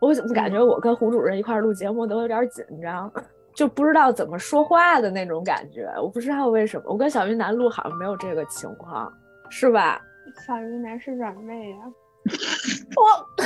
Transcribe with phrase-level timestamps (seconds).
[0.00, 3.10] 我怎么感觉我跟胡主任一块录节目都有点紧张，
[3.54, 5.88] 就不知道怎么说话的那种感觉。
[6.00, 9.12] 我不知道为什么，我跟小云南录好像没有这个情况，
[9.50, 10.00] 是吧？
[10.46, 11.88] 小云南是软妹啊。
[12.96, 13.44] 我，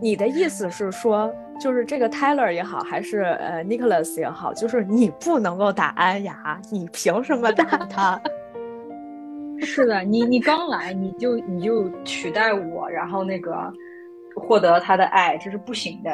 [0.00, 1.30] 你的意思是说，
[1.60, 8.20] 就是这个 Tyler 也好，还是呃 Nicholas 也好，就是你不能够打安雅，你凭什么打他？
[9.60, 13.72] 是的，你你刚来你就你就取代我，然后那个
[14.44, 16.10] 获得他的爱，这是不行的。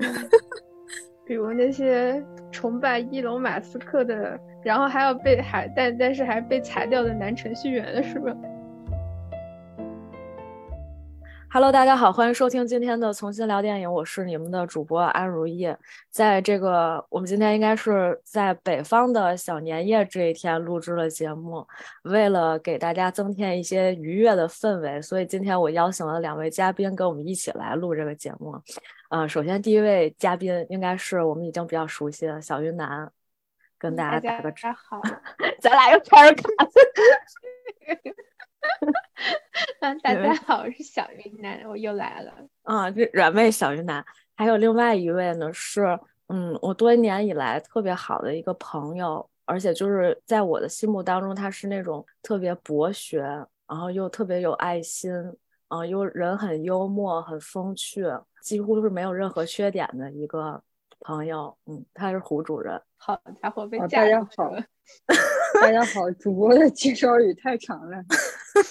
[1.26, 8.34] 比如那些崇拜伊隆马斯克的，然后还要被还但但是还被裁掉的男程序员，是吧
[11.54, 15.72] ？Hello，大家好，欢迎收听今天的重新聊电影，我是你们的主播安如意。
[16.10, 21.64] 在这个我们今天应该是在北方的小年夜这一天录制了节目，
[22.02, 28.60] 为了给大家增添一些愉悦的氛围，所以今天我邀请了两位嘉宾跟我们一起来录这个节目。
[29.10, 33.08] 呃，首先第一位嘉宾应该是我们已经比较熟悉的小云南，
[33.78, 35.00] 跟大家打个招好，
[35.62, 36.42] 咱俩又开始卡。
[39.80, 42.32] 嗯，大家好，我是小云南，我又来了。
[42.62, 44.04] 啊，这软妹小云南，
[44.36, 45.98] 还有另外一位呢，是
[46.28, 53.20] 嗯，我多年以来特别好的一个朋友，而且就是在我的心目当中，他是那种特别博学，
[53.68, 55.12] 然后又特别有爱心，
[55.68, 58.04] 啊，又人很幽默，很风趣，
[58.42, 60.62] 几乎是没有任何缺点的一个
[61.00, 61.56] 朋友。
[61.66, 62.80] 嗯，他是胡主任。
[62.96, 64.52] 好家伙，被大家好。
[65.60, 67.96] 大家好，主播的介绍语太长了。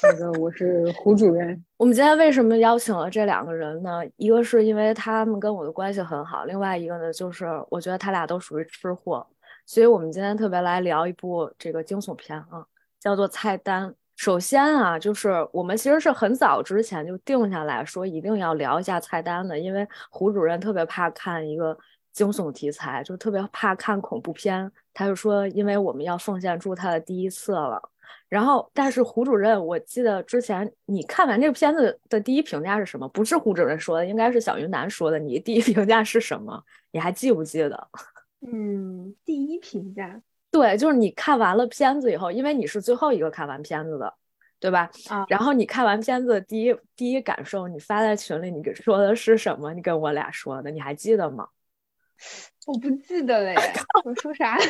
[0.04, 1.64] 那个，我是胡主任。
[1.78, 4.02] 我们今天为什么邀请了这两个人呢？
[4.18, 9.26] 一个是因为他们跟我的关系很好，另外一个呢，就是我觉得他俩都属于吃货，
[9.66, 12.66] 所以我们今天特别来聊一部这个惊悚片啊，
[13.00, 13.90] 叫做《菜单》。
[14.16, 21.78] 首先啊，就是我们其实是很早之前就定下来说一定要聊一下菜单的，因为胡主任特别怕看一个。
[22.14, 27.82] 惊悚题材就特别怕看恐怖片，他就说，因为我们要奉献出他的第一次了。
[28.30, 33.08] 然后，但是胡主任，我记得之前你看完这个片子的第一评价是什么？
[33.10, 35.20] 不是胡主任说的，应该是小云南说的。
[35.20, 36.64] 你第一评价是什么？
[36.92, 37.88] 你还记不记得？
[38.42, 40.20] 嗯，第一评价，
[40.52, 44.14] 对，就是你看完了片子以后，因为你是最后一个看完片子的，
[44.60, 44.90] 对吧？
[45.10, 45.26] 啊。
[45.30, 49.74] 然后你看完片子第一第一感受，你发在群里，你说的是什么？
[49.74, 51.48] 你跟我俩说的，你还记得吗？
[52.66, 53.54] 我不记得了，
[54.06, 54.58] 我说啥？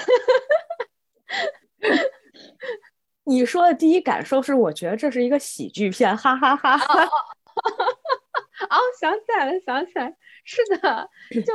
[3.25, 7.05] 你说的第一感受是，我觉得这是一个喜剧片，哈哈哈哈！
[8.69, 11.09] 哦，想起来了，想起来，是的，
[11.45, 11.53] 就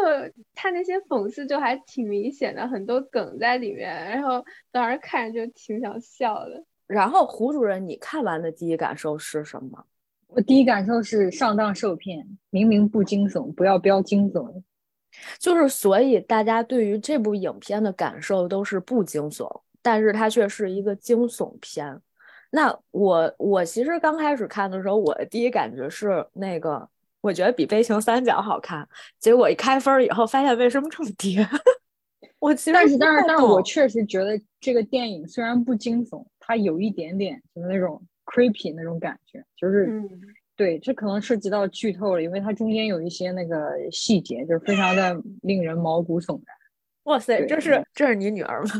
[0.55, 6.65] 他那些讽刺就还挺明显的，很多梗在里面，然后当时看着就挺想笑的。
[6.87, 9.85] 然后胡主任，你看完的第一感受是什么？
[10.29, 14.63] 我第一感受是上当受骗，明明不惊悚，不要标惊悚。
[15.39, 19.49] 就是，所以大家对于这部影片的感受都是不惊悚，
[19.83, 22.01] 但是它却是一个惊悚片。
[22.51, 26.89] 那我我其实刚开始看的时候，我的第一感觉是那个，
[27.21, 28.89] 我觉得比《悲情三角》好看。
[29.19, 31.39] 结果一开分以后，发现为什么这么低？
[32.41, 39.87] 我其实但是但是但是我确实觉得这个电影虽然不惊悚，它有一点点就是那种 creepy 那种感觉，就是。
[40.59, 46.57] 对，这可能涉及到剧透了，因为它中间有一些那个细节，就是非常的令人毛骨悚然。
[47.05, 48.71] 哇塞，这是这是你女儿吗？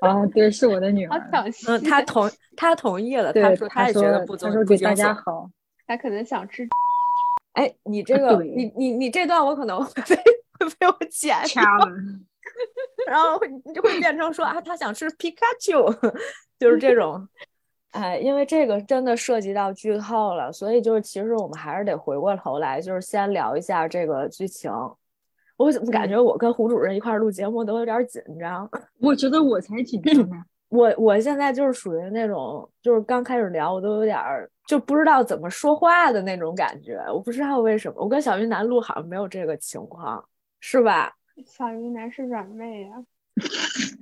[0.00, 1.30] 啊，对，是我的女儿。
[1.68, 5.48] 嗯，她同 她同意了，她说她也觉得不她说给大家好。
[5.86, 6.66] 她可能想吃。
[7.52, 10.16] 哎，你这个，你你你这段我可能 会被
[10.58, 11.86] 会被我剪掐了，
[13.06, 15.88] 然后你就会变成说啊，他想吃皮卡丘，
[16.58, 17.28] 就是这种。
[17.92, 24.70] 哎，因为这个真的涉及到剧透了，所以就是其实我们还是得回过头来，就是先聊一下这个剧情。
[25.56, 28.68] 我怎么感觉我跟胡主任一块录节目都有点紧张？
[29.00, 30.36] 我觉得我才紧张呢。
[30.68, 34.18] 我我现在就是属于那种，就是刚开始聊我都有点
[34.66, 36.98] 就不知道怎么说话的那种感觉。
[37.10, 40.22] 我不知道为什么，我跟小云南录好像没有这个情况，
[40.60, 41.12] 是吧？
[41.46, 42.90] 小云南是软妹呀。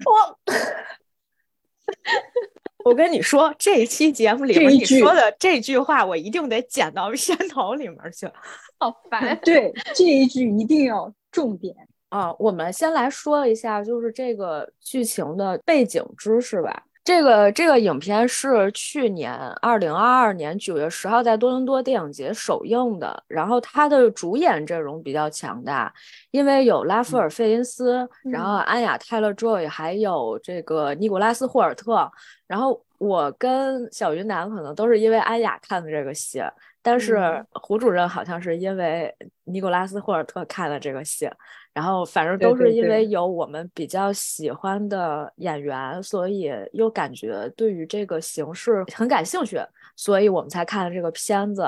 [0.04, 0.38] 我。
[2.86, 8.30] 我跟你说，这一期节目里面你说的这句话，我一定得剪到片头里面去。
[8.78, 9.36] 好烦。
[9.42, 11.74] 对，这一句一定要重点
[12.10, 12.32] 啊！
[12.38, 16.84] 我们先来说一下，就是这个剧情的背景知识吧。
[17.06, 19.32] 这个这个影片是去年
[19.62, 25.94] 二零二二年九月十号在多伦多电影节首映的，然后它的主演阵容比较强大，
[26.32, 32.10] 因为有拉夫尔费因斯，然后安雅泰勒 Joy，还有这个尼古拉斯霍尔特。
[32.48, 36.42] 然后我跟小云南可能都是因为安雅看的这个戏，
[36.86, 39.12] 但是胡主任好像是因为
[39.42, 41.28] 尼古拉斯霍尔特看了这个戏，
[41.72, 49.58] 然后反正都是因为有我们比较喜欢的演员，所以又感觉对于这个形式很感兴趣，
[49.96, 51.66] 所以我们才看了这个片子。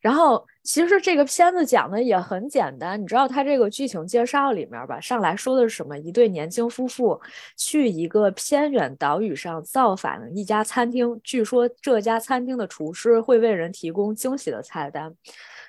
[0.00, 5.98] 然后其实这个片子讲的也很简单，你知道它这个剧情介绍里面吧，上来说的是什么？
[5.98, 7.20] 一对年轻夫妇
[7.56, 15.14] 去一个偏远岛屿上造访一家餐厅，据说这家餐厅的厨师会为人提供惊喜的菜单。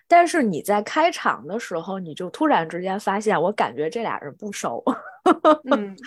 [0.08, 4.84] 但是你在开场的时候，你就突然之间发现，我感觉这俩人不熟，
[5.72, 5.98] 嗯，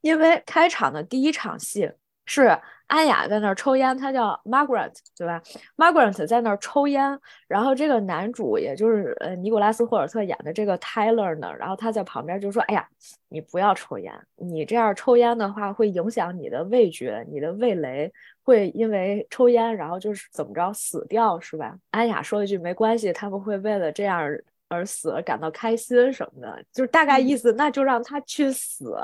[0.00, 1.90] 因为开场的第一场戏
[2.26, 2.58] 是。
[2.88, 5.40] 安雅在那儿抽烟，她叫 Margaret，对吧
[5.78, 12.86] ？Margaret 在那儿抽烟，然后这个男主，也就是呃尼古拉斯霍尔特演的这个 Tyler 呢，然后他在旁边就说：“哎呀，
[13.30, 24.20] 你不要抽烟，你这样抽烟的话会影响你的味觉，你的味蕾会因为抽烟，然后就是怎么着死掉，是吧？”安雅说一句：“没关系，他们会为了这样
[24.68, 28.94] 而死而感到开心什么的，就是大概意思，那就让他去死。”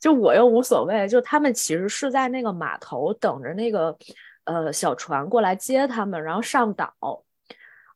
[0.00, 3.96] 就我又无所谓，就他们其实是在那个码头等着那个，
[4.44, 6.94] 呃，小船过来接他们，然后上岛。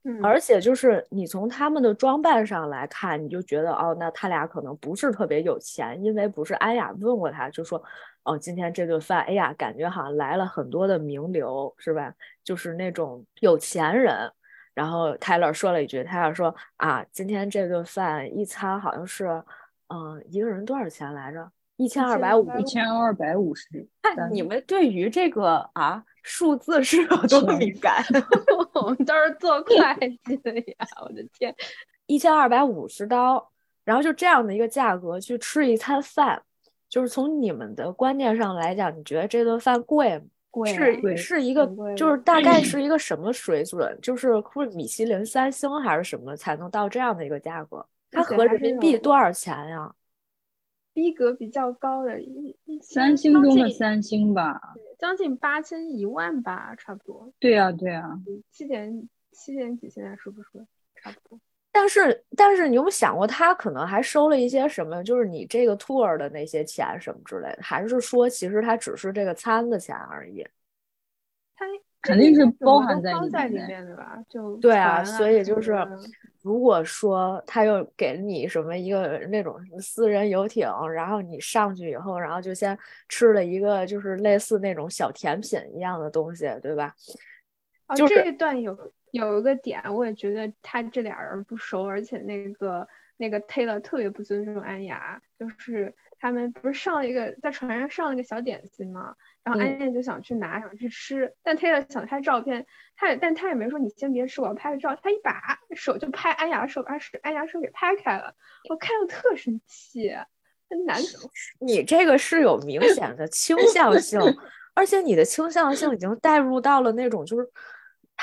[0.04, 7.80] 嗯，而且就是你从他们的装扮上来看，你就觉得哦，那他俩可能不是特别有钱，因为不是安雅问过他，就说
[8.24, 12.12] 哦，今天这顿饭，哎呀，感觉好像来了很多的名流，是吧？
[12.42, 14.28] 就是那种有钱人。
[14.74, 19.26] 然后泰勒说了一句，泰勒说啊，今天这顿饭一餐好像是，
[19.86, 21.48] 嗯，一个人多少钱来着？
[21.82, 23.86] 一千二百五，一千二百五十。
[24.02, 28.04] 那你们对于这个啊数字是有多敏感？
[28.74, 29.74] 我们都是做会
[30.24, 30.86] 计的呀！
[31.02, 31.54] 我的天，
[32.06, 33.50] 一千二百五十刀，
[33.84, 36.40] 然后就这样的一个价格去吃一餐饭，
[36.88, 40.24] 就是从你们的观念上来讲，你觉得这顿饭贵吗？
[40.50, 43.96] 贵是是一个，就是大概是一个什么水准？
[44.00, 47.84] 就是会米其林三星还是什么才能到这样的一个价格？
[48.10, 49.90] 它合人民币多少钱呀？
[50.92, 54.60] 逼格比较高的一一三星中的三星吧，
[54.98, 57.32] 将近八千一万吧，差不多。
[57.38, 58.18] 对呀，对呀，
[58.50, 60.48] 七点七点几，现在是不是
[60.94, 61.40] 差不多？
[61.74, 65.02] 但是但是，你有没有想过，他可能还收了一些什么？
[65.02, 70.46] 就是你这个 tour 的那些钱什么之类的，还是说其实他只是这个餐的钱而已？
[71.56, 71.64] 他
[72.02, 73.12] 肯定是包含在
[73.46, 74.18] 里面的吧？
[74.28, 75.74] 就对啊，所以就是。
[76.42, 82.76] 如果说他又给了你什么一个那种私人游艇，然后你上去以后，然后就先
[83.08, 86.92] 吃了一个就是类似那种小甜品一样的东西，对吧？
[87.86, 88.76] 哦，这一段有
[89.12, 92.88] 有一个点，我也觉得他这俩人不熟，而且那个
[93.18, 99.12] 那个 Taylor 特别不尊重安雅，就是他们不是上了一个在船上上了个小点心嘛？
[99.42, 102.64] 然后安燕就想去拿，想去吃，但 Taylor 想拍照片，
[102.94, 104.96] 他也，但他也没说你先别吃，我要拍个照。
[105.02, 108.32] 他一把手就拍安雅的手，把手安雅手给拍开了，
[108.70, 110.12] 我看着特生气。
[110.68, 111.08] 那男的，
[111.58, 114.20] 你这个是有明显的倾向性，
[114.74, 117.50] 而且你的倾向性已经带入到了那种，就是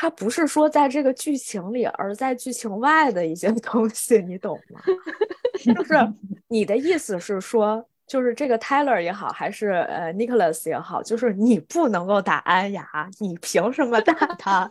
[0.02, 4.80] 他不是说在这个剧情里，而在剧情外的一些 东西，你懂吗？
[5.62, 5.94] 就是
[6.48, 7.86] 你的意思是说。
[8.08, 14.68] 就是这个 Tyler 也好，还是呃 Nicholas 也好，就是你不能够打安雅，你凭什么打他？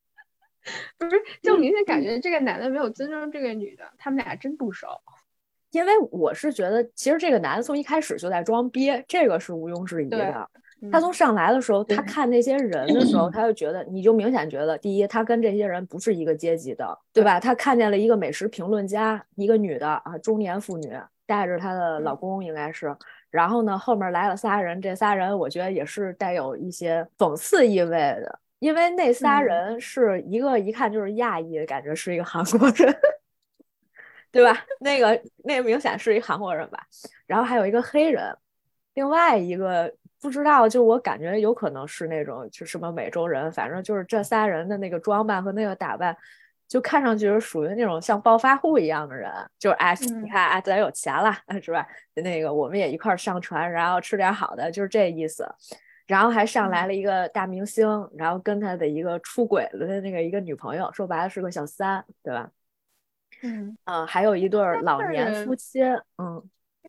[0.98, 4.88] 不是，就明显感觉这个男的没有尊重这个女的，他们俩真不熟。
[5.70, 10.50] 因为我是觉得，其实这个男的从一开始就在装逼，这个是毋庸置疑的。
[10.92, 17.40] 他从上来的时候，他看那些人的时候，他就觉得，你就明显觉得，第一，他跟这些人不是一个阶级的，对吧？
[17.40, 20.96] 他看见了一个美食评论家，一个女的啊，中年妇女。
[21.26, 22.92] 带着她的老公应该是，
[23.30, 32.92] 然后呢，后面来了仨人，这仨人我觉得也是带有一些讽刺意味的，因为那仨人是一个一看就是亚裔，感觉是一个韩国人，
[34.32, 34.66] 对吧？
[34.80, 36.84] 那个那个明显是一韩国人吧，
[37.28, 38.36] 然后还有一个黑人，
[38.94, 46.16] 另外一个不知道，就我感觉有可能是那种就什么美洲人，反正就是这仨人的那个装扮和那个打扮。
[46.68, 51.84] 就看上去是属于那种像暴发户一样的人，就是哎，你看哎，咱有钱了，是吧？
[52.14, 55.44] 那个我们也一块上船，然后吃点好的，就是这意思。
[56.06, 62.48] 然后还上来了一个大明星，然后跟他的一个出轨了的那个一个女朋友，说白了是个小三，对吧？
[63.42, 65.82] 嗯嗯，还有一对老年夫妻，
[66.18, 66.40] 嗯，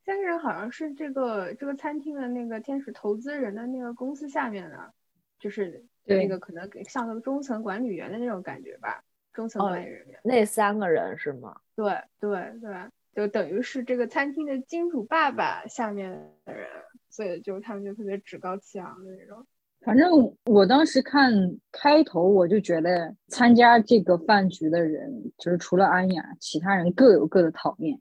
[0.06, 4.94] 三个人好像是这个这个餐厅的那个天使投资人的那个公司下面的，
[5.40, 9.04] 就是那个可能像个中层管理员的那种感觉吧。
[9.34, 11.56] 中层管理人员，那三个人是吗？
[11.74, 12.76] 对对对，
[13.16, 16.12] 就等于是这个餐厅的金主爸爸下面
[16.44, 16.68] 的人，
[17.10, 19.46] 所以就他们就特别趾高气昂的那种。
[19.80, 20.12] 反正
[20.46, 21.32] 我当时看
[21.72, 27.98] 开头，我就觉得参加这个饭局的人，就是除了安雅，其他人各有各的讨厌，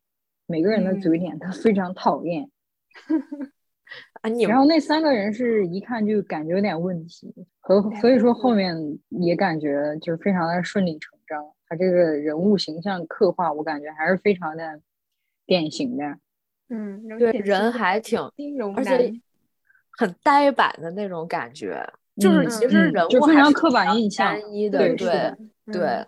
[0.50, 2.50] 每个人的嘴脸他非常讨厌。
[4.20, 8.76] 啊，你然后那三个人是一看就感觉有点问题，和所以说后面
[9.08, 11.42] 也感觉就是非常的顺理成章。
[11.66, 14.80] 他这个人物形象刻画，我感觉还是非常的
[15.46, 16.04] 典型的。
[16.68, 18.20] 嗯，对，人还挺，
[18.76, 19.12] 而且
[19.92, 21.80] 很呆板的那种感觉，
[22.16, 24.96] 就是其实人物非常刻板印象单一的，对
[25.66, 26.06] 对。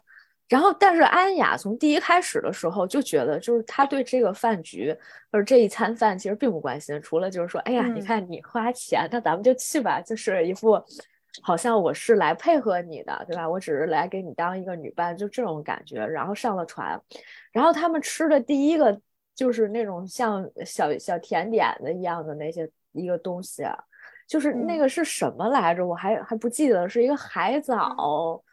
[0.52, 4.94] 然后，但是安雅从第一开始的时候就觉得，就是他对这个饭局
[5.30, 10.78] 或者这一餐饭其实并不关心，除了就是说，哎呀，你看你花钱，那咱们就去吧，就是一副
[11.40, 13.48] 好像我是来配合你的，对吧？
[13.48, 16.04] 我只是来给你当一个女伴，就这种感觉。
[16.04, 17.00] 然后上了船，
[17.50, 19.00] 然后他们吃的第一个
[19.34, 23.64] 就是那种像小小甜点的一样的那些一个东西，
[24.28, 25.86] 就是那个是什么来着？
[25.86, 28.44] 我还还不记得，是一个海藻。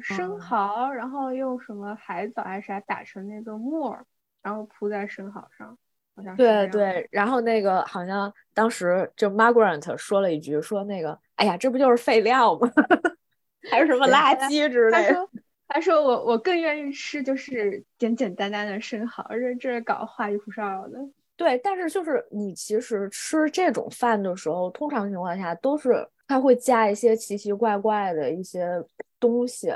[0.00, 4.04] 生蚝，然后用什么海藻还是啥打成那个沫儿，
[4.42, 5.76] 然后铺在生蚝上，
[6.14, 6.36] 好像。
[6.36, 12.70] 对对，然后那个好像当时就 Margaret 说了一句，说那个，哎呀，这不就是废料吗？
[13.70, 15.08] 还是什么垃圾之类的。
[15.08, 15.30] 他说，
[15.68, 20.98] 他说我我更愿意吃就是简简单单的生蚝，这这搞花里胡哨的。
[21.36, 28.82] 对，但是就是你其实吃这种饭的时候，通常情况下都是他会加一些奇奇怪怪的一些。
[29.18, 29.72] 东西，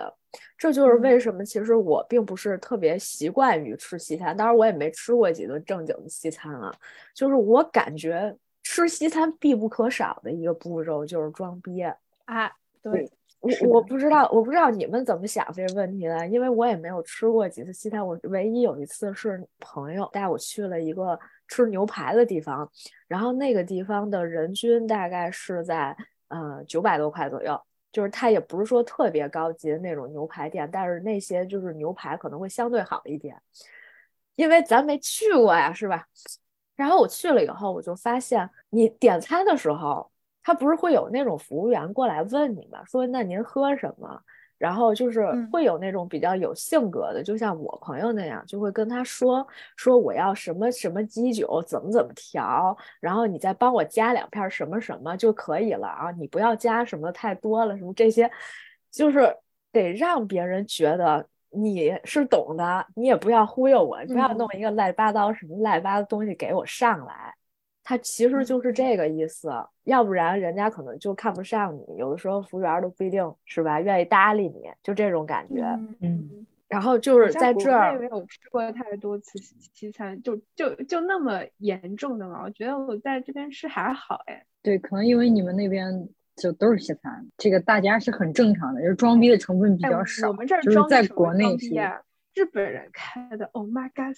[0.57, 6.75] 这就是为什么其实我并不是特别习惯于吃西餐，当然我也没吃过几顿正经的西餐啊。
[7.15, 12.51] 就是我感觉吃西餐必不可少的一个步骤就是装逼啊。
[12.83, 18.07] 对，我我不知道，我不知道你们怎么想这个问题的，因为我也没有吃过几次西餐。
[18.07, 21.19] 我唯一有一次是朋友带我去了一个
[21.49, 22.71] 吃牛排的地方，
[23.09, 25.97] 然后那个地方的人均大概是在
[26.29, 27.61] 呃九百多块左右。
[27.93, 33.37] 就是它也不是说特别高级的那种牛排店，但是那些就是牛排可能会相对好一点，
[34.37, 36.07] 因为咱没去过呀，是吧？
[36.77, 40.11] 然后我去了以后，我就发现你点餐的时候，
[40.43, 42.85] 他不是会有那种服务员过来问你吗？
[42.85, 44.23] 说那您喝什么？
[44.61, 58.31] 然后就是会有那种比较有性格的，就像我朋友那样，就会跟他说说我要什么什么基酒，怎么怎么调，然后你再帮我加两片什么什么就可以了啊，你不要加什么太多了，什么这些，
[58.91, 59.35] 就是
[59.73, 67.35] 得让别人觉得你是懂的，你也不要忽悠我，不要弄一个乱七八糟什么乱七八糟东西给我上来。
[67.91, 69.51] 他其实就是这个意思，
[69.83, 71.97] 要不然人家可能就看不上你。
[71.97, 75.61] 有的时候服务员都不一定是吧，愿意搭理你，就这种感觉。
[75.99, 79.41] 嗯，然后就是在这儿没有吃过太多次
[79.75, 82.45] 西餐，就就就那么严重的嘛？
[82.45, 84.47] 我觉得我在这边吃还好哎。
[84.63, 90.29] 对，可能因为你们那边就都是西餐，这个大家是很正常的，就是装逼的成分比较少。
[90.29, 91.75] 我们这儿就是在国内是
[92.35, 94.17] 日本人开的，Oh my God，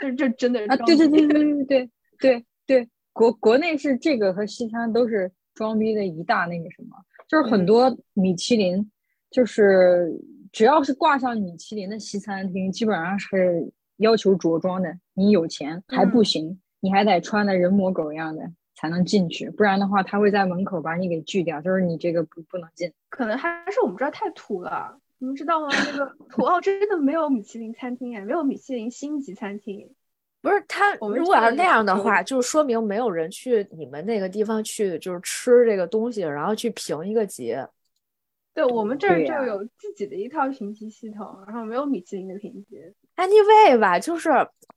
[0.00, 0.76] 这这真的啊！
[0.78, 2.88] 对对对对对对对对。
[3.14, 6.96] 国国内是这个和西餐都是装逼的一大那个什么，
[7.28, 8.90] 就是很多米其林，
[9.30, 10.12] 就是
[10.52, 14.98] 只要是挂上米其林的西餐厅，基本上是要求着装的。
[15.14, 22.92] 你有钱还不行，你还得穿的人模狗样的才能进去，不然的话他会在门口把你给拒掉，就是你这个不不能进。
[23.08, 25.68] 可能还是我们这儿太土了，你们知道吗？
[25.70, 29.94] 那个土澳真的没有米其林餐厅哎，没有米其林星级餐厅。
[30.44, 37.56] 不是他，我们如果要是那样的话，就说明没有人去你们那个地方去，就是吃这个东西，然后去评一个级。
[38.52, 42.78] 对我们这儿就有自己的一套评级系统，然后没有米其林的评级。
[43.16, 44.28] Anyway 吧，就是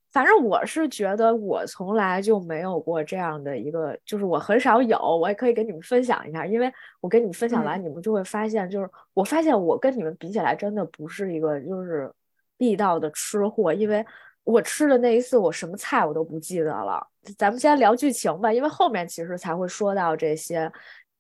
[0.09, 6.71] 反正我是觉得我从来就没有过这样的一个，就是我很少有，我也可以跟你们分享一下，因为
[7.01, 12.09] 我跟你们分享完，你们就会发现，就是我发现我跟你们比起来，真的不是一个就是
[12.57, 14.05] 地道的吃货，因为。
[14.47, 17.05] 我吃的那一次，我什么菜我都不记得了。
[17.37, 20.71] 咱们先聊剧情吧，因为后面其实才会说到这些。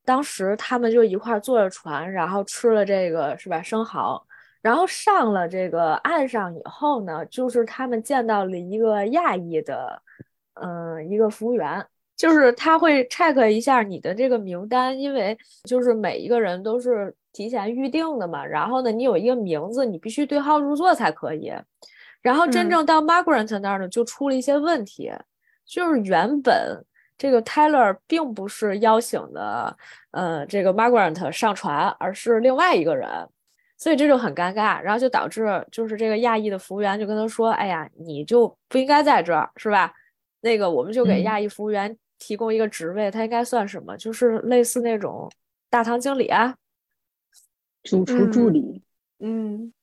[0.05, 4.25] 当时他们就一块坐着船，然后吃了这个是吧生蚝，
[4.61, 10.01] 然后上了这个岸上以后呢，就是他们见到了一个亚裔的，
[10.53, 18.45] 嗯，一个服务员，就是他会 check 一下你的这个名单，因为就是每一个人都是提前预定的嘛。
[18.45, 21.51] 然后呢，你有一个名字，你必须对号入座才可以。
[22.21, 25.11] 然后真正到 Margaret 那儿呢，就出了一些问题，
[25.65, 26.83] 就是原本
[27.17, 29.75] 这个 Tyler 并不是邀请的，
[30.11, 33.09] 呃，这个 Margaret 上船，而是另外一个人，
[33.77, 39.93] 所以这就很尴尬，然后就导致就是这个亚裔的服务员就跟他说：“哎呀，你就不应该在这儿，是吧？
[40.41, 43.97] 那个我们就给亚裔服务员提供一个职位，他应该算什么？
[43.97, 45.31] 就是类似那种
[45.69, 46.55] 大堂经理啊，
[47.83, 48.81] 主厨助理，嗯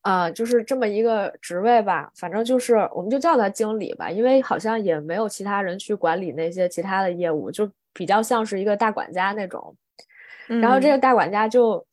[0.03, 2.11] 啊，就是这么一个职位吧。
[2.15, 9.75] 反正就是我们就叫他经理吧，因为好像也没有其他人去管理那些其他的业务，就比较像是一个大管家那种。
[10.47, 11.85] 然后这个大管家就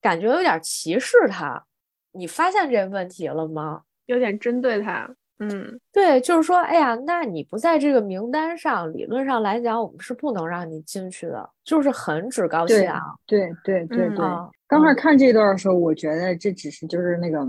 [0.00, 1.64] 感觉有点歧视他，
[2.12, 3.82] 你发现这问题了吗？
[4.06, 5.08] 有点针对他。
[5.42, 13.00] 嗯，对，就是说，哎呀，那你不在这个名单上，理论上来讲，我们是不能让你进去的，就是很趾高气扬。
[13.26, 14.26] 对对对对，
[14.70, 17.40] 刚开始看这段的时候，我觉得这只是就是那个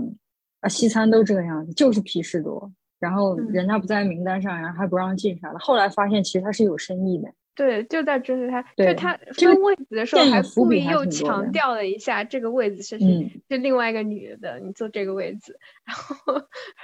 [0.60, 5.58] 啊，西餐都这个样子，就是皮事多，然后人家不在名单上，然后还不让进啥的。
[5.60, 7.28] 后来发现其实他是有深意的。
[7.54, 16.34] 对，就在针对他，就他分位子的时候还故意又强调了一下这个位子是是另外一个女的，你坐这个位子，然后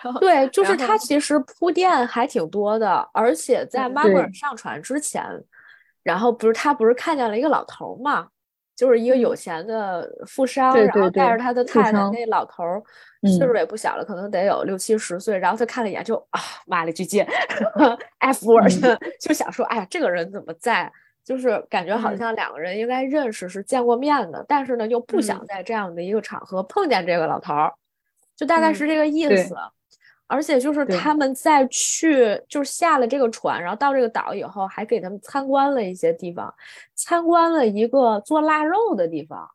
[0.04, 5.25] 然后对，就是他其实铺垫还挺多的，而且在马尔上船之前，
[6.02, 8.28] 然后不是他不是看见了一个老头嘛。
[8.78, 12.80] 就是一个有钱的富商，然后带着他的太太，那老头儿
[13.37, 15.37] 岁数也不小了，可能得有六七十岁。
[15.37, 17.26] 然后他看了一眼，就啊，骂了句街
[18.18, 18.70] F word，
[19.20, 20.92] 就想说，哎呀，这个人怎么在？
[21.25, 27.75] 就是感觉好像两个人应该认识，是见过面的，但是呢，又不想在这样的一个场合碰见这个老头儿，
[28.37, 29.56] 就大概是这个意思。
[30.28, 36.54] 而且就是他们在去，就是下了这个船，然后到这个岛以后，还给他们参观了一些地方，
[36.94, 39.49] 参观了一个做腊肉的地方，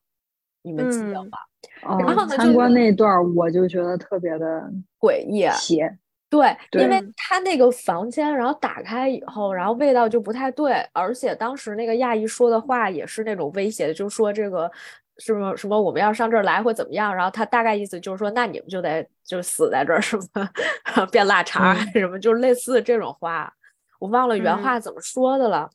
[0.63, 1.38] 你们记得吗？
[1.84, 4.68] 然后呢，参观那段我就觉得特别的
[5.00, 5.96] 诡异，邪。
[6.30, 14.72] 对，因为他那个房间，然后打开以后，然后味道就不太对，而且当时那个亚裔说的话也是那种威胁的，就说这个。
[15.17, 17.15] 什么什么我们要上这儿来或怎么样？
[17.15, 20.50] 然后他大概意思就是说，那你们就得就死在这儿，什么
[21.12, 23.53] 变腊肠什么，就是类似这种话，
[24.00, 25.70] 我忘了原话怎么说的了。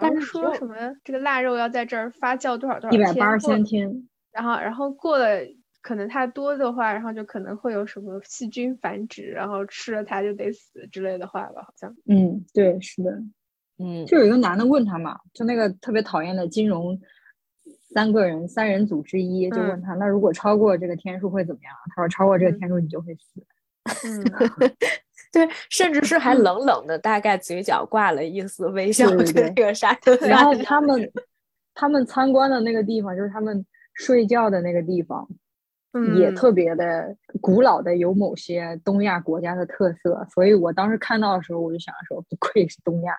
[0.00, 3.00] 但是说什么这个腊肉要在这儿发酵多少多少天？
[3.00, 4.08] 一百八十三天。
[4.30, 5.26] 然后然后过了
[5.80, 11.62] 可能太多的话，然后就可能会有什么细菌繁殖，然后吃了它就得死之类的话吧？
[11.62, 11.94] 好像。
[12.06, 13.10] 嗯，对，是的。
[13.78, 16.98] 嗯，就有一个男的问他嘛，就那个特别讨厌的金融。
[17.92, 23.44] 三个人，三人组之一就问他：“那如果超过这个天数会怎么样？”他说：“超过这个天数，你就会死。”
[24.06, 24.24] 嗯，
[25.32, 29.08] 对，甚至是还冷冷的，大概嘴角挂了一丝微笑。
[29.10, 31.12] 对这个沙特，然后他们
[31.74, 35.28] 他们参观的那个地方，就是他们睡觉的那个地方，
[36.16, 40.24] 也特别的古老的，有某些东亚国家的特色。
[40.32, 43.14] 所以我当时看到的时候，我就想说：“不愧是东亚。”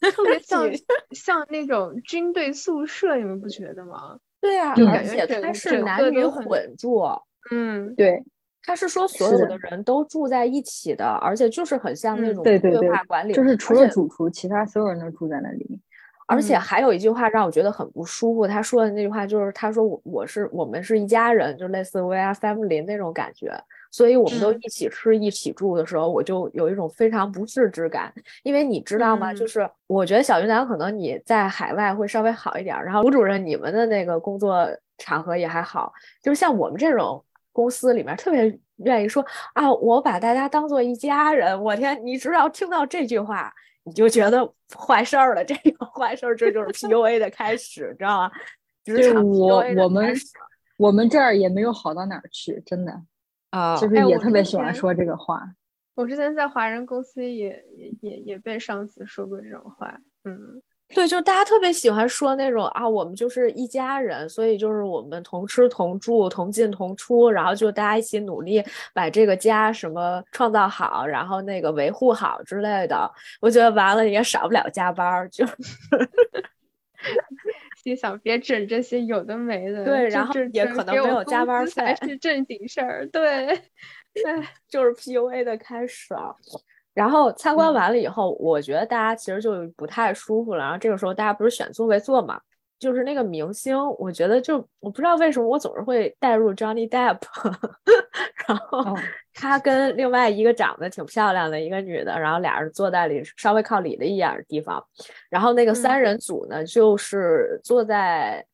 [0.00, 0.64] 特别像
[1.10, 4.18] 像那种军队宿舍，你们不觉得吗？
[4.40, 7.02] 对啊，而且它是男女混住。
[7.50, 8.22] 嗯，对，
[8.62, 15.80] 他是说所有的人都住在一起的，而且就是很像那种对对对管理，就是除了主厨，其他所有人都住在那里。
[16.28, 23.50] 而且还有一句话让我觉得很不舒服，他说的那句话就是他说我我是我们是一家人，就类似 we are family 那种感觉。
[23.90, 28.12] 所以我们都一起吃、一起住的时候，我就有一种非常不适之感。
[28.42, 29.32] 因为你知道吗？
[29.32, 35.90] 就是我觉得小云南可能你在海外会稍微好一点，然后吴主任你们的那个工作场合也还好。
[36.22, 41.58] 就是像我们这种公司里面，特别愿意说啊，我把大家当做一家人。
[41.58, 43.50] 我天，你知道听到这句话，
[43.84, 45.44] 你就觉得坏事儿了。
[45.44, 48.30] 这个 坏事儿，这就是 PUA 的开始，知道吗？
[48.84, 50.14] 职场 PUA 我们
[50.76, 53.02] 我们这儿也没有好到哪儿去，真的。
[53.50, 55.42] 啊，就是也特别喜欢说这个话。
[55.94, 59.98] 我之前在华人公司也也也也被上司说过这种话。
[60.24, 60.62] 嗯，
[60.94, 73.10] 对，就大家特别喜欢说那种啊，我们就是一家人，所以就是我们同吃同住同进同出，然后就大家一起努力把这个家什么创造好，然后那个维护好之类的。
[73.40, 75.44] 我觉得完了也少不了加班，就。
[77.84, 83.46] 心想别整这些有的没的，对，然后也可能没有加班费，才是正经事儿，对，
[84.12, 84.24] 对，
[84.68, 86.12] 就是 PUA 的开始。
[86.98, 90.64] 然后参观完了以后，我觉得大家其实就不太舒服了。
[90.64, 92.40] 然后这个时候大家不是选座位坐嘛？
[92.76, 97.20] 就是那个明星，我觉得就我不知道为什么我总是会带入 Johnny Depp，
[98.48, 98.96] 然后
[99.32, 104.84] 他跟另外一个长得挺漂亮的一个女的，然后俩人坐在里稍微靠里的一点的地方，
[105.30, 108.44] 然后那个三人组呢就是坐在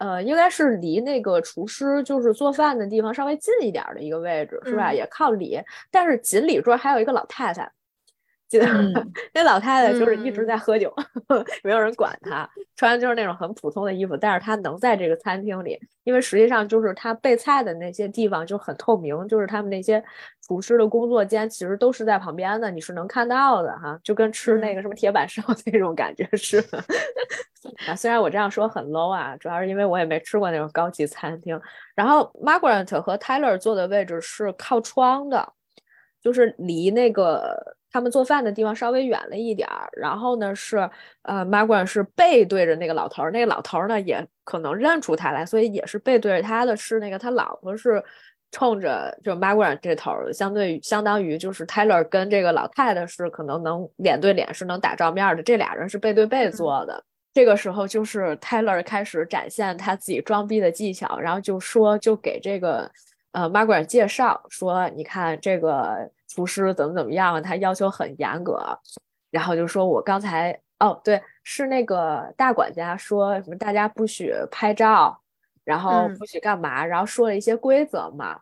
[0.00, 4.92] 呃应该是离那个厨师就是做饭的地方稍微近一点的一个位置是吧？
[4.92, 5.60] 也靠里，
[5.90, 7.70] 但是紧里桌还有一个老太太。
[8.48, 8.66] 记得
[9.32, 10.92] 那老太太就是一直在喝酒，
[11.62, 20.02] 没有人管她，穿的就是那种很普通的衣服，但是她能在这个餐厅里，因为实际上就是她备菜的那些地方就很透明，就是他们那些
[20.44, 26.82] 厨师的工作间其实都是在旁边的，你是能看到的哈，就跟吃那个什么铁板烧 那种感觉似的。
[27.86, 31.60] 啊，虽然我这样说很 low 啊，主要是因为我也没吃过那种高级餐厅。
[31.94, 35.52] 然后 Margaret 和 Tyler 坐的位置是靠窗的，
[36.22, 39.88] 就是离那个他们做饭的地方稍微远了一点儿。
[39.92, 40.78] 然后呢是
[41.22, 46.76] 呃 Margaret 是背对着那个老头儿，那个老头儿呢也可能认出他来，所以也是背对着他的。
[46.76, 48.02] 是那个他老婆是。
[48.52, 57.04] 冲着就 Margaret 这头，相对于相当于就是 Taylor 跟这个老太太是可能能脸对脸是能打照面的，这俩人是背对背坐的。
[57.32, 62.90] 这个时候就是 Taylor 开始展现他自己装逼的技巧，然后就说就给这个
[63.32, 68.78] 呃 Margaret 介绍说，你看这个厨师怎么怎么样，他要求很严格。
[69.30, 75.16] 然后就说我刚才哦对，是那个大管家说什么大家不许拍照。
[75.62, 78.40] 然后不许干嘛，然后说了一些规则嘛，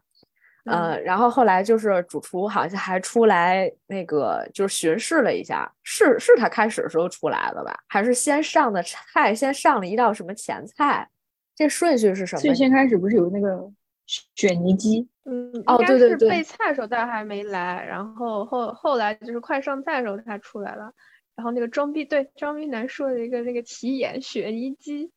[0.70, 7.78] 嗯，然后后来就是主厨好像还出来那个就是巡视了一下，是是他开始的时候出来了吧？
[7.88, 11.08] 还是先上的菜，先上了一道什么前菜？
[11.54, 12.40] 这顺序是什么？
[12.40, 13.70] 最先开始不是有那个
[14.06, 15.08] 雪泥鸡？
[15.24, 20.92] 嗯，哦，对对对，备菜的时候他还没来，然后后后来就是快上菜的时候他出来了，
[21.36, 25.10] 然后那个装逼对装逼男说的一个那个奇眼雪泥鸡。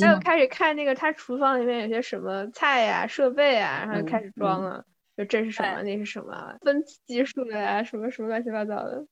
[0.00, 4.84] 然后开始看那个他厨房里面有些什么菜呀、设备啊，然后就开始装了。
[5.16, 9.04] 就这是什么，那是什么，分级数呀，什么什么乱七八糟的。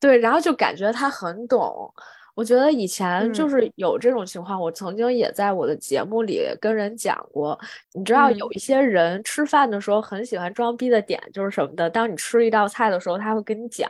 [0.00, 1.88] 对，然后就感觉他很懂。
[2.34, 7.56] 我觉得以前就是有这种情况，我曾经也在我的节目里跟人讲过。
[7.92, 11.88] 你知道，有一些人吃饭的时候很喜欢装逼的点就是什么的？
[11.88, 13.88] 当你吃一道菜的时候，他会跟你讲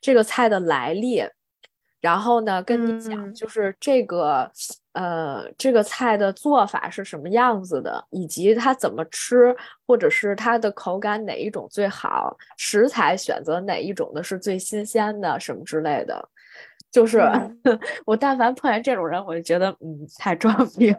[0.00, 1.22] 这个菜的来历。
[2.02, 4.50] 然后呢，跟你讲，就是这个，
[4.92, 9.54] 呃，这个菜的做法是什么样子的，以及它怎么吃，
[9.86, 16.28] 或者是它的口感哪一种最好，食材选择哪一种的是最新鲜的，什么之类的。
[16.90, 17.22] 就是
[18.04, 20.98] 我但凡碰见这种人，我就觉得，嗯，太装逼了。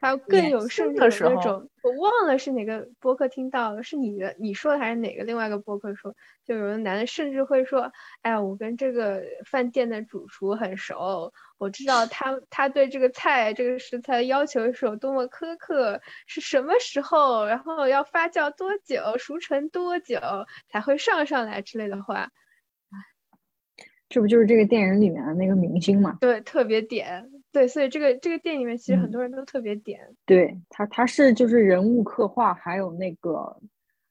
[0.00, 6.14] 还有更有甚者那种，我忘了是哪个播客听到了，是你的你说的还是哪个另外一个播客说？
[6.44, 7.90] 就有的男的甚至会说
[8.22, 20.18] ：“哎呀，我跟这个饭店的主厨很熟，我知道 他他对这个菜这个食材的要求是有多么苛刻，是什么时候，然后要发酵多久，熟成多久
[20.68, 22.30] 才会上上来之类的话。”
[24.10, 26.18] 这不就是这个电影里面的那个明星嘛？
[26.20, 27.26] 对，特别点。
[27.54, 30.00] 对，所以这个这个电影里面其实很多人都特别点。
[30.26, 33.56] 对他，他是就是人物刻画，还有那个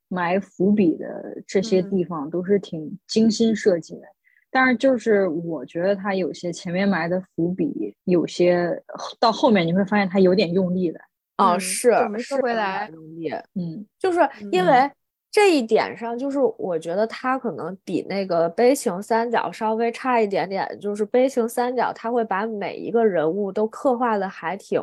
[0.08, 4.04] 埋伏笔的这些地方都是挺精心设计的。
[4.50, 8.82] 但是就是我觉得他有些前面埋的伏笔，有些
[9.20, 11.00] 到后面你会发现他有点用力了。
[11.38, 13.30] 哦，是没说回来用力。
[13.56, 14.20] 嗯，就是
[14.52, 14.90] 因为。
[15.34, 20.78] 这一点上，就是我觉得他可能比那个悲情三角稍微差一点点。
[20.80, 24.80] 就是悲情三角，他会把每一个人物都刻画的还挺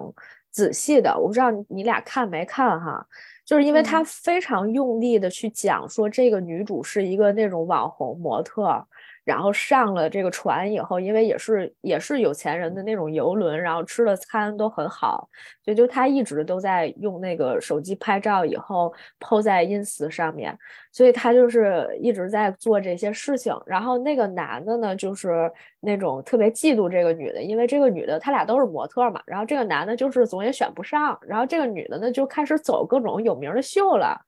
[0.50, 1.16] 仔细的。
[1.16, 3.06] 我不知道你俩看没看哈？
[3.44, 8.84] 就是因为他非常用力的去讲说，这个女主是一个那种网红模特。
[9.30, 15.28] 然后上了这个船以后，因为也是也是有钱人的那种游轮，然后吃的餐都很好，
[15.64, 20.58] 所以就他一直都在用那个手机拍照，以后 PO 在 ins 上面，
[20.90, 23.54] 所以他就是一直在做这些事情。
[23.66, 34.20] 然后那个男的呢，就是那种特别嫉妒这个女的，因为这个女的他俩都是模特嘛，然后这个男的就是总也选不上，然后这个女的呢就开始走各种有名的秀了。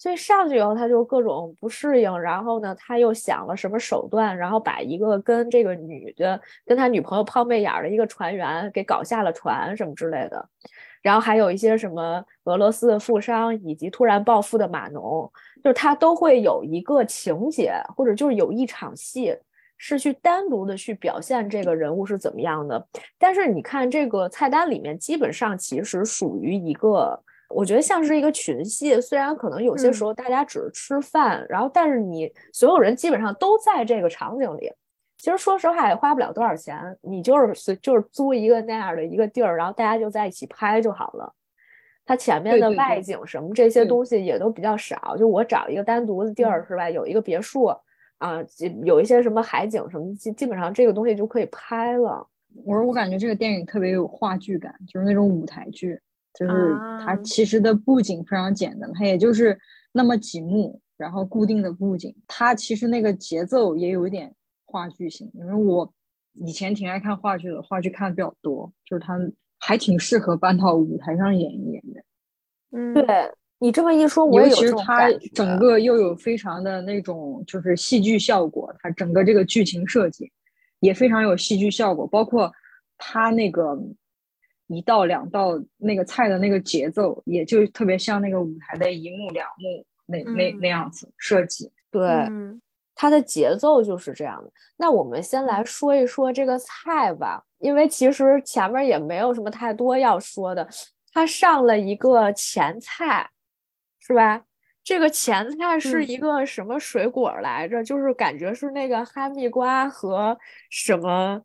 [0.00, 10.48] 所以上去以后，他就各种不适应，然后呢，他又想了什么手段，然后把一个跟这个女的跟他女朋友抛媚眼的一个船员给搞下了船什么之类的，
[11.02, 15.30] 然后还有一些什么俄罗斯的富商以及突然暴富的码农，
[15.62, 19.36] 就是他都会有一个情节，或者就是有一场戏
[19.76, 22.82] 是去单独的去表现这个人物是怎么样的。
[23.18, 27.22] 但是你看这个菜单里面，基本上其实属于一个。
[27.50, 34.72] 我觉得像是一个群戏，虽然可能有些时候大家只是吃饭，然后但是你所有人基本上都在这个场景里。
[35.18, 41.30] 其实说实话也花不了多少钱，你就是随就是租一个那样的一个地儿，然后大家就在一起拍就好了。
[42.06, 46.88] 它前面的外景什么这些东西也都比较少，就我找一个单独的地儿是吧？
[46.88, 47.64] 有一个别墅
[48.16, 48.42] 啊，
[48.84, 52.26] 有一些什么海景什么，基基本上这个东西就可以拍了。
[52.64, 56.00] 我说我感觉这个电影特别有话剧感，就是那种舞台剧。
[56.34, 59.58] 就是它其实的布景非常简单，它也就是
[59.92, 62.14] 那么几幕，然后固定的布景。
[62.26, 64.32] 它其实那个节奏也有一点
[64.64, 65.92] 话剧型，因为我
[66.34, 69.18] 以前挺爱看话剧的，话剧看的比较多，就是它
[69.58, 72.02] 还挺适合搬到舞台上演一演的。
[72.72, 73.04] 嗯，对
[73.58, 80.30] 你这么一说，我也有其实它整个又有非常的那种就是戏剧效果，它整个这个剧情设计
[80.78, 82.50] 也非常有戏剧效果，包括
[82.96, 83.76] 它那个
[84.70, 91.70] 一道两道那个菜的那个节奏，也就特别像那个舞台的一幕两幕那那那样子设计。
[91.90, 92.00] 对，
[92.94, 94.52] 它的节奏就是这样的。
[94.76, 100.68] 那我们先来说一说这个菜吧，因为其实前面也没有什么太多要说的。
[101.12, 103.28] 它上了一个前菜，
[103.98, 104.44] 是吧？
[104.84, 107.82] 这个前菜是一个什么水果来着？
[107.82, 110.38] 就是感觉是那个哈密瓜和
[110.70, 111.42] 什么，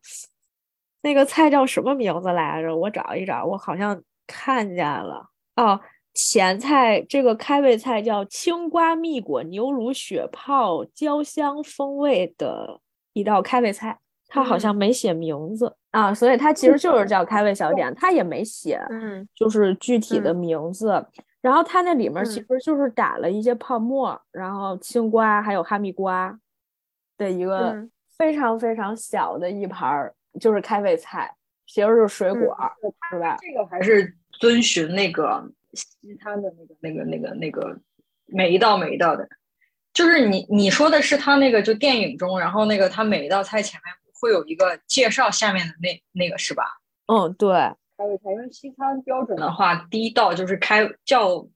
[1.05, 2.75] 那个菜叫什么名字来着？
[2.75, 5.23] 我找一找，我好像看见了
[5.55, 5.79] 哦。
[6.15, 12.79] 前菜这个开胃菜叫青瓜蜜果牛乳雪泡焦香风味的
[13.13, 21.05] 一道开胃菜，它好像没写名字啊，所以它其实就是叫开胃小点，它也没写，嗯，就是具体的名字。
[21.39, 26.35] 然后它那里面其实就是打了一些泡沫，然后青瓜还有哈密瓜
[27.15, 27.87] 的一个
[28.17, 31.33] 非常非常小的一盘，就是开胃菜，
[31.65, 32.55] 其实是水果，
[33.11, 33.37] 是吧？
[33.39, 35.43] 这个还是遵循那个
[35.73, 37.79] 西餐的那个那个那个那个
[38.25, 39.27] 每一道每一道的，
[39.93, 46.63] 就是你你说的是他那个就电影中，然后那个他每一道菜前面会有一个介绍下面的那那个是吧？
[47.07, 47.51] 嗯，对。
[47.97, 51.47] 开胃菜，因为西餐标准的话，第一道就是开叫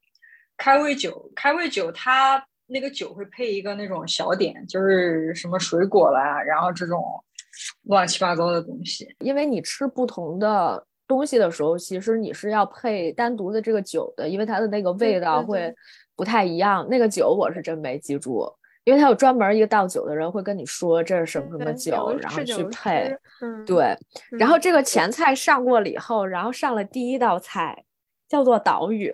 [0.56, 1.30] 开胃酒。
[1.36, 7.04] 开胃酒它那个酒会配一个那种小点，就是什么水果啦，然后这种
[7.84, 9.08] 乱七八糟的东西。
[9.20, 15.74] 因为你吃不同的东西的时候，其实你是要配单独的这个酒的，因为它的那个味道会
[16.16, 16.88] 不太一样。
[16.90, 18.46] 那个酒我是真没记住。
[18.86, 23.14] 因为它有专门一个倒酒的人会跟你说这是什么什么酒，然后去配。
[23.64, 23.96] 对，
[24.32, 27.86] 然后这个前菜上过了以后，然后上了第一道菜，
[28.28, 29.14] 叫做岛屿。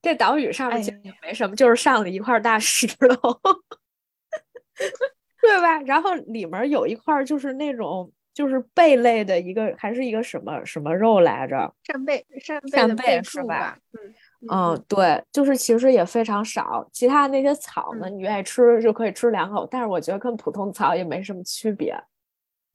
[0.00, 3.16] 这岛屿上面其实也没什么，就是上了一块大石头，
[5.46, 5.78] 对吧？
[5.82, 11.72] 然后里面有一块就是那种就是贝类的一个，还是一个什么什么肉来着？
[11.84, 13.78] 扇贝，扇贝贝是吧？
[13.92, 14.14] 嗯。
[14.52, 16.86] 嗯，对，就是其实也非常少。
[16.92, 21.98] 其他那些草呢，你愿意吃就可以吃两口，但是我觉得跟普通草也没什么区别。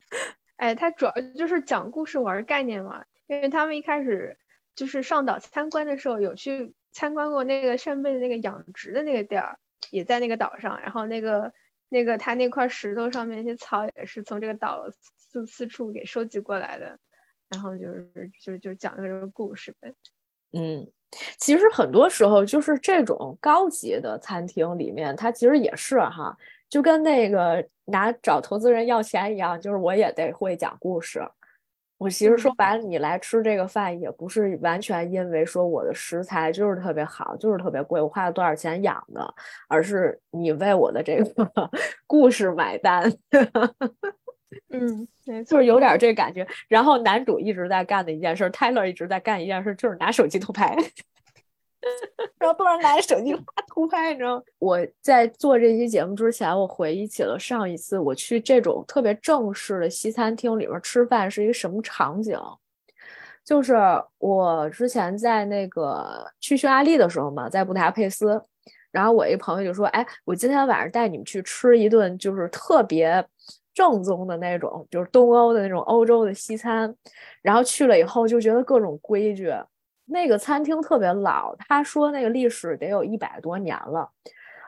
[0.58, 4.36] 哎，它主要就是讲故事玩概念嘛，因为他们一开始
[4.76, 9.60] 就是上岛参观的时候，有去参观过那个扇贝的那个养殖的那个地儿，
[9.92, 10.82] 也在那个岛上。
[10.82, 11.54] 然后那个
[11.90, 14.86] 那个他那块石头上面那些草也是从这个岛
[15.18, 16.98] 四四处给收集过来的。
[17.50, 19.94] 然后就是就就讲这个故事呗。
[20.54, 20.90] 嗯。
[21.40, 26.38] 其实很多时候就是这种高级的餐厅里面，它其实也是哈，
[26.70, 31.20] 就跟那个拿找投资人要钱一样，就是我也得会讲故事。
[32.00, 39.34] 我其实说白了，你来吃这个饭也不是完全因为说我的食材就是特别好，就是特别贵，我花了多少钱养的，
[39.68, 41.52] 而是你为我的这个
[42.08, 43.04] 故事买单。
[44.72, 45.08] 嗯，
[45.46, 46.48] 就是有点这感觉。
[46.68, 50.76] 然后男主一直在干的一件事，泰勒一直在干一件事，就是拿手机偷拍。
[52.38, 53.34] 然后不能拿着手机
[53.68, 54.44] 偷拍，你知道吗？
[54.60, 62.40] 我在做这期节目之前，我回忆起了上一次我去这种特别正式的西餐厅里面吃饭是一个什么场景。
[63.44, 63.76] 就是
[64.18, 68.42] 我之前在那个去匈牙利的时候嘛，在布达佩斯，
[68.92, 73.26] 然后我一朋友就说：“哎，我今天晚上带你们去吃一顿，就是特别。”
[73.72, 76.94] 正宗的那种，就是东欧的那种欧洲的西餐，
[77.42, 79.54] 然后去了以后就觉得各种规矩。
[80.10, 84.10] 那个餐厅特别老，他说那个历史得有一百多年了。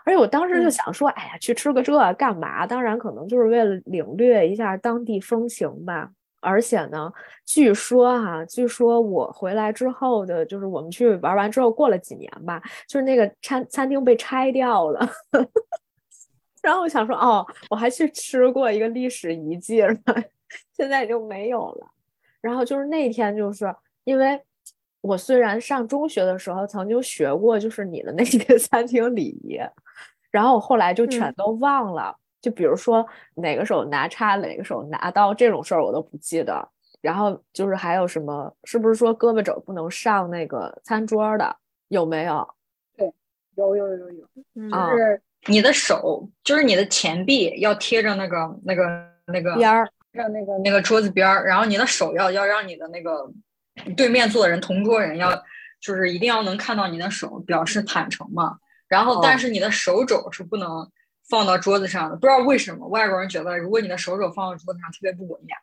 [0.03, 2.65] 而且我当时就想说，哎呀，去吃个这干嘛？
[2.65, 6.09] 当然可能就是为了领略一下当地风情吧。
[6.39, 7.13] 而且呢，
[7.45, 15.07] 据说哈，据说我回来之后的，就是我们去玩完之后过了几年吧，就是那个餐餐厅被拆掉了。
[16.63, 19.97] 然后我想说，哦，我还去吃过一个历史遗迹呢，
[20.75, 21.87] 现在就没有了。
[22.41, 23.71] 然后就是那天，就是
[24.03, 24.41] 因为
[25.01, 29.59] 我虽然上中学的时候曾经学过，就是你的那些 餐厅礼仪，
[30.31, 32.15] 然后我后来就全都忘了。
[32.41, 36.67] 就比如说哪个手拿叉，哪个手拿刀这种事儿我都不记得。
[37.01, 41.55] 然后就是还有什么，是不是说胳膊肘不能上那个餐桌的？
[41.87, 42.47] 有没有？
[42.95, 43.11] 对，
[43.55, 45.21] 有有有有，就是。
[45.47, 48.83] 你的手就是你的前臂要贴着那个那个
[49.25, 53.27] 那个边儿，让那个那个桌子边儿，然后你的手要要让你的那个
[53.95, 55.31] 对面坐的人同桌人要
[55.79, 58.57] 就是一定要能看到你的手，表示坦诚嘛。
[58.87, 60.89] 然后但是你的手肘是不能
[61.29, 65.55] 放到桌子上的，不知道为什么外国人觉得如果你的手肘放到桌子上特别不文雅。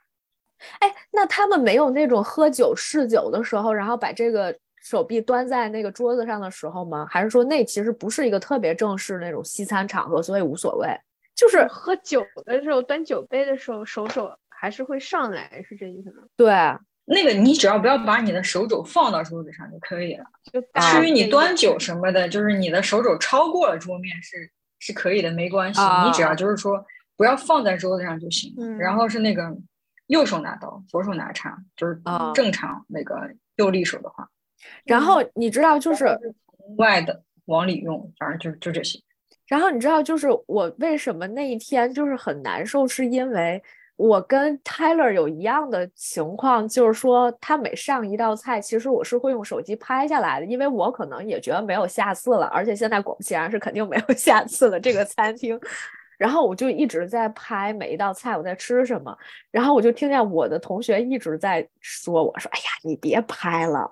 [0.81, 4.57] 哎，那他们没有那种喝酒试酒的时候，然后把这个。
[4.81, 7.05] 手臂端在那个桌子上的时候吗？
[7.11, 10.88] 还是说那其实不是一个特别正式那种西餐场合，所以无所谓？
[11.35, 16.23] 就是喝酒的时候，端酒杯的时候，手肘还是会上来，是这意思吗？
[16.37, 16.47] 对，
[17.11, 20.25] 那个你只要不要把你的手肘放到桌子上就可以了。
[20.53, 25.81] 就至于你端酒什么的，就是你的手肘超过了桌面是是可以的，没关系。
[26.05, 26.85] 你只要就是说
[27.16, 28.55] 不要放在桌子上就行。
[28.79, 29.57] 然后是那个
[30.09, 31.99] 右手拿刀，左手拿叉，就是
[32.35, 34.29] 正常那个右利手的话。
[34.85, 36.05] 然后你知道就是
[36.59, 39.01] 从外的往里用，反正就就这些。
[39.47, 43.62] 然后你知道就是我为什么那一天就是很难受，是因为。
[43.99, 55.59] 我跟 Tyler 有一样的情况，就是说他每上一道菜，其实我是会用手机拍下来的，因为我可能也觉得没有下次了，而且现在果不其然是肯定没有 下次了这个餐厅，
[56.17, 59.13] 然后我就一直在拍每一道菜我在吃什么，
[59.51, 63.91] 然后我就听见我的同学一直在说，我说，哎呀，你别拍了，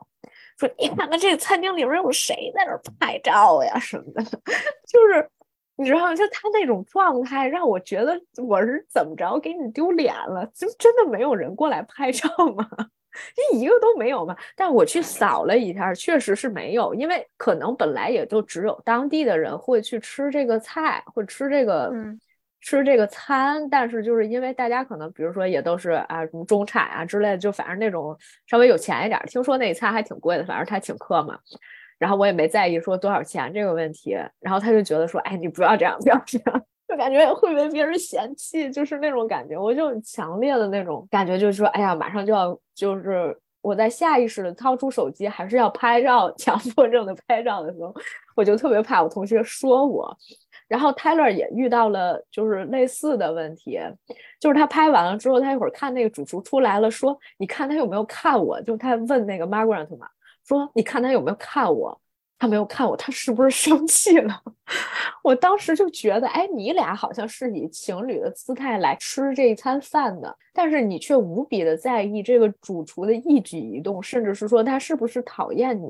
[0.56, 5.28] 说你看看这个餐厅里面有谁在那拍照呀什么的，就是。
[5.76, 10.46] 你知道，就他那种状态，让我觉得我是怎么着给你丢脸了？
[10.54, 12.66] 就真的没有人过来拍照吗？
[13.34, 14.36] 就一个都没有吗？
[14.54, 21.90] 但我去扫了一下，确实是没有，因为可能本来也就只有当地的人会去吃这个菜，会吃这个，
[22.60, 23.68] 吃这个餐。
[23.70, 28.14] 但是就是因为大家可能，比如说也都是啊，什么中产啊之类的，就反正那种
[28.46, 31.38] 稍微有钱一点，听说那一餐还挺贵的，反正他请客嘛。
[31.98, 47.94] 然后我也没在意说多少钱这个问题，然后他就觉得说，哎，你不要这样，不要这样， 就感觉会被别人嫌弃，就是那种感觉，我就强烈的那种感觉，就是说，哎呀，马上就要，就是我在下意识的掏出手机，还是要拍照，强迫症的拍照的时候，
[48.36, 50.16] 我就特别怕我同学说我。
[50.68, 53.78] 然后 Tyler 也遇到了就是类似的问题，
[54.40, 58.60] 就是他拍完了之后，他一会儿看那个主厨出来了，说，你看他有没有看我？
[58.62, 60.08] 就他问那个 Margaret 嘛。
[60.46, 62.00] 说，你看他有没有看我？
[62.38, 64.42] 他没有看我，他是不是生气了？
[65.24, 75.88] 我当时就觉得，哎，你俩好像是以情侣的姿态来吃这一餐饭的，但是你却无比的在意这个主厨的一举一动，甚至是说他是不是讨厌你，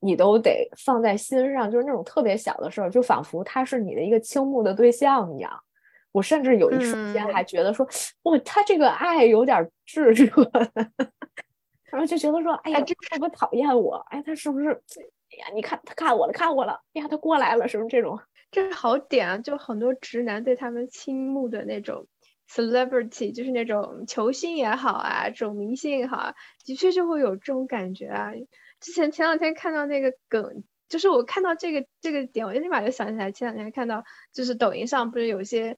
[0.00, 5.52] 你都得放在心上，就是那种特别小的事儿，就仿佛他是你的一个倾慕的对象一样。
[6.10, 7.86] 我甚至有一瞬间还觉得说，
[8.22, 10.26] 哇，他这个爱有点炙热。
[11.90, 13.96] 然后就觉得说，哎呀，这是不是讨厌我？
[14.10, 14.68] 哎，他是不是？
[14.70, 16.80] 哎呀，你看他看我了，看我了。
[16.94, 18.18] 哎呀，他过来了，什么这种？
[18.50, 19.38] 这是好点啊！
[19.38, 22.06] 就很多直男对他们倾慕的那种
[22.48, 28.32] celebrity，就是那种球星也好啊，这种明星也好啊，的确就会有这种感觉啊。
[28.80, 35.76] 之前前两天看到那个梗，就是我看到这个这个点，我立马就想起来，前两天看到就是抖音上不是有些。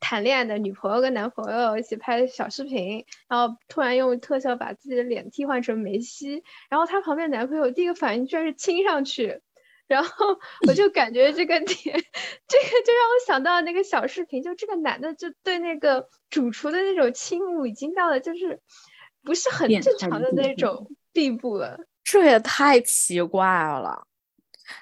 [0.00, 9.40] 谈恋爱的女朋友跟男朋友一起拍小视频，然后突然用特效把自己的脸替换成梅西，然后她旁边男朋友第一个反应居然是亲上去，
[9.86, 10.26] 然后
[10.66, 11.66] 我就感觉这个点，
[12.46, 18.60] 这个就让我想到那个小视频，就这个男的就对那个主厨的那种倾慕已经到了就是
[19.22, 24.06] 不是很正常的那种地步了，这也太奇怪了。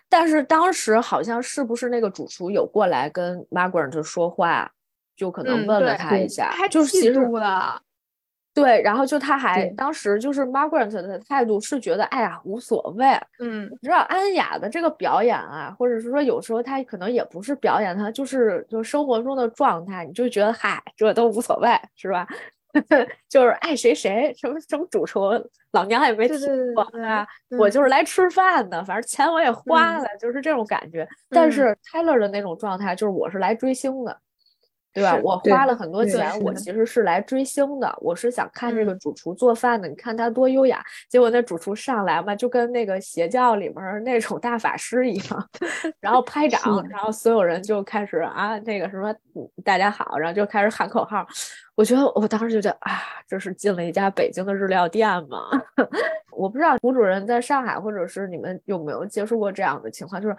[0.09, 4.73] 但是当时好像是不是那个主厨有过来跟 Margaret 说话？
[5.21, 7.21] 就可能问了他一下，就是其实
[8.55, 13.07] 对，然后就他还当时就是 Margaret 的态度是觉得，哎呀，无所谓。
[13.39, 22.27] 嗯，你知道安雅的这个表演啊，或者是说有时候他可能也不是表演，他就是就生活中的状态，你就觉得嗨，这都无所谓，是吧？
[23.29, 25.21] 就是爱谁谁，什么什么主厨，
[25.73, 26.39] 老娘也没听
[26.75, 27.27] 过啊，
[27.59, 31.07] 我就是来吃饭的，反正钱我也花了，就是这种感觉。
[31.29, 34.19] 但是 Taylor 的那种状态，就是我是来追星的。
[34.93, 35.17] 对吧？
[35.23, 37.97] 我花了很多钱，我其实是来追星的。
[38.01, 40.85] 我是想看这个主厨做饭的，你看他多优雅。
[41.09, 45.49] 结果那主厨上来嘛，就跟那个邪教里面那种大法师一样，
[46.01, 49.15] 然后拍掌，然后所有人就开始啊，那个什么，
[49.65, 51.27] 大家好，然后就开始喊口号。
[51.77, 55.39] 我觉得我当时就觉得啊，这是进了一家北京的日料店吗？
[56.37, 60.37] 我不知道胡主任在上海或者是你们有没有接触过这样的情况，就是。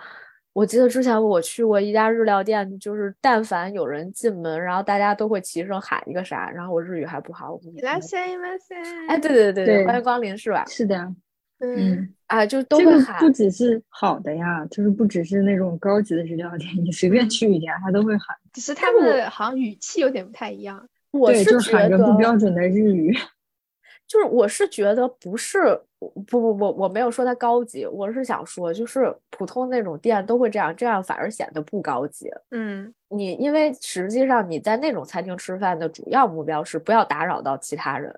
[0.53, 8.75] 我记得之前我去过一家日料店，就是但凡有人进门，然后大家都会齐声喊一个啥，然后我日语还不好，いらっしゃいませ。
[9.07, 10.65] 哎，对对对对，欢迎光临，是吧？
[10.67, 11.15] 是的，
[11.59, 13.20] 嗯，啊，就都会喊。
[13.20, 18.35] 不只是好的呀，就是不只是那种高级的日料店，你随便去一家，他都会喊。
[18.55, 20.89] 只是他们的好像语气有点不太一样。
[21.11, 23.14] 我是喊着不标准的日语。
[24.12, 32.30] 就是我是觉得不是不不不，我没有说它高级，我是想说就是普通那种店都会这样，这样反而显得不高级。
[32.49, 38.14] 嗯，你因为实际上你在那种餐厅吃饭的主要目标是不要打扰到其他人，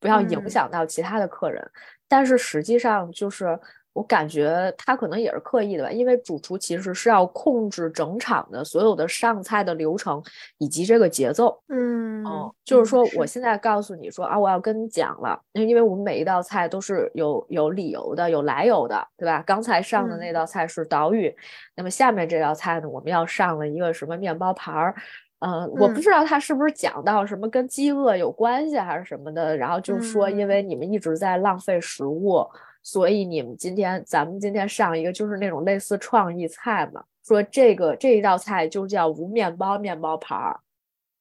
[0.00, 1.64] 不要影响到其他的客人。
[2.08, 3.56] 但是实际上就是
[3.94, 10.22] 我感觉他可能也是刻意的吧，因为主厨其实是要控制整场的所有的上菜的流程
[10.56, 11.60] 以及这个节奏。
[11.68, 19.44] 嗯，哦，就是说我现在告诉你说啊，我要跟你讲了，因为我们每一道菜都是有有理由的，有来由的，对吧？
[19.46, 21.34] 刚才上的那道菜是岛屿，
[21.76, 24.94] 那么下面这道菜呢，我们要上了一个什么面包盘儿？
[25.40, 32.42] 嗯，我不知道他是不是讲到什么跟饥饿有关系还是什么的，然后就说因为你们一直在浪费食物。
[32.82, 40.60] 所以你们今天，咱们今天上一个就是那种类似创意菜嘛，说这个这一道菜就叫无面包面包盘儿，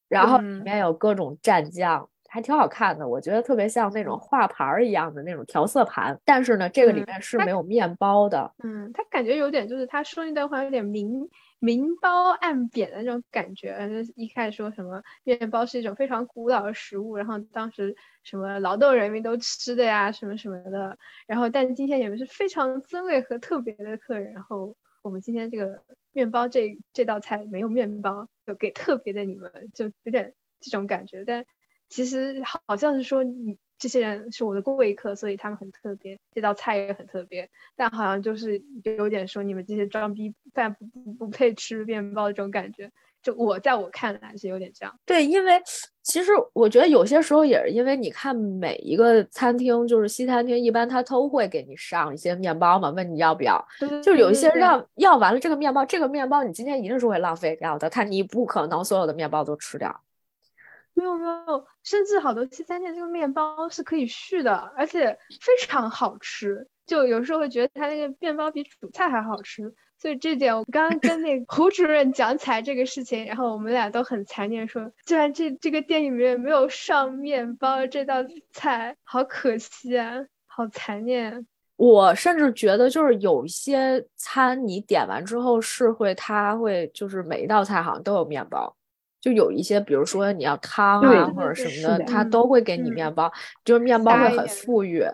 [0.10, 8.52] 然后里面有各种蘸酱，还挺好看的，我觉得特别像那种画盘儿一样的那种调色盘，但是呢，这个里面是没有面包的。
[8.64, 11.30] 嗯，他感觉有点就是他说那段话有点明。
[11.64, 20.98] 明褒暗贬的那种感觉，就一开始说什么面包是一种非常古老的食物，然后当时什么劳动人民都吃的呀，什么什么的，
[21.28, 31.46] 然后但今天你们是非常尊贵和特别的客人，然后我们今天这个面包这这道菜没有面包，就给特别的你们，就有点这种感觉，但
[31.92, 33.56] 其实好像是说你。
[33.82, 42.92] 这些人是我的贵客，所以他们很特别，这道菜也很特别，但好像就是有点说你们这些装逼饭不不不配吃面包这种感觉。
[43.24, 44.96] 就我在我看来是有点这样。
[45.04, 45.60] 对，因为
[46.04, 53.60] 其实我觉得有些时候也是因为你看每一个餐厅，就是西餐厅，一般他都会给你上一些面包嘛，问你要不要。
[54.04, 60.04] 就是有一些让要完了这个面包，这个面包你今天一定是会浪费掉的，看你不可能所有的面包都吃掉。
[60.94, 66.68] 没有没有，甚至好多西餐店这个面包是可以续的，而且非常好吃。
[66.86, 78.16] 就有时候会觉得它那个面包比主菜还好吃，所以这点我刚刚跟那个胡主任讲起来这个事情，然后我们俩都很残念，说既然这这个店里面没有上面包这道
[78.52, 81.48] 菜，好可惜啊，好残念。
[81.78, 88.76] 我甚至觉得就是有一些餐你点完之后是会，他会就是每一道菜好像都有面包。
[89.22, 93.32] 就有一些，比如说你要汤啊或者什么的，他都会给你面包，
[93.64, 95.06] 就是面包会很富裕。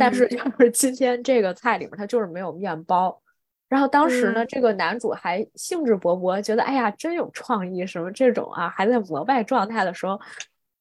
[0.00, 3.20] 但是就是今天这个菜里面，它就是没有面包。
[3.68, 10.18] 然后当时呢，这个男主还兴致勃勃，觉得哎呀真有创意，什么这种啊，还在膜拜状态的时候，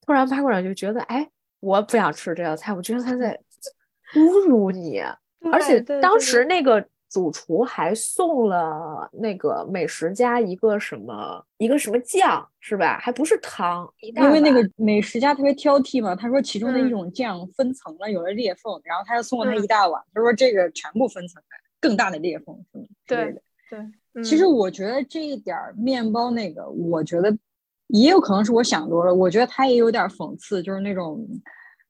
[0.06, 1.30] 突然发过来就觉得，哎，
[1.60, 3.38] 我不想吃这道菜，我觉得他在
[4.16, 5.04] 侮辱你。
[5.52, 6.88] 而且当时那个。
[7.16, 13.00] 主厨还送了那个美食家一个什么一个什么酱是吧？
[13.00, 21.48] 还不是汤，因为那个美食家特别挑剔嘛，他说其中的一种酱分层了，有了裂缝，然后他又送了他一大碗，他说这个全部分层了，
[21.80, 22.84] 更大的裂缝是吗？
[23.08, 23.42] 对
[24.12, 27.34] 对，其实我觉得这一点面包那个，我觉得
[27.88, 31.26] 也有可能是我想多了，我觉得他也有点讽刺，就是那种。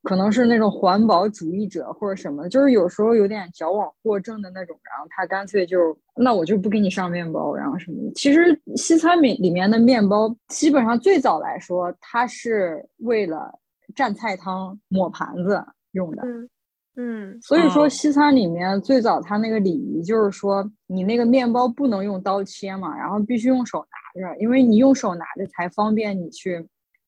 [0.05, 5.77] 可能是那种环保主义者或者什么，就是有时候有点矫枉过正的那种，然后他干脆就
[6.15, 8.13] 那我就不给你上面包，然后什么的。
[8.13, 13.51] 其实西餐里里面的面包，基本上最早来说，它是为了
[13.95, 15.59] 蘸菜汤、抹盘子
[15.93, 16.21] 用的。
[16.23, 16.49] 嗯
[16.97, 17.41] 嗯。
[17.41, 26.63] 所以说西餐里面最早它那个礼仪就是说，你那个面包不能用刀切嘛，然后必须用手拿着，因为你用手拿着才方便你去。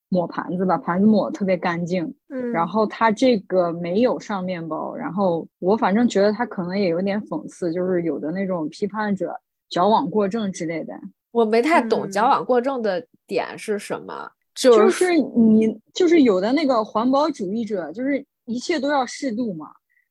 [0.09, 9.37] 抹盘子把盘子抹特别干净，嗯，然后他这个没有上面包，然后我反正觉得他可能也有点讽刺，就是有的那种批判者
[9.69, 10.93] 矫枉过正之类的。
[11.31, 19.67] 我没太懂矫枉过正的点是什么，就是你就是有的那个环保主义者，就是一切都要适度嘛。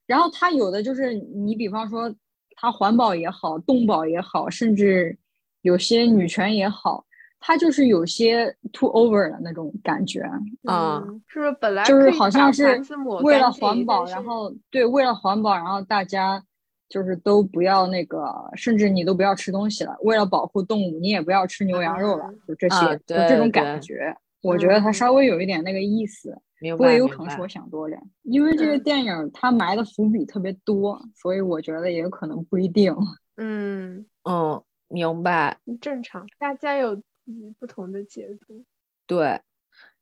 [0.07, 2.15] 然后他有的就是你比方说
[2.57, 5.17] 他环保也好，动保也好，甚至
[5.63, 7.05] 有些女权也好。
[7.39, 10.21] 他就是有些 too over 的那种感觉
[10.65, 12.81] 啊，是不是本来就是好像是
[13.23, 16.43] 为了环保，然后对，为了环保，然后大家
[16.89, 18.25] 就是都不要那个，
[18.55, 24.17] 甚至你都不要吃东西了，为了保护动物，你也不要吃牛羊肉了，就这些，就这种感觉。
[24.43, 26.37] 我觉得他稍微有一点那个意思，
[26.73, 32.95] 不过有可能是我想多了，因为这个电影它埋的伏笔特别多，所以我觉得也有可能不一定。
[33.37, 37.01] 嗯嗯，明白，正常，大家有。
[37.27, 38.65] 嗯，不同的解读，
[39.07, 39.41] 对。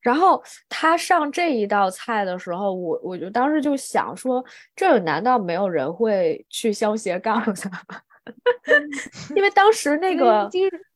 [0.00, 4.44] 然后他上这一道菜的时候，我我就当时就想说，
[4.76, 7.70] 这难道没有人会去削斜杠的？
[9.34, 10.48] 因为当时那个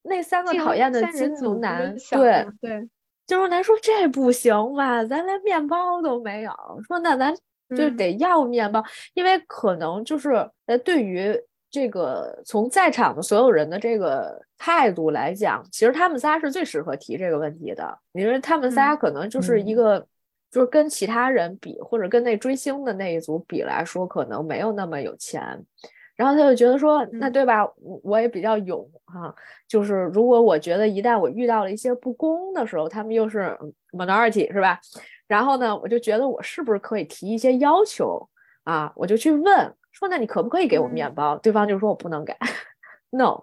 [0.02, 2.88] 那三个讨厌的金牛男，对对，
[3.26, 6.52] 金牛男说这不行吧，咱连面包都没有。
[6.86, 7.34] 说那咱
[7.74, 10.30] 就得要面包，因为可能就是
[10.66, 11.34] 呃，对于。
[11.70, 20.06] 这个从在场的所有人的这个态度来讲，其实他们仨是最适合提这个问题的，因为他们仨可能就是一个
[20.50, 25.64] 就是跟其他人比，或者跟那追星的那一组比来说，可能没有那么有钱。
[26.16, 27.64] 然后他就觉得说，那对吧？
[28.02, 29.32] 我也比较勇哈，
[29.68, 33.56] 就是如果我觉得一旦我遇到了一些不公的时候，他们又是
[33.92, 34.80] minority 是吧？
[35.28, 38.28] 然后呢，我就觉得我是不是可以提一些要求
[38.64, 38.92] 啊？
[38.96, 41.36] 我就去问说，那你可不可以给我面包？
[41.38, 42.34] 对方就说我不能给。
[43.10, 43.42] No，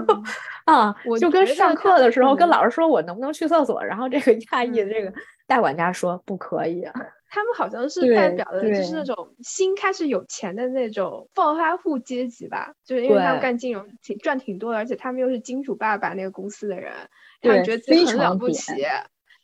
[0.64, 5.12] 啊，我就跟上课的时候跟老师说我能不能去厕所，然后这个亚裔的这个
[5.46, 6.86] 大管家说不可以。
[7.28, 16.92] 他们好像是代表的就是那种新开始有钱的那种暴发户阶级吧，就是因为他们干金融挺赚挺多的，而且他们又是金主爸爸那个公司的人，
[17.42, 18.72] 他们觉得自己很了不起。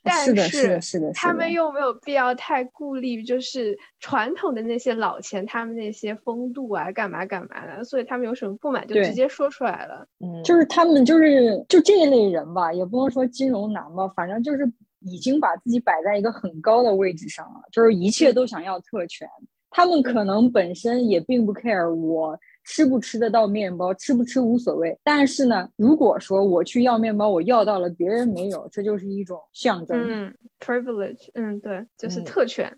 [0.03, 10.05] 但是是的，是的，他们又没有必要太顾虑，就是传统的那些老钱，他们那些风度啊，干嘛干嘛的，所以他们有什么不满就直接说出来了。
[10.19, 14.71] 嗯，就是他们就是就这一类人吧，也不能说金融男吧，反正就是
[15.01, 19.27] 已经把自己摆在一个很高的位置上了，就是一切都想要特权。
[19.69, 22.37] 他们可能本身也并不 care 我。
[22.63, 24.97] 吃不吃得到面包，吃不吃无所谓。
[25.03, 29.97] 但是呢，如果说我去要面包，我要到了，别人没有，这就是一种象征。
[30.07, 32.77] 嗯，privilege，嗯，对，就是特权。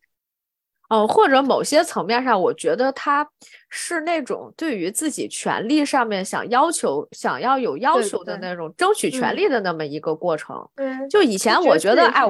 [0.90, 3.28] 哦，或者某些层面上，我觉得他
[3.70, 10.70] 是那种对于自己权利上面想要求、想要有要求的那种争取权利的那么一个过程。
[10.76, 12.22] 对，就以前我觉得，哎，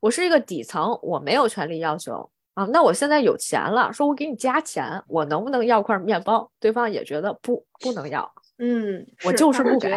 [0.00, 2.30] 我是一个底层，我没有权利要求。
[2.54, 6.50] 啊，那我现在有钱了，说我给你加钱，我能不能要块面包？
[6.60, 8.32] 对方也觉得不，不能要。
[8.58, 9.90] 嗯，我就是不给。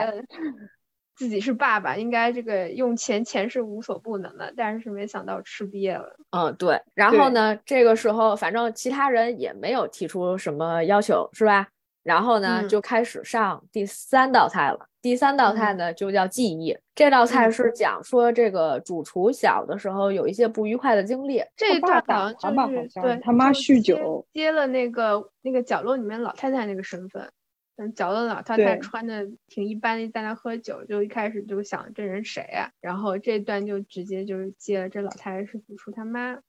[1.16, 6.16] 自己是爸爸，应该这个用钱，钱是无所不能的，但是没想到吃瘪了。
[6.30, 6.80] 嗯，对。
[6.94, 11.68] 然后呢，这个时候反正其他人也没有提出什么要求，是吧？
[12.08, 14.88] 然后呢，就开始上第三道菜了。
[15.02, 16.74] 第三道菜呢，就叫记忆。
[16.96, 21.44] 这道菜是讲说这个主厨小的时候有一些不愉快的经历。
[21.58, 27.30] 这一段好像就是对他妈酗酒，接了那个那个角落里面老太太那个身份。
[27.76, 32.72] 嗯，角落老太太穿的挺一般的，在那喝酒，就一开始就想这人谁啊？
[32.80, 36.40] 然后这段就直接就是接了这老太太是主厨他妈。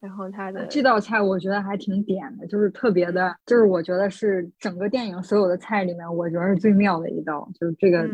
[0.00, 8.08] 然后他的这道菜我觉得还挺点的，就是特别的，就是我觉得是整个电影所有的菜里面，我觉得是最妙的一道，就是这个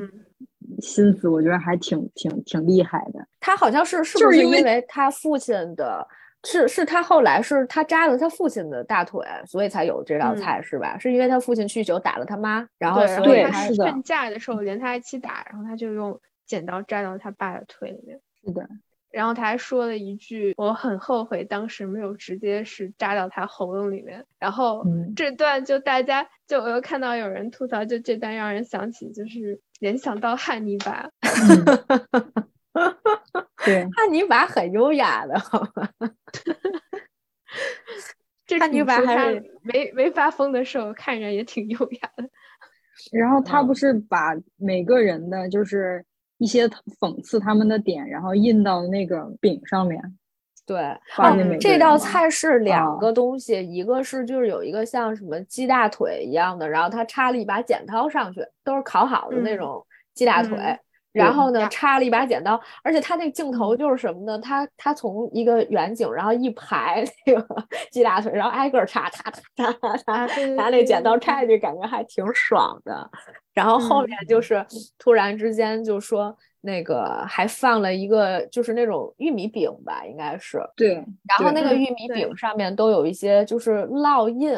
[0.81, 3.27] 心思，我觉得还挺挺挺厉害的。
[3.39, 6.07] 他好像是是不是因为他父亲的，
[6.45, 10.97] 是是他后来是他扎了他父亲的大腿，所以才有这道菜是吧？
[10.99, 18.19] 是因为他父亲酗酒打了他妈，然后所以他劝架的时候连他一起打，然后他就用剪刀扎到他爸的腿里面。
[18.43, 18.67] 是的。
[19.15, 24.85] 然后他还说了一句：“我很后悔当时没有直接是扎到他喉咙里面。”然后
[25.15, 31.09] 这段就大家就我又看到有人吐槽，就这段让人想起就是联想到汉尼拔。
[33.65, 35.89] 对，汉尼拔很优雅的，好吧？
[38.59, 42.29] 汉尼拔还是没没发疯的时候，看着也挺优雅的。
[43.13, 46.05] 然后他不是把每个人的就是。
[46.45, 46.69] 一些
[47.01, 49.99] 讽刺他们的点，然后印到那个饼上面。
[50.67, 50.95] 对，
[51.59, 59.83] 这道菜是两个东西，一个是就是有一个像什么鸡大腿一样的，然后他插了一把剪刀上去，都是烤好的那种
[60.13, 60.57] 鸡大腿。
[61.15, 64.39] 然后呢，插了一把剪刀，而且他那镜头就是什么呢？
[64.41, 67.47] 他他从一个远景，然后一排那个
[67.93, 73.09] 鸡大腿，然后挨个插，插插插插，拿那剪刀插下去，感觉还挺爽的。
[73.53, 74.67] 然后后面就是
[74.99, 80.95] 突然之间就说那个还放了一个就是那种玉米饼吧，应该是对。
[81.29, 84.53] 然后那个玉米饼上面都有一些就是烙印。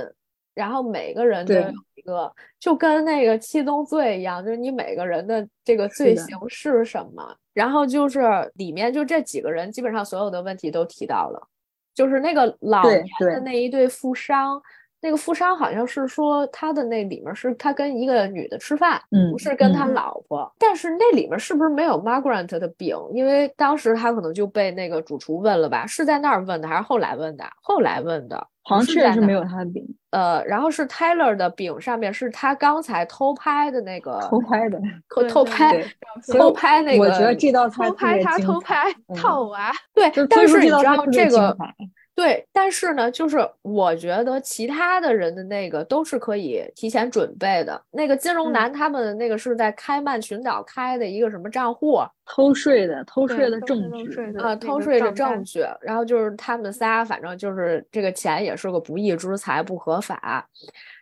[0.56, 7.36] 然后每个人都有一个，就跟那个七宗罪一样，就是你每个人的这个罪行是什么。
[7.52, 8.20] 然后就是
[8.54, 11.48] 里面就这几个人，基本上所有的问题都提到了。
[11.94, 14.60] 就是那个老年的那一对富商，
[15.00, 20.50] 那个富商好像是说他的那里面是他跟一个女的吃饭，不是跟他老婆。
[20.58, 22.96] 但是那里面是不是没有 Margaret 的饼？
[23.12, 25.86] 因为当时他可能就被那个主厨问了吧？
[25.86, 27.44] 是在那儿问的还是后来问的？
[27.62, 28.46] 后来问的。
[28.68, 34.80] 好像确实没有他的饼，呃，然后是 Taylor 的饼上面是他刚才偷拍的那个偷拍的，
[35.30, 35.84] 偷拍
[36.32, 41.56] 偷拍那个，我觉得这道菜偷拍他偷拍套娃，对，但是你知道这个。
[42.16, 47.78] 对，但是呢，就是我觉得其他的人的那个都是可以提前准备的。
[47.90, 55.62] 那个金融男他们那个是在开曼群岛开的一个什么账户，偷税的，偷税的证据啊，偷税的证据。
[55.82, 60.48] 然后就是他们仨，反正就是这个钱也是个不义之财，不合法。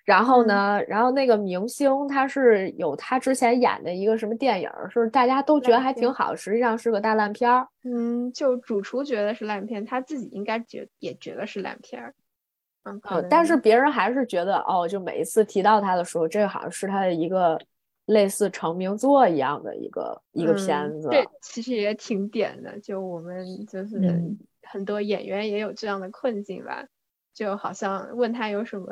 [0.04, 7.66] 然后呢，然后那个明星他是有他之前演的一个什么电影，是大家都觉得还挺好，实际上是个大烂片儿。
[7.84, 12.14] 嗯，就主厨觉得是烂片，他自己应该觉也觉得是烂片儿。
[12.82, 13.00] 嗯，
[13.30, 17.58] 但是别人还是觉得哦，就每一次提到他的时候，这好像是他的一个
[18.04, 21.08] 类似成名作一样的一个一个片子。
[21.08, 23.96] 对其实也挺点的，就我们就是
[24.64, 26.84] 很多演员也有这样的困境吧。
[27.34, 28.86] 就好像问他有什么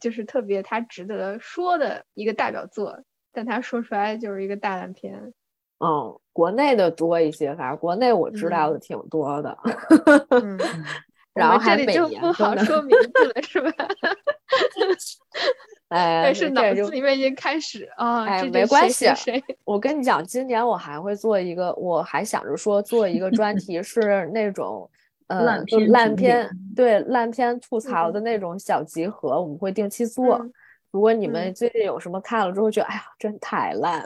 [0.00, 3.00] 就是特别他值得说的一个代表作，
[3.32, 5.32] 但他说出来就是一个大烂片。
[5.78, 9.56] 嗯，国内的多一些，反正国内我知道的挺多的。
[10.30, 10.58] 嗯，
[11.32, 13.72] 然后还这里就不好说名字了，是吧？
[15.90, 19.06] 哎，但是脑子里面已经开始啊，哎，没关系。
[19.14, 19.40] 谁？
[19.64, 24.90] 我跟你讲，今年我还会做一个，我还想着说做一个专题，是那种。
[25.28, 30.40] 呃，烂片，对烂片吐槽的那种小集合，我们会定期做。
[30.90, 34.02] 如果你们最近有什么看了之后觉得，哎呀，真太烂，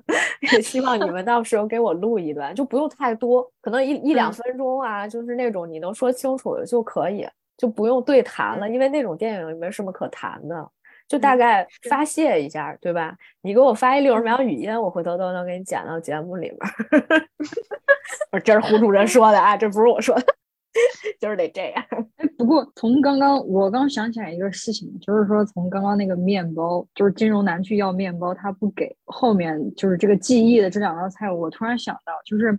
[0.52, 10.70] 也希望你们到时候给我录一段，就不用太多，可能一一两分钟啊，就是那种你能说清楚的就可以，就不用对谈了，因为那种电影也没什么可谈的，
[11.08, 13.16] 就大概发泄一下，对吧？
[13.40, 16.58] 你给我发一六十秒语音，我回头都能给你剪到节目里面。
[18.44, 20.26] 这是胡主任说的啊，这不是我说的。
[21.20, 21.84] 就是得这样。
[22.16, 28.94] 哎，不过从刚刚我刚想起来一个事情，就是说从刚刚那个面包，就是金融男去要面包，他不给。
[29.04, 32.58] 后面就是这个记忆的这两道菜，我突然想到，就是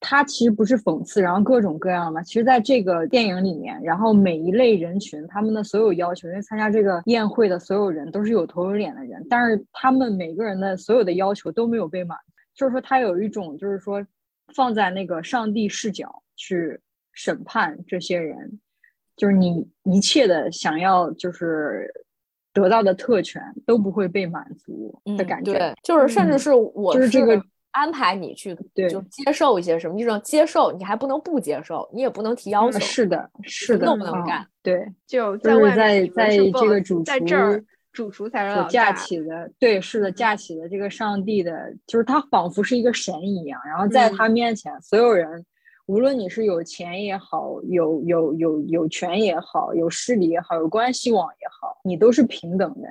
[0.00, 2.22] 他其实不是讽刺，然后各种各样的。
[2.24, 12.18] 其实在这个电影里面，然后每一类人群他们的所有要求，因为参加这个宴会的所有人都是有头有脸的人，但是他们每个人的所有的要求都没有被满。
[12.54, 14.04] 就是说他有一种，就是说
[14.54, 16.80] 放在那个上帝视角去。
[17.14, 18.60] 审判这些人，
[19.16, 21.88] 就是你一切的想要就是
[22.52, 25.52] 得到的特权都不会被满足的感觉。
[25.52, 27.40] 对，就是甚至是我就是这个
[27.70, 32.78] 安排你去，对，就接受一些什么，你只能接受，你还不能不接受，你也不能提要求。
[32.80, 34.46] 是的，是的，都不能干。
[34.62, 39.50] 对，就在外在在这个主厨在这儿，主厨才是所架起的。
[39.58, 45.44] 对，是的，架起的这个上帝的，就是他仿佛是一个神一样，然后在他面前，所有人。
[45.86, 52.88] 无论你是有钱也好，有有有有权也好，有势力也好，有关系网也好，你都是平等的，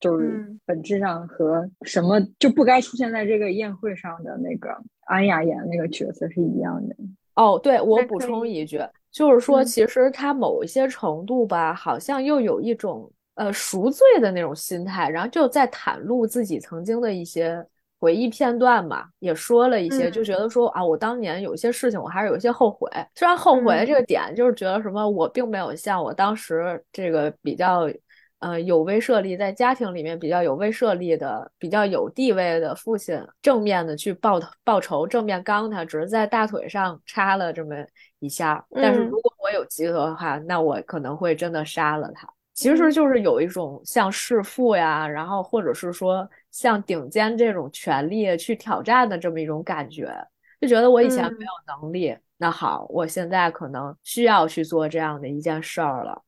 [0.00, 6.96] 就是本质上和什么就不该出现在这个宴会上的那个安雅演的那个角色是一样的。
[7.34, 8.80] 哦，对我补充一句，
[9.12, 17.64] 就是说，其实他某一些程度吧，好像又有一种呃赎罪的那种心态，然后就在袒露自己曾经的一些。
[18.06, 22.88] 回忆片段嘛，也说了一些，就觉得说啊，我当年有一些事情，我还是有一些后悔。
[23.16, 27.90] 虽然后悔这个点，就是觉得什么，我并没有像我当时这个比较，
[28.38, 37.74] 呃，有威慑力，在家庭里面比较有威慑力的、比较有地位的父亲，正面的去报报仇，正面刚他，只是在大腿上插了这么
[38.20, 38.64] 一下。
[38.70, 42.28] 但是如果我有机会的话，那我可能会真的杀了他。
[42.54, 46.26] 其实就是有一种像弑父呀，然后或者是说
[46.58, 50.10] 像顶尖这种权力去挑战的这么一种感觉，
[50.58, 56.22] 就觉得我以前没有能力，那好，我现在可能需要去做这样的一件事儿了。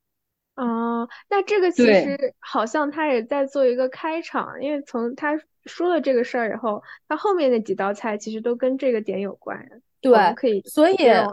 [0.57, 5.33] 哦，那这个其实好像他也在做一个开场，因为从他
[5.64, 9.66] 说了这个事儿以后，他后面那几道菜其实都跟这个点有关。
[10.03, 11.26] 对，可以，所以对。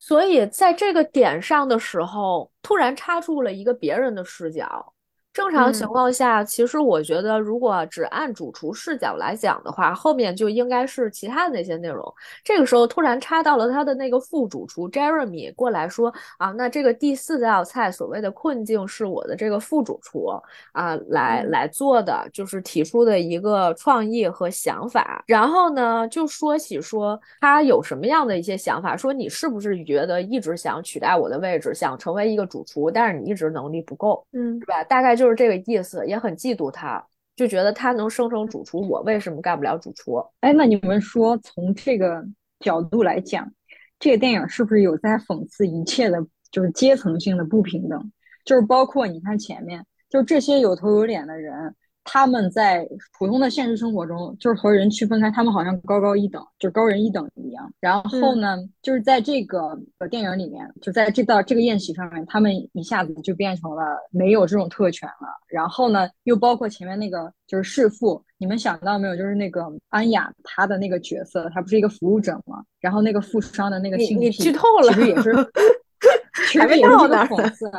[0.00, 4.91] 所以在这个点上的时候，突然插入了一个别人的视角。
[5.32, 12.12] 正常情况下，其实我觉得，如果只按主厨视角来讲的话，后面就应该是其他的那些内容。
[12.44, 20.26] 这个时候突然插到了他的那个副主厨 Jeremy 过来说啊，那这个第四道菜所谓的困境是我的这个副主厨
[20.72, 25.24] 啊来来做的，就是提出的一个创意和想法。
[25.26, 34.84] 然后呢，就说起说他有什么样的一些想法，说你是不是觉得一直想取代我的位置，想成为一个主厨，但是你一直能力不够，嗯，是吧？
[34.84, 35.28] 大概就。
[35.28, 37.02] 是这个意思，也很嫉妒他，
[37.34, 40.22] 就觉得他能升成主厨，我为什么干不了主厨？
[40.40, 42.22] 哎，那你们说，从这个
[42.60, 43.50] 角度来讲，
[43.98, 46.18] 这个电影是不是有在讽刺一切的，
[46.50, 48.12] 就是阶层性的不平等？
[48.44, 51.74] 就是包括你看前面，就这些有头有脸的人。
[52.04, 52.86] 他们在
[53.16, 57.72] 普通的现实生活中，就是和人区分开，他们好像高高一等，就高人一等一样。
[57.80, 59.78] 然后呢，就是在这个
[60.10, 65.28] 电影里面，就在这道这个宴席上面，他们一下子就变成了没有这种特权了。
[65.48, 69.16] 然后呢，又包括前面那个就是弑父，你们想到没有？
[69.16, 72.62] 就是那个安雅她的那个角色，她不是一个服务者吗？
[72.80, 75.32] 然后那个富商的那个性癖，剧透了，其实也是，
[76.50, 77.70] 其实也是个讽刺。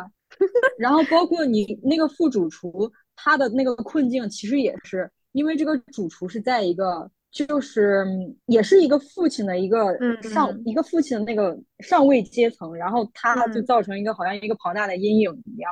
[0.78, 7.10] 然后包括你那个副主厨，他的那个困境其实也是因为这个主厨是在一个。
[7.34, 8.06] 就是
[8.46, 15.72] 也是一个父亲的一个上一个父亲的那个上位阶层，然后他就造成一个好像一个庞大的阴影一样，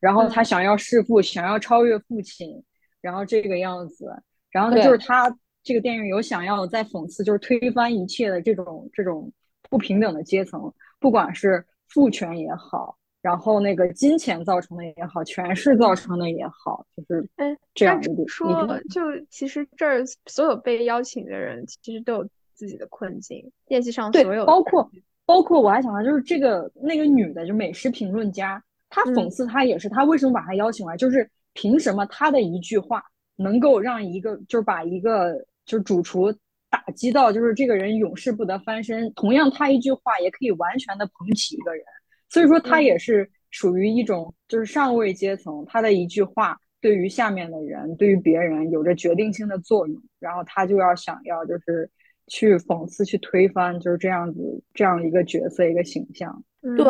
[0.00, 2.62] 然后他想要弑父，想要超越父亲，
[3.00, 4.06] 然后这个样子，
[4.52, 9.32] 然后呢就是他这个电影有想要在讽刺，就是推翻一切的这种这种
[9.68, 12.99] 不平等的阶层，不管是父权也好。
[13.22, 17.28] 然后那个金钱造成的也好，权势造成的也好，就是
[17.74, 23.50] 这样一个说，就其实这儿所有被邀请的人，其实都有自己的困境。
[23.68, 24.90] 宴席上所有，包括
[25.26, 30.96] 包括我还想到，就是这个那个女的，就美食评论家，她讽刺她也是，她为什么把她邀请来？
[30.96, 33.04] 就是凭什么她的一句话
[33.36, 35.34] 能够让一个，就是把一个
[35.66, 36.32] 就是主厨
[36.70, 39.12] 打击到，就是这个人永世不得翻身？
[39.12, 41.84] 同样，她一句话也可以完全的捧起一个人。
[42.30, 50.00] 所以说，他也是属于一种就是上位阶层，他的一句话对于下面的人，对于别人有着决定性的作用。
[50.20, 51.90] 然后他就要想要就是
[52.28, 56.42] 去讽刺、去推翻，就是这样子这样一个角色、一个形象。
[56.76, 56.86] 对，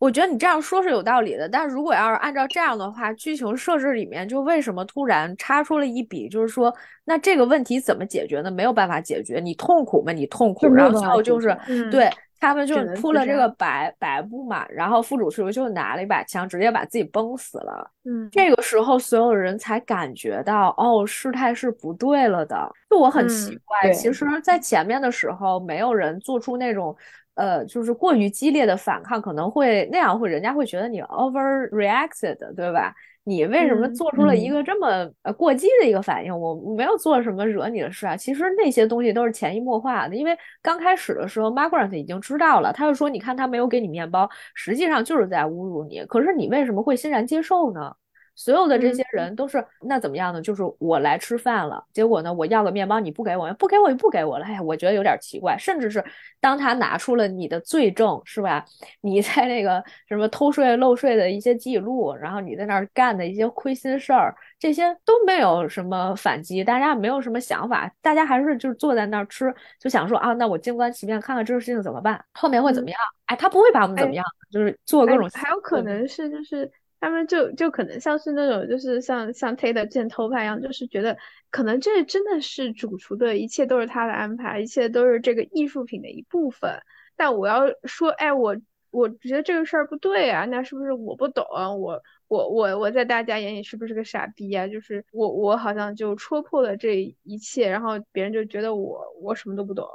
[0.00, 1.48] 我觉得你这样说是有道理的。
[1.48, 6.74] 但如果要是按照这样的话，剧情设置里面就为什么突然插出了一笔，就是说
[7.04, 8.50] 那这个问题怎么解决呢？
[8.50, 10.12] 没有办法解决，你痛苦吗？
[10.12, 11.56] 你痛苦，然后最后就是
[11.90, 12.10] 对。
[12.44, 17.90] 他们就铺了这个白白布嘛，然后副主厨就拿了一把枪，直接把自己崩死了。
[18.04, 22.70] 嗯，这个时候所有人才感觉到，哦，事态是不对了的。
[22.90, 26.94] 就我很奇怪，其实，在前面的时候，没有人做出那种，
[27.34, 32.94] 呃，就是过于激烈的反抗，可能会那样会，人家会觉得你 overreacted，对吧？
[33.24, 36.38] 你为什么做出了一个这么呃过激的一个反应？
[36.38, 38.14] 我没有做什么惹你的事啊。
[38.16, 46.04] 其实那些东西都是潜移默化的，因为刚开始的时候，Margaret 已经知道了，他就说：“你看他没有给你面包，实际上就是在侮辱你。
[46.04, 47.94] 可是你为什么会欣然接受呢？”
[48.36, 50.42] 所有的这些人都是那怎么样呢？
[50.42, 54.44] 就是我来吃饭了，结果呢，我要个面包你不给我，不给我就不给我了。
[54.44, 55.56] 哎呀，我觉得有点奇怪。
[55.56, 56.04] 甚至是
[56.40, 58.64] 当他拿出了你的罪证，是吧？
[59.00, 72.98] 你在那个什么偷税漏税的一些记录，然后你在那儿干的一些亏心事儿，这些都没有什么反击，大家没有什么想法，大家还是就是坐在那儿吃，就想说啊，那我静观其变，看看这个事情怎么办，后面会怎么样？
[73.26, 75.28] 哎，他不会把我们怎么样，就是做各种。
[75.32, 76.70] 还有可能是就是。
[77.04, 81.18] 他们就就可能像是那种，就是像像 t a 的见偷拍一样，就是觉得
[81.50, 86.80] 可能这真的是主厨的一切都是他的安排，一切都是这个艺术品的一部分。
[87.14, 88.56] 但我要说，哎，我
[88.90, 91.44] 我觉得这个事儿不对啊，那是不是我不懂？
[91.78, 94.66] 我我我我在大家眼里是不是个傻逼啊？
[94.66, 99.86] 就是我我好像就戳破了这一切，然后别人就觉得我我什么都不懂，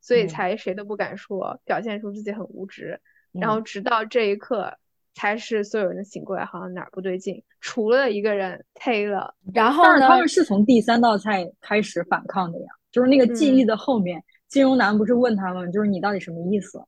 [0.00, 2.98] 所以才谁都不敢说，表现出自己很无知。
[3.32, 4.78] 然后直到这一刻。
[5.14, 9.34] 才是所有人醒过来，好像哪儿不对劲，除了一个人黑了。
[9.52, 10.08] 然后呢？
[10.08, 16.78] 他们是从第三道菜开始反抗的呀，就是那个记忆的后面，金融男不是问他们，就是你到底什么意思？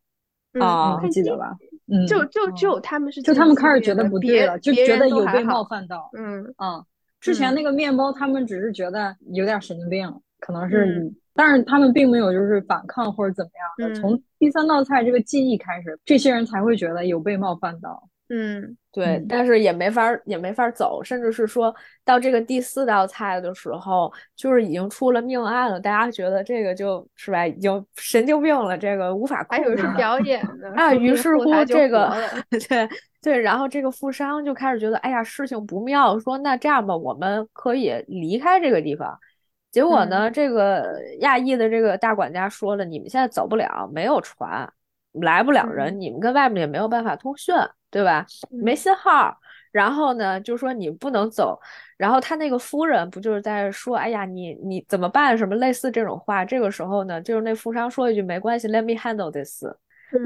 [0.61, 1.55] 啊，还记得吧？
[1.89, 6.11] 嗯，就就只有他们是，就他们开始觉得不对了，就觉得有被冒犯到。
[6.17, 6.85] 嗯嗯，
[7.21, 13.51] 之前那个面包，他们只是觉得有点神经病，可能是，但是他们并没有就是反抗或者怎么
[13.85, 14.01] 样的。
[14.01, 18.09] 从第三道菜这个记忆开始，这些人才会觉得有被冒犯到。
[18.29, 21.75] 嗯，对，但是也没法也没法走，甚至是说
[22.05, 29.65] 到这个第四道菜的时候，就是已经出了命案了，大家觉得这个就是吧，已经神经病了，这个无法控制。
[29.65, 32.13] 还有是表演的 啊，于是乎这个
[32.51, 32.89] 对
[33.23, 39.19] 对，然后这个富商就开始觉得，哎呀，事情不妙，说那这样吧，我们可以离开这个地方。
[39.73, 44.73] 结果呢，这个亚裔的这个大管家说了，你们现在走不了，没有船，
[45.13, 47.55] 来不了人，你们跟外面也没有办法通讯。
[47.97, 48.27] 对吧？
[48.51, 49.35] 没信号，
[49.73, 51.59] 然后呢，就说你不能走。
[51.97, 55.39] 然后他那个夫人不就是在说，哎呀，你你怎么办？
[55.39, 56.45] 什么类似这种话。
[56.45, 59.65] 这个时候呢，就是那富商说一句，没关系，Let me handle this，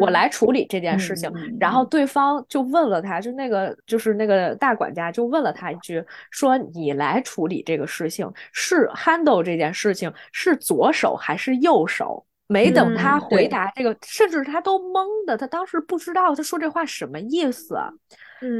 [0.00, 1.32] 我来处理这件事情。
[1.60, 12.26] 然后对方就问了他，就那个就是那个大管家就问了他一句，说你来处理这个事情，是 handle 这件事情是左手还是右手？
[12.50, 17.76] 没等他回答这个，甚至他都懵的，他当时不知道他说这话什么意思。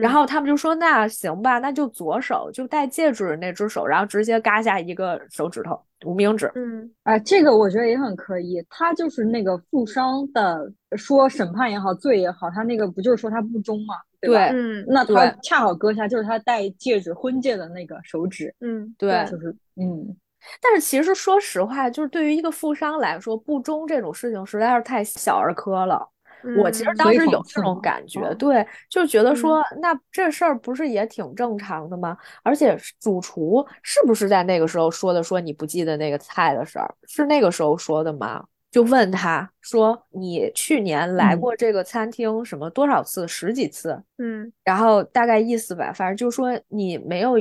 [0.00, 8.62] 然后他们就说：“那行吧，那就左手，就戴戒指的那只手，然后直接嘎下一个手指头，无名指。”嗯，哎，这个我觉得也很可以。
[8.68, 13.94] 他就是那个富商的说审判也好，罪也好，他那个不就是说他不忠吗？
[14.20, 14.50] 对吧？
[14.52, 18.54] 嗯，那他恰好割下就是他戴戒指婚戒的那个手指。
[18.60, 20.14] 嗯，对，就是嗯。
[20.60, 26.08] 但是其实说实话，就是对于一个富商来说，不忠这种事情实在是太小儿科了。
[26.56, 32.16] 我其实当时有这种感觉，对，就觉得说，那这事儿不是也挺正常的吗？
[32.42, 35.22] 而且主厨是不是在那个时候说的？
[35.22, 38.42] 说你不记得那个菜的事儿，是那个时候说的吗？
[38.70, 43.28] 就问他说：“你去年来过这个餐厅什么多少次？
[43.28, 44.00] 十几次？
[44.16, 47.32] 嗯，然后大概意思吧，反正就说你没有，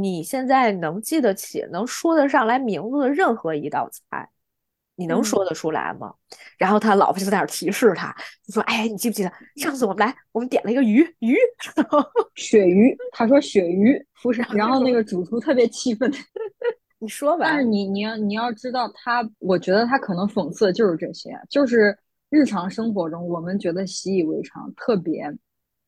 [0.00, 4.28] 你现在能记得起、能说得上来名字的任何一道菜。”
[5.00, 6.12] 你能说得出来吗？
[6.58, 8.12] 然后他老婆就在那提示他，
[8.44, 11.36] 就说：“哎，你记不记得上次我们来，我们点了一个鱼鱼，
[12.34, 14.44] 鳕鱼。”他说鳕鱼，服上。
[14.56, 16.12] 然后那个主厨特别气愤。
[16.98, 17.44] 你说吧。
[17.44, 21.96] 但是你你要你要知道，他我觉得他可能讽刺的就是这些，就是
[22.28, 25.32] 日常生活中我们觉得习以为常、特别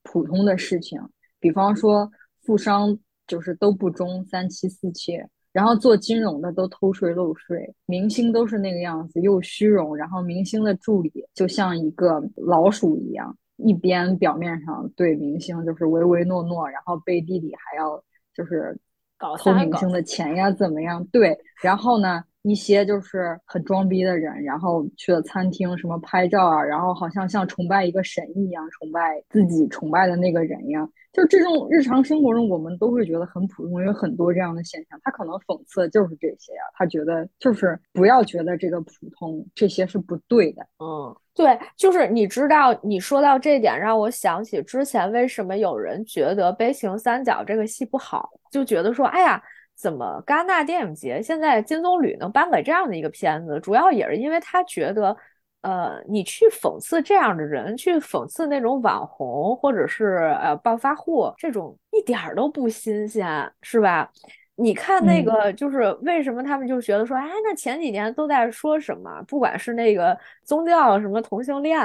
[0.05, 1.03] 普通的事情，
[1.41, 2.09] 比方说
[2.45, 2.97] 富商
[3.31, 5.25] 就是都不忠，三妻四妾。
[5.53, 9.97] 然后做金融的都偷税漏税，明星都是那个样子，又虚荣。
[9.97, 18.03] 然后明星的助理就像一个老鼠一样，一边表面上对明星就是唯唯诺诺，然后背地里还要
[18.33, 18.79] 就是
[19.19, 21.05] 搞偷明星的钱呀，怎么样？
[21.07, 30.91] 对，然后呢，一些就是很装逼的人，然后去了餐厅什么拍照啊，然后好像像崇拜一个神一样，崇拜自己崇拜的那个人一样。
[31.13, 34.97] 就这种日常生活中，我们都会觉得很普通，有很多这样的现象。
[35.03, 40.63] 他可能讽刺的就是这些呀，他觉得就是不要觉得这个普通，这些是不对的。
[40.79, 49.43] 嗯，对，就是你知道，你说到这点，让我想起之前为什么有人觉得《悲情三角》这个戏不好，就觉得说，哎呀，
[49.81, 53.59] 怎么戛纳电影节现在金棕榈能颁给这样的一个片子？
[53.61, 55.17] 主要也是因为他觉得。
[55.63, 64.11] 呃，你去讽刺这样的人，去讽刺那种网红或者是呃暴发户，这种一点儿都不新鲜，是吧？
[64.57, 69.23] 你看那个，就是为什么他们就觉得说，哎，那前几年都在说什么？
[69.29, 71.79] 不管是那个宗教，什么同性恋，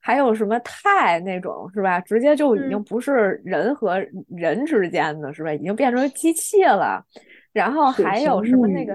[0.00, 2.00] 还有什么泰那种，是吧？
[2.00, 5.52] 直接就已经不是人和人之间的，是吧？
[5.52, 7.04] 已经变成机器了。
[7.52, 8.94] 然后还有什么那个？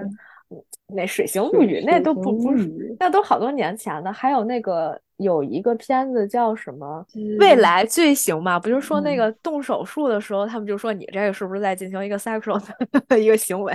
[0.86, 4.12] 那《水形物语》那都不不是，那都好多年前的。
[4.12, 7.04] 还有那个有一个片子叫什么
[7.40, 8.60] 《未来罪行》嘛？
[8.60, 12.62] 不就说那个动手术的时候，他们就说你这个是不是在进行一个 sexual
[13.08, 13.74] 的 一个行为？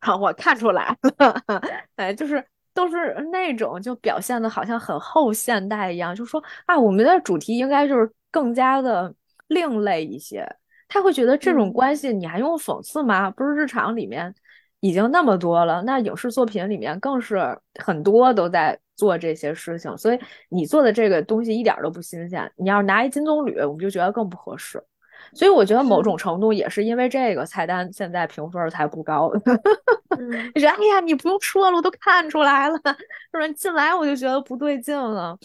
[0.00, 1.42] 好，我看出来了，
[1.96, 2.42] 哎，就是
[2.74, 9.14] 都是那种就表现的好像很后现代一样，就说啊，我们的主题应该就是更加的
[9.48, 10.48] 另类一些。
[10.88, 13.30] 他会觉得这种关系你还用讽刺吗？
[13.30, 14.34] 不是日常里面。
[14.80, 20.18] 已经那么多了，那影视作品里面更是很多都在做这些事情，所以
[20.50, 22.48] 你做的这个东西一点都不新鲜。
[22.56, 24.80] 你要是拿一金棕榈，我们就觉得更不合适。
[25.32, 29.32] 所以我觉得某种程度也是因为这个菜单现在评分才不高。
[30.54, 32.76] 你说，哎呀，你不用说了，我都看出来了，
[33.32, 33.48] 是吧？
[33.56, 35.36] 进来我就觉得不对劲了。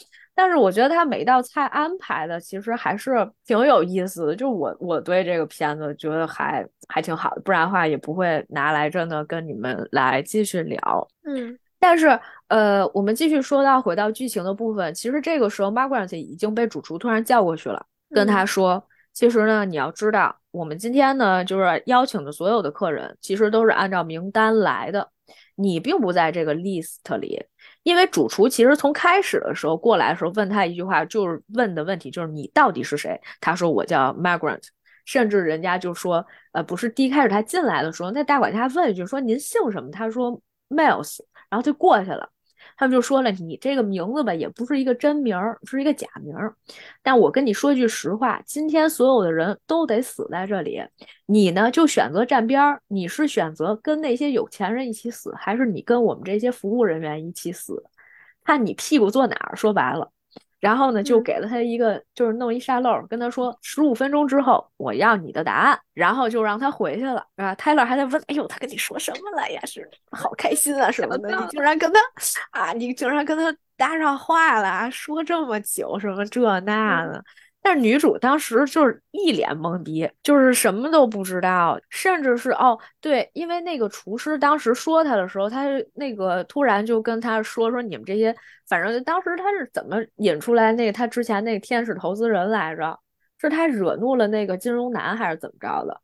[0.42, 3.12] 但是我觉得他每道菜安排的其实还是
[3.46, 11.08] 挺有意思的，就我我对这个片子觉得还还挺好的，不然的话也不会拿来真的跟你们来继续聊。
[11.26, 18.84] 嗯，但是呃，我们继续说到回到剧情的部分，其实这个时候 Margaret 已经被主厨突然叫过去了，跟他说，
[19.14, 25.08] 其实呢，你要知道，我们今天呢就是邀请的所有的客人，其实都是按照名单来的，
[25.54, 27.46] 你并不在这个 list 里。
[27.84, 33.20] 因为主厨其实从开始的时候过来的时候问他一句话，就是问的问题就是你到底是谁？
[33.40, 34.64] 他说我叫 Migrant，
[35.06, 39.90] 甚至人家就说，呃，不是第一开始他进来的时候，那大管家问一句说您姓什么？
[39.90, 41.20] 他说 Miles，
[41.50, 42.30] 然后就过去了。
[42.82, 46.56] 他们就说了，你这个名字吧，也不是一个真名儿，是一个假名儿。
[47.04, 50.82] 但我跟你说句实话，今天所有的人都得死在这里，
[51.28, 52.82] 你呢就选择站边儿。
[52.88, 57.84] 你是选择跟那些有钱人一起死，还是你跟我们这些服务人员一起死？
[58.44, 59.56] 看你屁股坐哪儿。
[59.56, 60.10] 说白了。
[60.62, 67.54] 然后呢，就给了他一个，就是弄一沙漏，跟他说十五分钟之后我要你的答案，然后就让他回去了，是吧？
[67.56, 69.60] 泰勒还在问，哎呦，他跟你说什么了呀？
[69.66, 72.00] 是好开心啊什么的，你 竟然跟他
[72.52, 77.22] 啊，你竟然跟他搭上话了，说这么久什么这那的。
[77.62, 88.36] 但是女主当时就是一脸懵逼，就是什么都不知道，甚至是哦，对，因为那个厨师当时说他的时候，他那个突然就跟他说说你们这些，
[88.68, 93.00] 反正当时他是怎么引出来那个他之前那个天使投资人来着？
[93.38, 96.02] 是他惹怒了那个金融男还是怎么着的？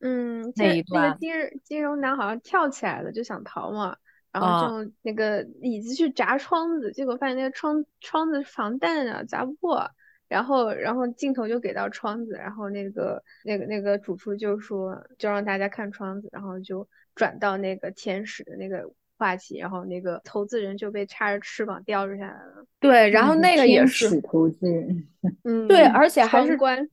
[0.00, 1.30] 嗯，那一段那个金
[1.62, 3.96] 金融男好像跳起来了就想逃嘛，
[4.32, 9.86] 然后就那个椅子去砸窗子，结果发现那个窗窗子防弹啊砸不破。
[10.26, 22.66] 然后，然后镜头就给到窗子，然后那个那个那个主厨就说，就让大家看窗子，然后就转到那个天使的那个话题，然后那个投资人就被插着翅膀吊着下来了。
[22.80, 25.06] 对，然后那个也是投资人，
[25.44, 26.88] 嗯， 对，而且还是关。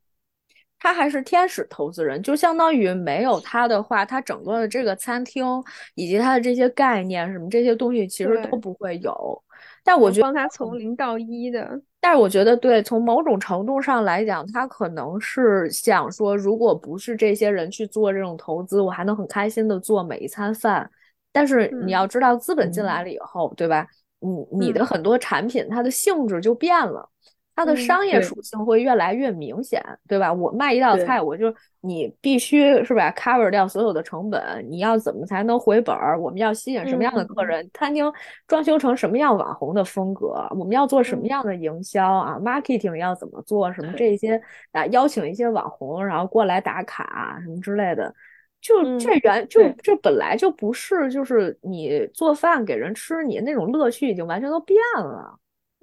[0.78, 5.46] 他还是天使投资人，就相当于没有他的话，他整个的这个餐厅
[5.94, 9.44] 以及他的这些概念什么这些东西其实都不会有。
[9.84, 11.82] 但我觉得帮他从零到一的。
[12.04, 20.90] 但是我觉得，对，从某种程度上来讲，他可能是想说，如果不是这些人去做这种投资，我还能很开心的做每一餐饭。
[21.32, 23.88] 但是你要知道，资本进来了以后，对吧？
[24.20, 27.08] 你你的很多产品，它的性质就变了。
[27.56, 30.32] 它的商业属性会越来越明显，对吧？
[30.32, 34.66] 我卖一道菜，我就你必须是吧，cover 掉所有的成本。
[34.70, 36.20] 你要怎么才能回本儿？
[36.20, 37.70] 我们要吸引什么样的客人？
[37.74, 38.12] 餐厅
[38.48, 40.48] 装修成什么样网红的风格？
[40.52, 43.72] 我们要做什么样的营销啊？marketing 要怎么做？
[43.74, 44.42] 什么这些
[44.72, 44.86] 啊？
[44.88, 48.14] 邀请一些网红，然后过来打卡什么之类的。
[48.62, 55.38] 就这原就这本来就不是，就是你做饭给人吃，你那种乐趣已经完全都变了。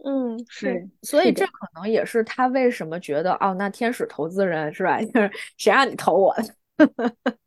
[0.04, 5.00] 嗯，是，所以这可能也是他为什么觉得哦，那天使投资人是吧？
[5.02, 6.84] 就是谁让你投我的？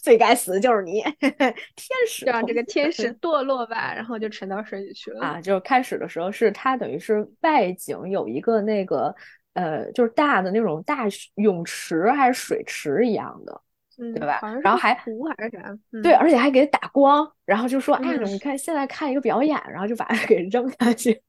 [0.00, 5.40] 最该死的就是你， 天使让这个天使堕落吧，然后就沉到水里去了啊！
[5.40, 9.14] 就是开始的时候是他等于是外景有一个那个
[9.54, 13.60] 呃，就是大的那种大泳池还是水池一样的，
[13.96, 14.40] 对吧？
[14.62, 15.76] 然后还湖还是啥？
[16.02, 21.22] 对，而且还给打光，然后就说哎，你看现在看一个表演，然后就把它给扔下去。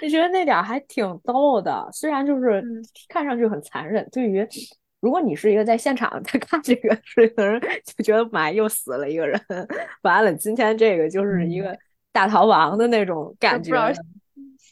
[0.00, 2.62] 就觉得那点还挺逗的，虽然就是
[3.08, 4.08] 看上去很残忍。
[4.12, 4.46] 对于
[5.00, 9.40] 如果你是一个在现场在看这个事情的人，就觉得妈又死了一个人。
[10.02, 11.76] 完了，今天这个就是一个
[12.12, 13.92] 大逃亡的那种感觉。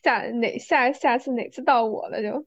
[0.03, 2.45] 下哪下下次哪次到我了就？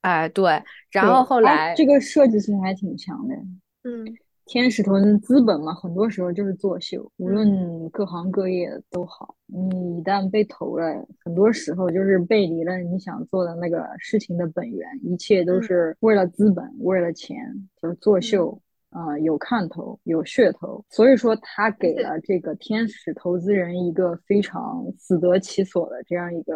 [0.00, 0.62] 哎，对。
[0.90, 3.34] 然后后来这个设计性还挺强的。
[3.82, 4.06] 嗯。
[4.46, 9.34] 天使投资资本嘛，很多时候就是作秀，无论各行各业都好。
[9.46, 10.84] 你一旦被投了，
[11.24, 17.36] 很多时候就是背离了你想做的那个事情的本源，一切都是为了资本，为了钱，
[17.80, 20.84] 就是作秀啊，有看头，有噱头。
[20.90, 26.54] 所以说，他给了这个天使投资人一个非常死得其所的这样一个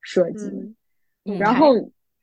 [0.00, 0.50] 设计。
[1.38, 1.76] 然后，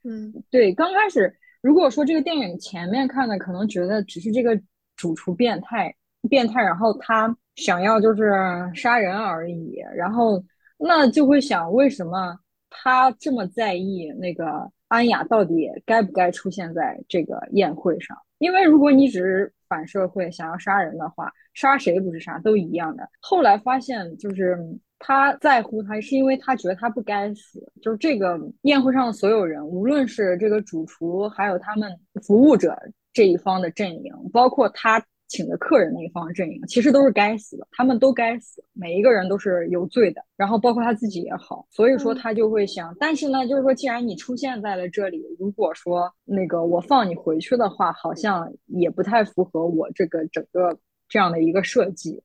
[0.03, 4.61] 嗯，对，刚开始如果说这个电影前面看的，可能觉得只是这个。
[4.95, 5.95] 主厨变态，
[6.29, 8.31] 变态，然后他想要就是
[8.73, 10.43] 杀人而已，然后
[10.77, 12.37] 那就会想，为什么
[12.69, 18.17] 他这么在意那个安雅到底该不该出现在这个宴会上？
[18.39, 23.09] 因为如果你只是反社会想要杀人的话，杀谁不是杀都一样的。
[23.21, 24.57] 后来发现，就是
[24.99, 27.63] 他在乎他，是因为他觉得他不该死。
[27.81, 31.89] 就是这个宴会上的所有人，无论是这个主厨，还有他们
[32.21, 32.77] 服务者。
[33.15, 40.21] 这一方的阵营，包括他请的客人那一方阵营，其实都是该死的，他们都该死，每一个人都是有罪的。
[40.35, 52.21] 然后包括他自己也好，所以说他就会想，但是呢，就是说，既然你出现在了这里，如果说那个我放你回去的话，好像也不太符合我这个整个这样的一个设计。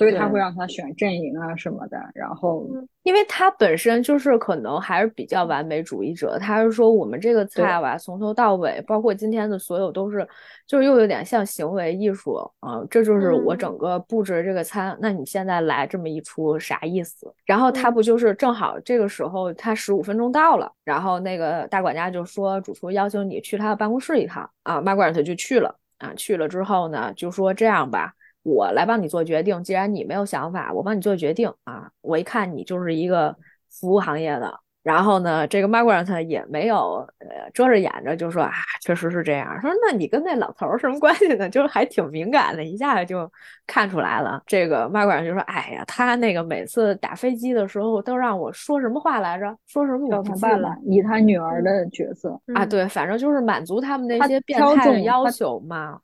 [0.00, 2.66] 所以他会让他选阵营啊什么的，然后，
[3.02, 10.26] 因为他本身就是可能还是比较完美主义者，他是说我们这个菜吧，从头到尾，包括今天的所有都是，
[10.66, 14.96] 就是又有点像行为艺术啊，这就是我整个布置这个餐。
[15.02, 17.30] 那你现在来这么一出啥意思？
[17.44, 28.14] 然后他不就是正好这个时候他十五分钟到了，然后那个大管家就说主厨邀请你去他的办公室一趟啊，马管他就去了啊，去了之后呢，就说这样吧。
[28.42, 31.90] 我来帮你做决定，既然你没有想法，我帮你做决定啊！
[32.00, 33.36] 我一看你就是一个
[33.68, 39.60] 服务行业的，然后呢，这个 Margaret 也没有呃遮着掩着，就说啊，确实是这样。
[39.60, 41.48] 说那你跟那老头什么关系呢？
[41.50, 43.30] 就是还挺敏感的，一下子就
[43.66, 44.42] 看出来了。
[44.46, 49.54] 这个 Margaret 就说，哎呀，他那个每次打飞机的时候都让我说什么话来着？
[49.66, 56.00] 说什么我他爸爸以他女儿的角色啊，对，反正就是满足他们那些变态的要求嘛。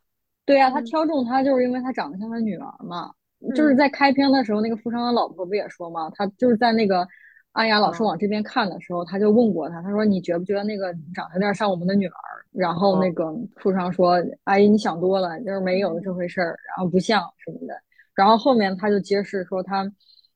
[0.46, 3.12] 对呀，他挑中他就是因为他长得像他女儿嘛。
[3.54, 7.06] 就是在开篇的时候，那个富商的老婆不也说嘛，他就是在那个
[7.52, 12.14] 阿雅老师往这边看的时候，他就问过他，他说你觉不觉得那个长得有点像我们的女儿？
[12.50, 17.74] 然后那个富商说，阿姨你想多了，就是没有这回事儿，然后不像什么的。
[18.14, 19.88] 然后后面他就揭示说，他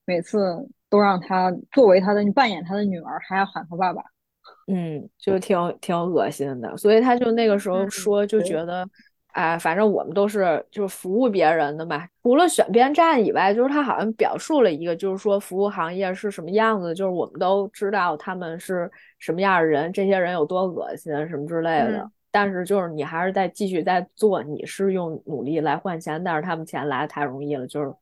[0.04, 4.02] 每次都让他作为他的扮演他的女儿，还要喊他爸爸。
[4.66, 6.76] 嗯，就挺挺恶心的。
[6.76, 8.86] 所以他就那个时候说，就觉得。
[9.32, 12.08] 哎，反正我们都是就是服务别人的嘛。
[12.22, 22.10] 除了选边站以外，就是他好像表述了一个，就是说服务行业是什么样子，就是我们都知道他们是什么样的人，这些人有多恶心什么之类的。
[22.32, 27.92] 但是就是你还是在继续在做，你是用努力来换钱，但是他们钱来的太容易了，就是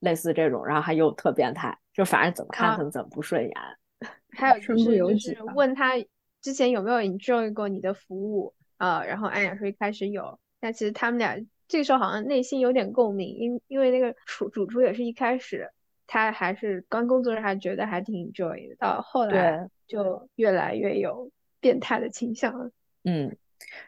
[0.00, 3.52] 类似这种，然后还又特变态，就反正怎么看他们怎么不顺眼。
[4.32, 5.92] 还有就是就是问他
[6.40, 11.36] 之前有没有 enjoy 过你的服务啊，然后安雅说一开始有，但其实他们俩
[11.68, 15.68] 这个时候好像内心有点共鸣，因因为那个主主厨也是一开始
[16.06, 22.70] 他还是刚工作时还觉得还挺 enjoy 的，到后来就越来越有变态的倾向了。
[23.04, 23.36] 嗯，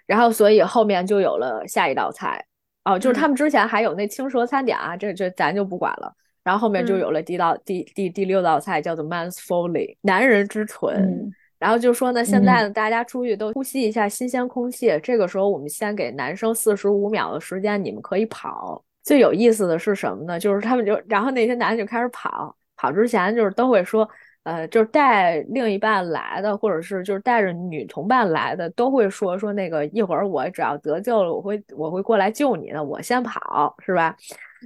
[0.04, 2.44] 然后所以后面就有了下一道菜
[2.84, 6.14] 哦，就是他们之前还有那青蛇餐点啊，这这咱就不管了。
[6.44, 11.32] 然后后面就有了第道第第第六道菜，叫做 Man's Folly，男人之唇。
[11.58, 14.98] 然后就说呢，现在呢，大家出去都呼吸一下新鲜空气。
[15.02, 18.82] 这个时候，我们先给男生四十五秒的时间，你们可以跑。
[19.02, 20.38] 最有意思的是什么呢？
[20.38, 24.08] 就是他们就，然后那些男的就开始跑，跑之前就是都会说，
[24.42, 34.16] 呃，就是带另一半来的，或者是就是带着女同伴来的，都会说说那个一会儿我只要得救了，我会我会过来救你的，我先跑，是吧？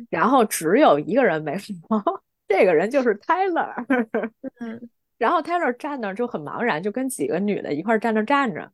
[0.08, 1.72] 然后只有一个人没 说，
[2.48, 3.74] 这个人就是 Tyler。
[4.60, 4.88] 嗯，
[5.42, 8.70] 然后 Tyler 站那儿就很茫然，就跟几个女的一块站那站着。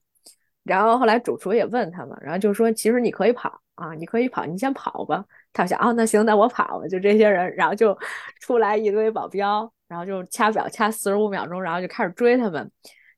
[0.64, 7.96] 然后后来主厨也问他们，然后就说：“其实你可以跑啊，你可以跑，你先跑吧。”他想：“啊，那行，那我跑吧。”就这些人，然后就
[8.40, 12.68] 出来一堆保镖，然后就掐表掐四十五秒钟，然后就开始追他们。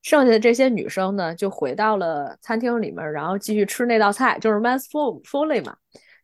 [0.01, 5.75] 剩下的这些女生呢，就回到了餐厅里面，然后继续吃那道菜，就是 Man's Folly 嘛。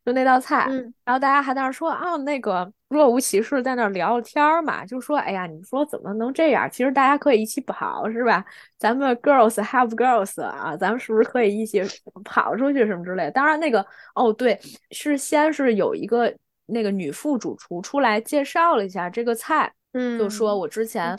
[0.06, 0.68] 就那道菜，
[1.04, 6.70] 然后大家还在那说啊，那个若无其事在那聊聊天儿嘛，就说哎呀，你说怎么能这样？
[6.72, 8.44] 其实大家可以一起跑，是吧？
[8.78, 11.82] 咱们 girls have girls 啊，咱们是不是可以一起
[12.24, 13.30] 跑出去什么之类？
[13.32, 13.86] 当然那个
[14.16, 14.60] 哦，对，
[14.92, 16.34] 是先是有一个
[16.68, 19.72] 那个女副主厨出来介绍了一下这个菜。
[19.98, 21.18] 嗯，就说我之前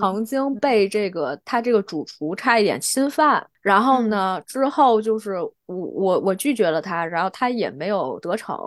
[0.00, 8.58] 曾经被这个他这个主厨差一点侵犯，然后呢，之后就是我我我拒绝了他，然后他也没有得逞。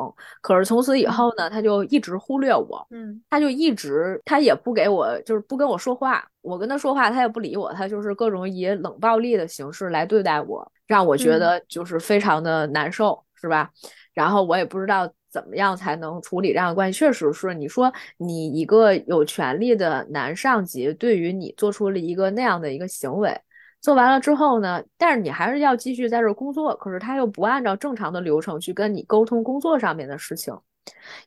[0.42, 6.26] 可是从此以后呢，他就一直忽略我，嗯，他就一直他也不给我，就是不跟我说话。
[6.42, 13.70] 我跟他说话，他也不理我，他就是各种以冷暴力的形式来对待我，让我觉得就是非常的难受，是吧？
[14.14, 15.12] 然后我也不知道。
[15.30, 17.00] 怎么样才能处理这样的关系？
[17.00, 23.40] 确实是，你说你一个有权利的男上级对于你做出了一个那样的一个行为，
[23.82, 30.54] 做完了之后呢，但是你还是要继续在这工作，可是他又不按照正常的流程去跟你沟通工作上面的事情，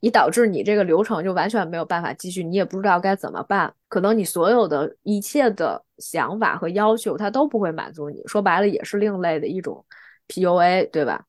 [0.00, 9.84] 以导致你这个流程就完全没有办法继续，你也不知道该怎么办，可能你所有的一切的想法和要求他都不会满足你，说白了也是另类的一种
[10.28, 11.24] PUA，对吧？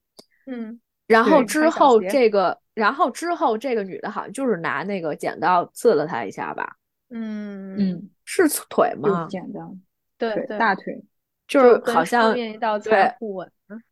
[0.47, 0.79] 嗯。
[1.05, 6.75] 然后之后这个，然后之后这个女的好像就是拿那个剪刀刺了他一下吧？
[7.09, 9.27] 嗯嗯，是腿吗？
[9.29, 9.75] 剪刀，
[10.17, 11.03] 对大腿，
[11.47, 13.51] 就是好像对互吻，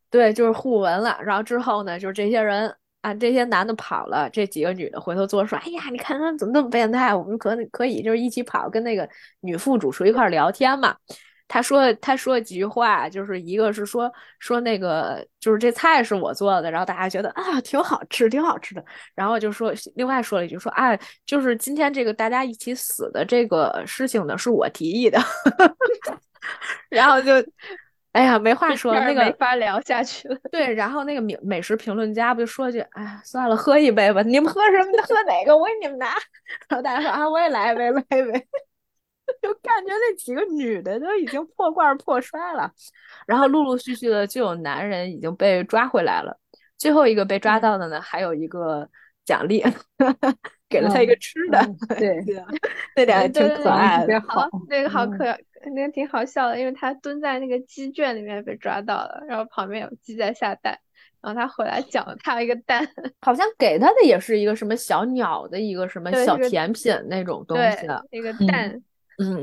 [0.09, 1.19] 对，就是互吻了。
[1.23, 7.13] 然后之后呢，就是这些人啊，这些男的跑了，这几个女的回头做说：“哎呀，你看他怎么那么变态？
[7.13, 9.07] 我们可可以就是一起跑，跟那个
[9.41, 10.95] 女副主厨一块聊天嘛。”
[11.53, 18.81] 他说他说几句话，就是一个是说说那个就是这菜是我做的，然后大家觉得啊挺好吃，挺好吃的。
[19.13, 25.19] 然后就说另外说了一句说啊，就是今天这个大家一起死的这个事情呢，是我提议的。
[26.87, 27.33] 然后就
[28.13, 30.37] 哎呀没话说，那个没法聊下去了。
[30.53, 35.03] 对，然后那个美美食评论家不就说句哎呀算了，喝一杯吧，你们喝什么？
[35.03, 35.57] 喝哪个？
[35.57, 36.15] 我给你们拿。
[36.69, 38.47] 然后大家说啊，我也来一杯，来一杯。
[39.41, 42.71] 就感觉那几个女的都已经破罐破摔了，
[43.27, 46.37] 然后陆陆续续的就有男人已经被抓回来了。
[46.77, 48.89] 最后一个被抓到的呢，还有一个
[49.23, 49.63] 奖励，
[50.67, 51.59] 给了他一个吃的。
[51.95, 52.23] 对，
[52.95, 55.37] 那俩挺可爱的，好，那个好可，
[55.75, 60.75] 那个挺好笑的，因为他蹲在那个鸡圈里面被抓到了，然后旁边有鸡在下蛋，
[61.21, 62.87] 然后他回来讲他有一个蛋，
[63.21, 68.69] 好像给他的也是一个什么小鸟的一个什么小甜品那种东西，那个蛋。
[68.69, 68.83] 嗯，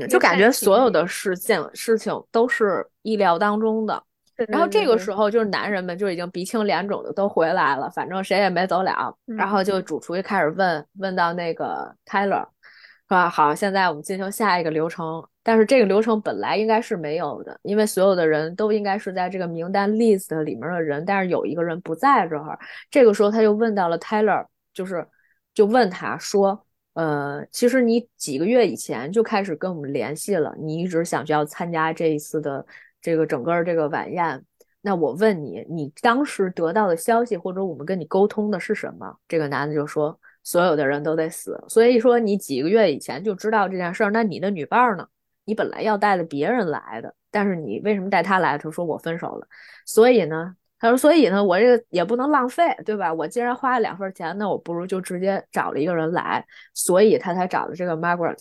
[0.09, 4.03] 就感觉所有的事件事情都是意料当中的。
[4.47, 9.13] 然后这个时候，就是男人们就已经鼻青脸肿的都回来了，反正谁也没走了。
[9.25, 13.29] 然后就主厨就开始问，问到那个 Tyler，是吧？
[13.29, 15.21] 好，现在我们进行下一个流程。
[15.43, 22.57] 但是这个流程本来应该是没有的，因为所有的人都应该是在这个名单 list 里面的人，但是有一个人不在这儿。
[22.89, 25.05] 这个时候他就问到了 Tyler，就是
[25.53, 26.65] 就问他说。
[26.93, 32.65] 呃，其实你几个月以前就开始跟我们联系了，你一直想要参加这一次的
[33.01, 34.43] 这个整个这个晚宴。
[34.81, 39.15] 那我问你，你当时得到的消息或者我们跟你沟通的是什么？
[39.27, 41.61] 这个男的就说，所有的人都得死。
[41.67, 45.07] 所以说你几个月以前就知道这件事儿，那你的女伴呢？
[45.45, 48.57] 你本来要带着别人来的，但是你为什么带她来？
[48.57, 49.47] 他说我分手了。
[49.85, 53.13] 所以呢，他说，所以呢，我这个也不能浪费，对吧？
[53.13, 58.37] 我既然花了两份钱，那我不如就直接找了一个人来，所以他才找的这个 Margaret。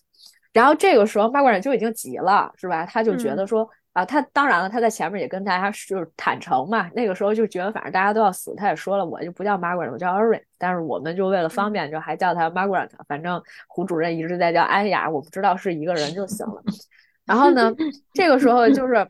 [0.53, 2.87] 然后这个时候，Margaret 就已经急了，是吧？
[2.87, 3.69] 他就觉得说。
[3.95, 6.89] 啊，他当然了，他在前面也跟大家就是坦诚嘛。
[6.95, 10.41] 那个时候就觉得反正大家都要死，他也说了，我就不叫 Margaret，我叫 Erin。
[10.57, 12.89] 但是我们就为了方便，就还叫他 Margaret。
[13.09, 16.63] 反正胡主任一直在叫安雅，我不知道是一个人就行了。
[17.25, 17.75] 然后呢，
[18.13, 19.05] 这个时候就是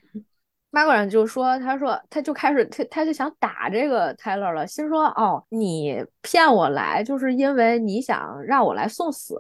[0.70, 9.36] Margaret 就说，他说他就开始他他就想打这个 Taylor 了，心说哦，你骗我来就是因为你想让我来送死。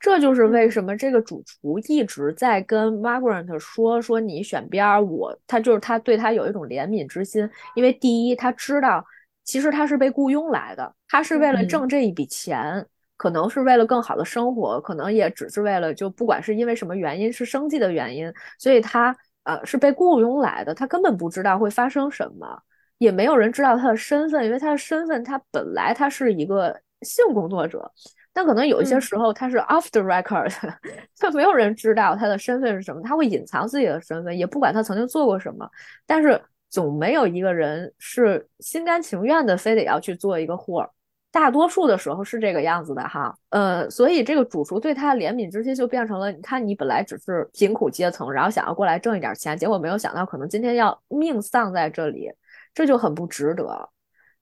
[0.00, 9.02] 这就是为什么这个主厨一直在跟 Margaret 说说你选边儿，我他就是他对他有一种怜悯之心，因为第一他知道
[9.44, 12.84] 其实他是被雇佣来的，他是为了挣这一笔钱，
[13.16, 22.62] 可能是为了更好的生活，可能也只是为了就不管是因为什么原因是生计的原因，所以他呃是被雇佣来的，他根本不知道会发生什么，
[22.98, 27.90] 也没有人知道他的身份，因为他的身份他本来他是一个性工作者。
[28.36, 30.52] 但可能有一些时候他是 off the record，
[31.14, 35.70] 就没有人知道他的身份是什么，他会隐藏自己的身份，也不管他曾经做过什么。
[36.04, 40.90] 但是总没有一个人是心甘情愿的，非得要去做一个货。
[41.34, 52.30] 大多数的时候是这个样子的哈，呃，所以这个主厨对他的怜悯之心就变成了，你看你本来只是贫苦阶层，然后想要过来挣一点钱，结果没有想到可能今天要命丧在这里，
[52.72, 53.90] 这就很不值得。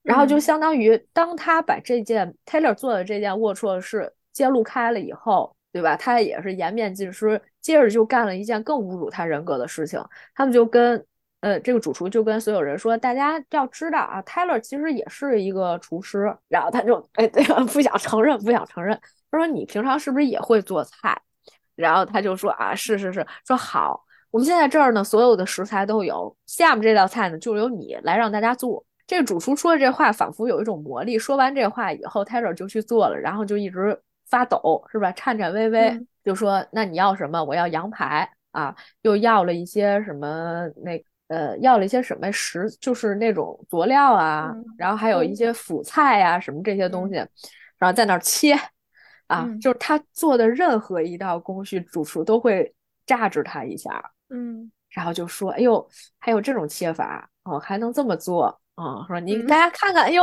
[0.02, 5.96] 然后就相当于，当他把这件 Taylor 做的这件龌龊事揭露开了以后，对吧？
[5.96, 9.98] 他也是颜面尽失，接着就干了一件更侮辱他人格的事情。
[10.34, 11.02] 他们就跟，
[11.42, 16.34] 呃，这个主厨就跟所有人说，大家要知道啊，Taylor 其实也是一个厨师。
[16.48, 18.98] 然后他就，哎，对， 不想承认，不想承认。
[19.30, 21.20] 他说你平常是不是也会做菜？
[21.74, 23.26] 然后他就说啊，是是是。
[23.44, 28.84] 说好，我们现在这儿呢，所有的食材都有，下面这道菜呢，就由你来让大家做。
[29.04, 31.18] 这个主厨说的这话仿佛有一种魔力。
[31.18, 34.00] 说完这话以后，Taylor 就去做了，然后就一直
[34.30, 35.10] 发抖，是吧？
[35.12, 37.42] 颤颤巍巍，就说：“那你要什么？
[37.42, 38.74] 我要羊排啊！
[39.02, 40.68] 又要了一些什么？
[40.84, 42.68] 那呃，要了一些什么食？
[42.78, 47.14] 就是那种佐料啊，然后还有一些辅菜呀，什么这些东西，
[47.78, 48.54] 然后在那儿切
[49.28, 52.74] 啊，就是他做的任何一道工序，主厨都会
[53.06, 55.88] 榨制他一下，嗯，然后就说：“哎呦，
[56.18, 60.22] 还有这种切法哦，还能这么做。”嗯，说你大家看看，哎呦，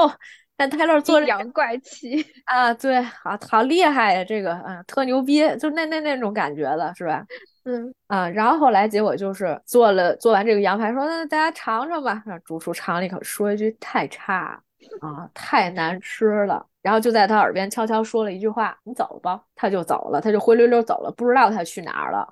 [0.58, 7.26] 看泰勒做阴阳怪气 啊，对，好好厉害呀，这个，嗯，特牛逼，就那那那种感觉的是吧？
[7.70, 12.24] 嗯啊，然后后来结果就是做了做完这个羊排，说那大家尝尝吧。
[12.26, 14.60] 让主厨尝了一口，说一句太差
[15.02, 16.66] 啊，太难吃了。
[16.82, 22.28] 然后就在他耳边悄悄说了一句话：“你走吧。”他就走了，他就灰溜溜走了，不知道他去哪儿了。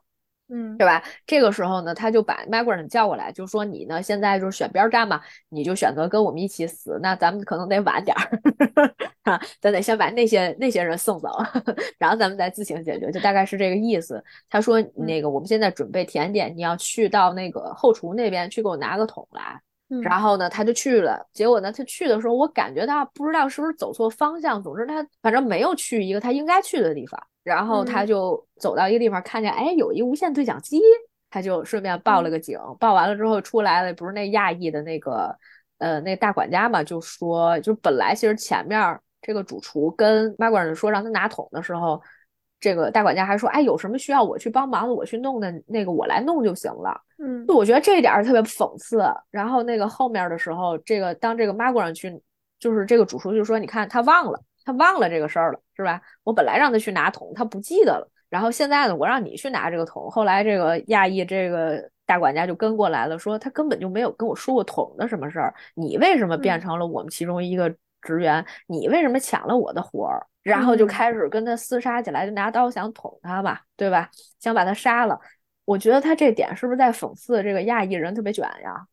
[0.50, 1.04] 嗯，对吧？
[1.26, 6.98] 这个时候呢，他就把 Margaret 叫过来，就说你呢，现在就是选边站嘛，你就选择跟我们一起死。
[7.02, 8.42] 那咱们可能得晚点儿，
[9.24, 11.30] 啊，咱得先把那些那些人送走，
[12.00, 14.24] 然后咱们再自行解决，就大概是这个意思。
[14.50, 19.60] 他说那个我们现在准备甜点，你要去到那个后厨那边去给我拿个桶来。
[20.04, 21.26] 然后呢，他就去了。
[21.34, 24.62] 结果呢，他去的时候，我感觉他不知道是不是走错方向。
[24.62, 27.22] 总之，他反正没有去一个他应该去的地方。
[27.44, 30.82] 然后他就走到一个地方，看见哎，有一无线对讲机，
[31.30, 32.60] 他就顺便报了个警。
[32.78, 35.34] 报完了之后出来了，不是那亚裔的那个
[35.78, 42.02] 呃那大管家嘛，就说，就本来其实前面这个主厨跟 Margaret 说让他拿桶的时候，
[42.60, 47.00] 这个大管家还说，哎，有什么需要我去帮忙的，我去弄的那个我来弄就行了。
[47.20, 49.04] 嗯，就我觉得这一点儿特别讽刺。
[49.32, 52.22] 然后那个后面的时候，这个当这个 Margaret 去，
[52.60, 54.42] 就是这个主厨就说，你看他忘了。
[54.66, 56.02] 他忘了这个事儿了，是吧？
[56.26, 58.06] 我本来让他去拿桶，他不记得了。
[58.28, 60.12] 然后现在呢，我让你去拿这个桶。
[60.12, 65.56] 后来这个亚裔这个大管家就跟过来了，说他根本就没有跟我说过桶的什么事儿。
[65.74, 68.46] 你为什么变成了我们其中一个职员？
[68.68, 70.28] 你为什么抢了我的活儿？
[70.52, 74.10] 然后就开始跟他厮杀起来，就拿刀想捅他吧，对吧？
[74.40, 75.20] 想把他杀了。
[75.66, 78.86] 我觉得他这点是不是在讽刺这个亚裔人特别卷呀？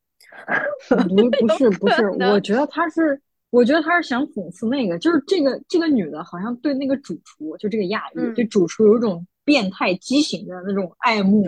[0.89, 3.21] 不，不是，不是，我觉得他是。
[3.51, 11.45] 我觉得他是想讽刺那个，就是这个这个女的，好像对那个主厨，就这个亚裔，对主厨有一种变态畸形的那种爱慕。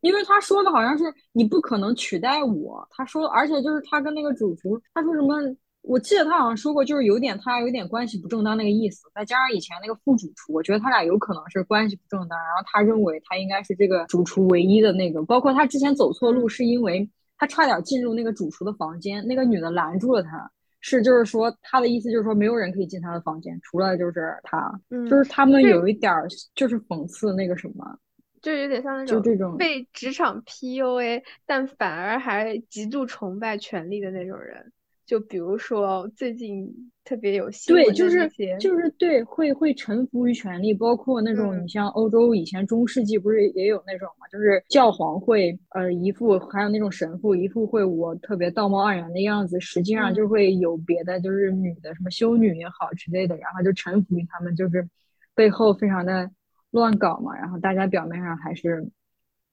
[0.00, 2.88] 因为他说的好像是你不可能取代我。
[2.90, 5.36] 他说，而且就是他跟那个主厨，他说什么？
[5.82, 9.10] 我记得他好像说过，就是有点他有点关系不正当那个意思。
[9.14, 12.38] 再加上以前那个副主厨，我觉得他俩有可能是关系不正当。
[12.38, 17.08] 然后他认为他应该是这个主厨唯一的那个，包括他之前走错路，是因为
[17.38, 20.50] 他差点进入那个主厨的房间，那个女的拦住了他。
[20.82, 27.98] 是，就是说，他的意思就是说，没有人可以进他的房间，除了就是他，就是他们有一点儿就是讽刺那个什么，
[28.40, 34.72] 就有点像那种就这种被职场 PUA，但反而还极度崇拜权力的那种人。
[35.10, 36.72] 就比如说最近
[37.02, 38.28] 特别有新闻对，就是
[38.60, 54.88] 就是对，会会臣服于权力，包括那种你像欧洲以前中世纪不是也有那种嘛，就是教皇会呃一副，还有那种神父一副会我特别道貌岸然的样子，实际上就会有别的，就是女的什么修女也好之类的，然后就臣服于他们，就是
[55.34, 56.30] 背后非常的
[56.70, 58.88] 乱搞嘛，然后大家表面上还是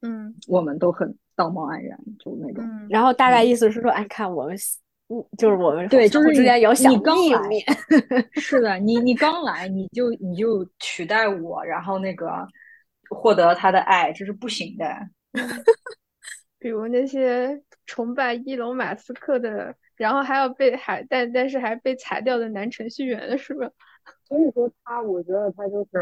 [0.03, 4.55] 嗯，我们都很道貌岸然，就那种，然后大概意思是说，哎，看我们。
[5.09, 6.97] 嗯，就是我们对，就是之间有小秘
[7.47, 7.63] 密。
[8.41, 12.45] 是的，你你刚来，你就你就取代我，然后那个
[13.09, 14.85] 获得他的爱，这是不行的。
[16.59, 23.69] 比如那些崇拜伊隆马斯克的，然后还要被还但但是还被裁掉的男程序员，是吧？
[24.27, 25.97] 所以说他，我觉得他就是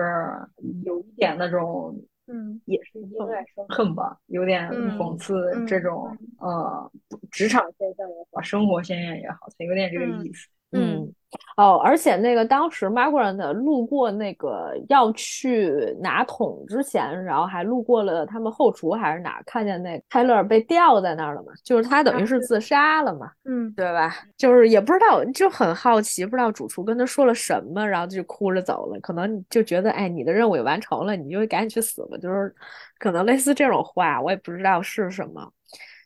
[0.84, 1.96] 有一点那种。
[2.28, 4.68] 嗯，也是因为生恨吧，有点
[4.98, 6.10] 讽刺这种
[6.40, 6.92] 呃
[7.30, 10.48] 职场现象也好，生活鲜艳也好，它有点这个意思。
[10.72, 11.14] 嗯。
[11.58, 21.52] 哦，而且那个当时 Margaret 路过那个要去拿桶之前，然后还路过了他们后厨还是哪，看见那泰勒被吊在那儿了嘛？
[21.62, 23.30] 就是他等于是自杀了嘛？
[23.44, 24.16] 嗯，对吧？
[24.38, 29.00] 就是也不知道，就很好奇，不知道主厨跟他说了什么，然后就哭着走了。
[29.02, 32.18] 可能就觉得，哎，你的任务也完成了，你就赶紧去死吧。
[32.18, 32.54] 就是
[32.98, 35.52] 可能类似这种话，我也不知道是什么，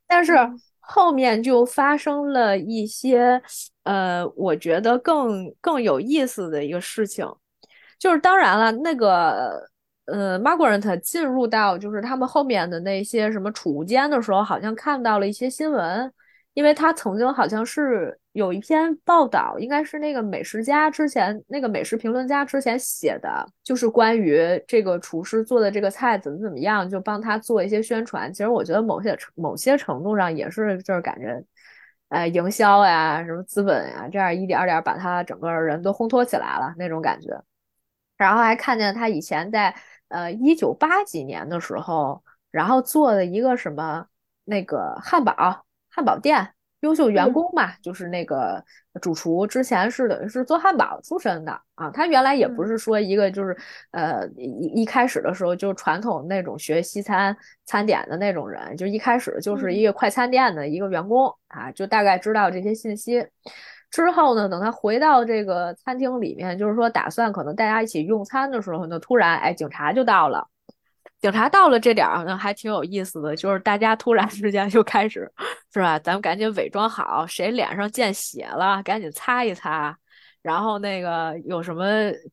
[0.08, 0.34] 但是。
[0.92, 3.42] 后面就发生了一些，
[3.84, 7.26] 呃，我觉得更更有意思的一个事情，
[8.00, 9.70] 就是当然了，那个，
[10.06, 16.12] 呃，Margaret 进入到就是他们后面的那些什么储物间的时候，好像看到了一些新闻。
[16.56, 28.32] 因为他曾经好像是有一篇报道，应该是那个美食家之前那个美食评论家之前写的，就是关于这个厨师做的这个菜怎么怎么样，就帮他做一些宣传。
[28.32, 31.44] 其实我觉得某些某些程度上也是就是感觉，
[32.10, 37.42] 呃，营销呀，什么资本呀，这样一点点把他整个人都烘托起来了那种感觉。
[38.18, 39.76] 然后还看见他以前在
[40.10, 44.06] 呃一九八几年的时候，然后做的一个什么
[44.46, 45.66] 那个汉堡。
[45.92, 48.64] 汉堡店优秀员工嘛，就是那个
[49.02, 51.92] 主厨，之前是等于是做汉堡出身的啊。
[51.92, 53.58] 他原来也不是说一个就是
[53.92, 57.36] 呃一一开始的时候就传统那种学西餐
[57.66, 63.26] 餐点的那种人，就一开始就是一个快餐店的一个员工啊，就大概知道这些信息。
[63.92, 70.48] 之后呢，等他回到这个餐厅里面，就是说打算可能大家一起用餐的时候呢，突然哎警察就到了。
[71.22, 75.30] 警察到了这点儿，那还挺有意思的，就是大家突然之间就开始，
[75.74, 76.00] 是吧？
[76.00, 79.96] 咱们赶紧伪装好，谁脸上见血了，赶紧擦一擦，
[80.42, 81.86] 然后那个有什么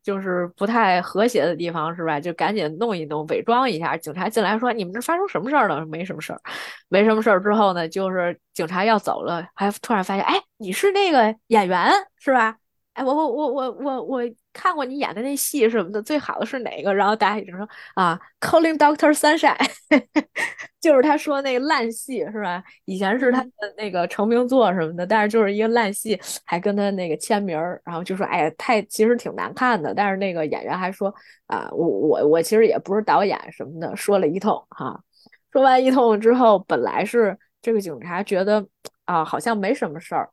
[0.03, 2.21] 就是不太和谐的地方，是吧？
[2.21, 3.97] 就赶紧弄一弄，伪装一下。
[3.97, 6.41] 警察进来说：“你们这发生什么事儿了？”没什么事儿，
[6.89, 7.43] 没什么事儿。
[7.43, 12.57] 之后呢，就是警察要走了，还突然发现，哎，你是那个演员，是吧？
[12.95, 14.23] 哎，我我我我我我
[14.57, 16.95] 看过你演的那戏什么的，最好的是哪个？
[16.95, 19.55] 然后大家一直说啊，Calling Doctor Sunshine，
[20.81, 22.65] 就是他说那个烂戏是吧？
[22.87, 29.93] 以前是他的那个成名作什么的，但是就是一个烂戏，还跟他那个签名儿，然后就说哎呀，太其实挺难看的。
[29.95, 31.15] 但是那个演员还说
[31.49, 34.99] 啊，我我我其实也不是导演什么的，说了一通哈。
[35.53, 38.67] 说完一通之后，本来是这个警察觉得
[39.05, 40.31] 啊，好像没什么事儿，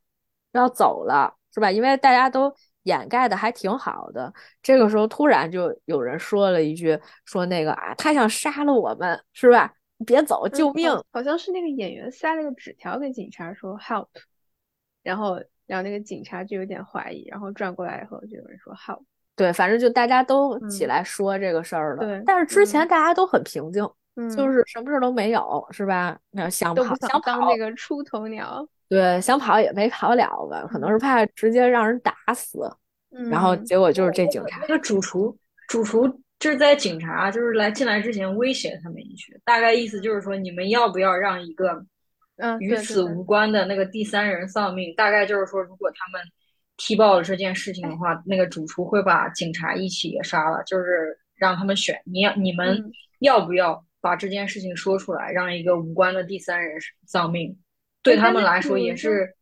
[0.54, 1.36] 要走了。
[1.56, 1.70] 是吧？
[1.70, 2.52] 因为大家都
[2.84, 9.74] 掩盖的还挺好的，这个时候突然就有人说了一句：“说那个啊，他想杀了我们，是吧？
[10.06, 14.08] 别走，救命！”好像是那个演员塞了个纸条给警察说 “help”，
[15.02, 19.04] 然后然后那个警察就有点怀疑，然后转过来以后就有人说 “help”。
[19.36, 22.06] 对，反正就大家都起来说这个事儿了。
[22.06, 23.84] 对，但是之前大家都很平静，
[24.36, 26.20] 就是什么事儿都没有，是吧？
[26.32, 28.68] 那想跑想当那个出头鸟。
[28.94, 30.68] 对，想跑也没跑了吧？
[30.68, 32.60] 可能是怕直接让人打死，
[33.32, 34.60] 然后结果就是这警察。
[34.62, 35.36] 那个主厨，
[35.68, 36.08] 主厨
[36.38, 41.84] 就是在警察就是来进来之前威胁他们一句，大概意思就是说，你们要不要让一个
[42.60, 44.94] 与此无关的那个第三人丧命？
[44.96, 46.22] 大概就是说，如果他们
[46.78, 50.62] 踢爆了这件事情的话，那个主厨会把警察一起也杀了。
[50.66, 52.92] 就是让他们选，你要你们
[53.22, 57.58] 要不要把这件事情说出来，让一个无关的第三人丧命？
[58.04, 59.34] 对他们来说也是，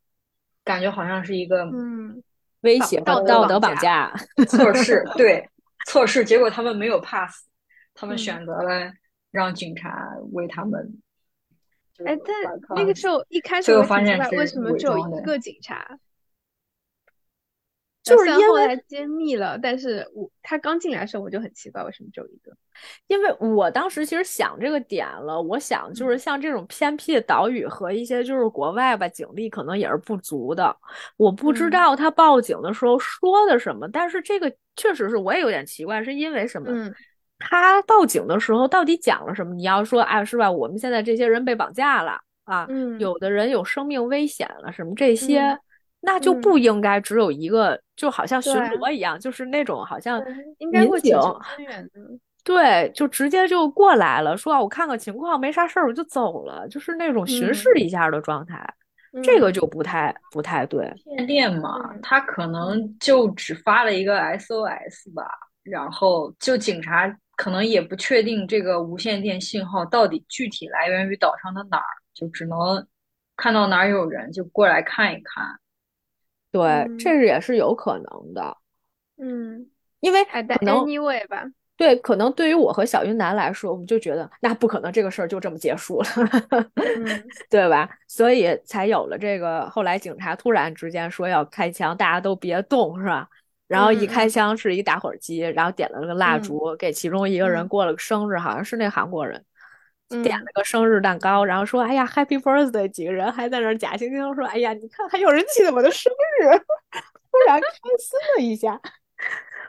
[0.64, 2.22] 感觉好像是一个嗯
[2.60, 4.14] 威胁道道德绑架
[4.48, 5.46] 测试，对
[5.86, 7.44] 测试，结果他们没有 pass，
[7.92, 8.92] 他们选择了
[9.30, 10.98] 让警察为他们。
[12.06, 15.98] 哎，但那个时候一开始最后发现为什么只有一个警察？
[18.02, 22.50] 就是因为揭秘了，但是我他刚进来的时候我就很奇怪，为什么只有一个？
[23.06, 30.76] 因为我当时其实想这个点了，我想就是像这种偏僻的岛屿和一些就是国外吧，警力可能也是不足的。
[31.16, 36.72] 我不知道他报警的时候说的什么，但是这个确实是我也有点奇怪，是因为什么？
[36.72, 36.92] 嗯，
[37.38, 39.54] 他报警的时候到底讲了什么？
[39.54, 40.50] 你要说啊，是吧？
[40.50, 42.66] 我们现在这些人被绑架了啊，
[42.98, 45.56] 有的人有生命危险了，什么这些。
[46.04, 50.20] 那就不应该只有一个，就好像巡逻一样，就是那种好像
[50.58, 51.16] 民警，
[52.42, 58.58] 对，就直接就过来了，说啊我看看情况，没啥事儿，我就走了，就是那种巡视一下的状态，
[59.22, 60.92] 这个就不太不太对。
[60.96, 65.24] 限电嘛，他可能就只发了一个 SOS 吧，
[65.62, 72.84] 然后就警察可能也不确定这个无线电信号到底具体来源于岛上的哪儿，就只能
[73.36, 75.56] 看到哪儿有人就过来看一看。
[76.52, 78.56] 对，这是也是有可能的，
[79.16, 79.66] 嗯，
[80.00, 81.44] 因为可能 anyway 吧，
[81.78, 86.08] 对，可能对于我和小云南来说，我们就觉得那不可能，这个事儿就这么结束了，
[87.48, 87.88] 对吧？
[88.06, 89.68] 所以才有了这个。
[89.70, 93.26] 后来警察突然之间说要开枪，大家都别动，是吧？
[93.66, 99.42] 然后一开枪是一打火机，然后点了个蜡烛，给其中一个人过了个生日，好像是那韩国人。
[100.22, 106.46] 点了个生日蛋糕，然后说：“哎呀，Happy Birthday！” 几个人还在那儿假惺惺说：“哎呀，你看还有人记得我的生日。
[107.32, 107.68] ”突然开
[107.98, 108.72] 心了一下，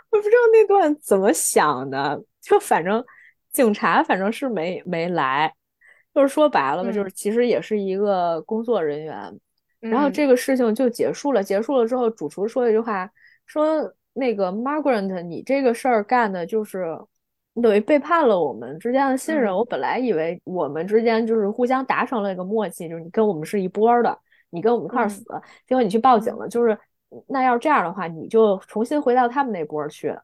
[0.10, 3.04] 我不知道那段怎么想的，就反正
[3.52, 5.54] 警察反正是没没来，
[6.14, 9.40] 就是说白了吧，就是其实也是一个工作人员。
[9.80, 13.10] 然后这个事情就结束了，结束了之后，主厨说一句话，
[13.46, 17.00] 说：“那个 Margaret，你这个事儿干的就是。”
[17.54, 19.56] 你等于背叛了我们之间的信任。
[19.56, 24.18] 我本来以为我们之间就是互相达成了一个默契，就是你跟我们是一波的，
[24.50, 25.24] 你跟我们一块死。
[25.68, 26.78] 结果你去报警了，就是
[27.28, 30.16] 那要是这样的话，你就重新回到他们那波去，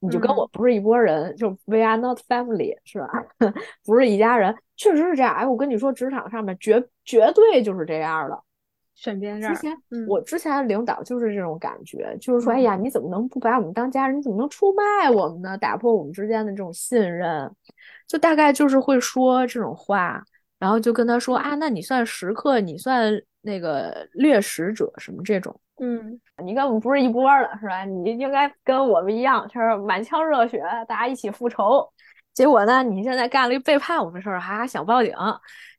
[0.00, 3.08] 你就跟我不是一波人，就 we are not family，是吧？
[3.84, 5.34] 不是一家人，确实是这样。
[5.34, 8.42] 哎，我跟你说，职场上面绝绝对就是这样的。
[9.02, 9.52] 选边站。
[9.52, 9.76] 之前
[10.06, 14.16] 我之前的领导就是这种感觉，就是说，哎呀，你怎么能不把我们当家人？
[14.16, 15.58] 你怎么能出卖我们呢？
[15.58, 17.50] 打破我们之间的这种信任，
[18.06, 20.22] 就大概就是会说这种话，
[20.60, 27.84] 然后就跟他说啊，那你算食客，你算那个掠食者什么这种，嗯，你跟我们不是一波的，是吧？
[27.84, 31.84] 你应该跟我们一样，就是满腔热血，大家一起复仇。
[32.32, 35.12] 结果呢，你现在干了一背叛我们的事儿，还想报警，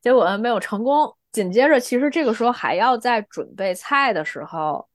[0.01, 1.15] 结果没有成功。
[1.33, 4.87] 紧接着，其实这个时候还要在准备菜的时候，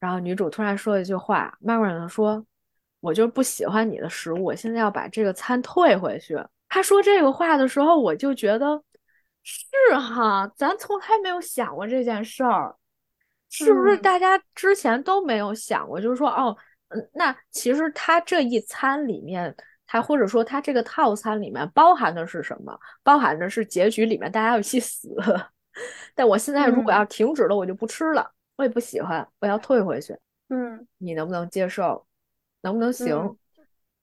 [0.00, 2.44] 然后女主突然说一句话，Margaret 说
[3.00, 6.36] ：“我就不喜欢你的食物，我现在要把这个餐退回去。”
[6.68, 8.82] 她说这个话的时候，我就觉得
[9.42, 9.66] 是
[9.96, 12.74] 哈，咱从来没有想过这件事儿，
[13.50, 13.96] 是不是？
[13.98, 16.56] 大家之前都没有想过，就是说，哦，
[16.88, 19.54] 嗯，那其实他这一餐里面，
[19.86, 22.76] 他或者说他这个套餐里面包含的是什么？
[23.02, 25.14] 包含的是结局里面大家要一起死。
[26.14, 28.30] 但我现在如果要停止了，我就不吃了。
[28.56, 30.16] 我也不喜欢，我要退回去。
[30.48, 32.06] 嗯，你能不能接受？
[32.62, 33.36] 能不能行？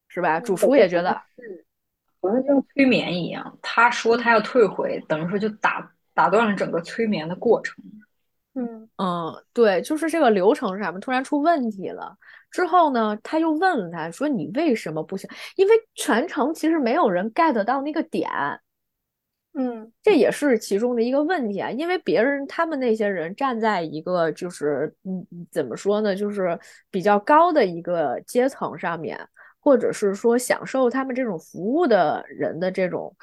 [0.10, 0.40] 是吧？
[0.40, 1.14] 主厨也觉得，
[2.22, 3.58] 好像像催眠一样。
[3.62, 7.82] 他说他要退回，等于说就打打断了整个催眠的过程。
[8.54, 12.18] 嗯嗯，对，就是这个流程什么突然出问题了。
[12.52, 18.30] 之后呢，他又问了他说：“你为什么不行？”因为全程其实没有人 get 到那个点。
[19.54, 26.58] 嗯，这也是其中的一个问题啊，因为别人他们那些人站在一个就是嗯怎么说呢，就是
[26.90, 29.20] 比较高的一个阶层上面，
[29.60, 33.14] 或者是说享受他们这种服务的人的这种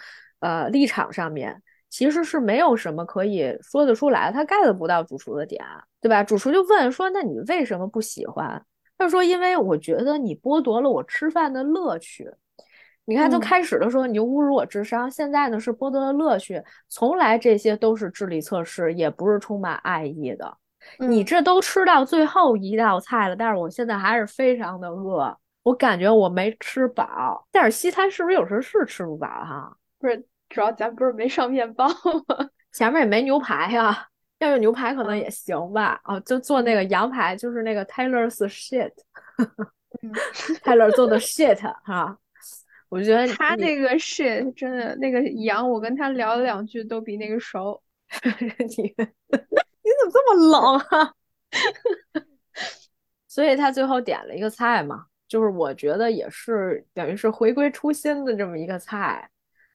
[0.40, 5.64] 呃立场上面，其实是没有什么可以说得出来，他 get 不到主厨的点，
[5.98, 6.22] 对吧？
[6.22, 8.62] 主厨就问说，那你为什么不喜欢？
[8.98, 12.30] 他说，因为我觉得你剥夺了我吃饭的乐趣。
[13.08, 16.62] 你看，从开始的时候你就侮辱我智商，现在呢是剥夺了乐趣。
[16.90, 20.58] 从来这些都是智力测试，也不是充满爱意的。
[20.98, 27.48] 你这都吃到最后一道菜了，但是我现在还是非常的饿，我感觉我没吃饱。
[27.50, 29.74] 但是西餐是不是有时候是吃不饱哈？
[29.98, 31.94] 不是，主要咱不是没上面包吗？
[32.74, 34.06] 前面也没牛排呀，
[34.40, 35.98] 要有牛排可能也行吧。
[36.04, 42.18] 哦，就做那个羊排，就是那个 Taylor's shit，Taylor 做的 shit 哈。
[42.88, 47.82] 我觉得他那个是真的，那个羊，我跟他聊了两句，都比那个熟。
[48.58, 48.66] 你
[48.96, 51.12] 你怎么这么冷啊？
[53.28, 59.28] 所以他最后点了一个菜嘛，就是我觉得也是等于是回归初心的这么一个菜。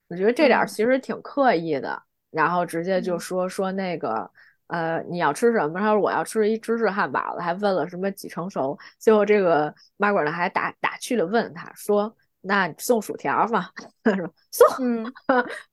[0.07, 4.29] 我觉得这点其实挺刻意的，然后直接就说说那个。
[4.67, 5.79] 呃，你要吃什么？
[5.79, 8.75] 他说我要吃一芝士汉堡了，还问了什么几成熟。
[8.97, 13.69] 最后这个 Margaret 还打打趣的问他说：“那送薯条嘛？”
[14.51, 15.13] 送，嗯，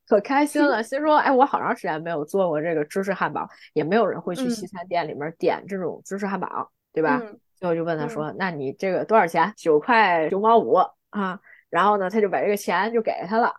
[0.08, 7.20] 可开心了， 心说：“哎，我好长时间没有做过这个芝士汉堡，也没有人会去西餐店里面点这种芝士汉堡，对吧？”
[7.58, 9.52] 最后就问他说：“那你这个多少钱？
[9.56, 10.74] 九块九毛五
[11.10, 11.38] 啊？”
[11.68, 13.52] 然后呢，他就把这个钱就给他了。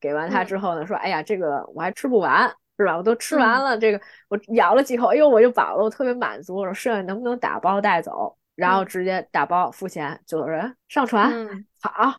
[0.00, 2.96] 给完他之后呢，说：“哎呀，这个我还吃不完。”是吧？
[2.96, 6.56] 我都吃完了，这个我咬了几口，哎呦，我就饱了，我特别满足。
[6.56, 8.36] 我说剩下能不能打包带走？
[8.56, 11.30] 然后直接打包付钱，走人上船。
[11.80, 12.16] 好，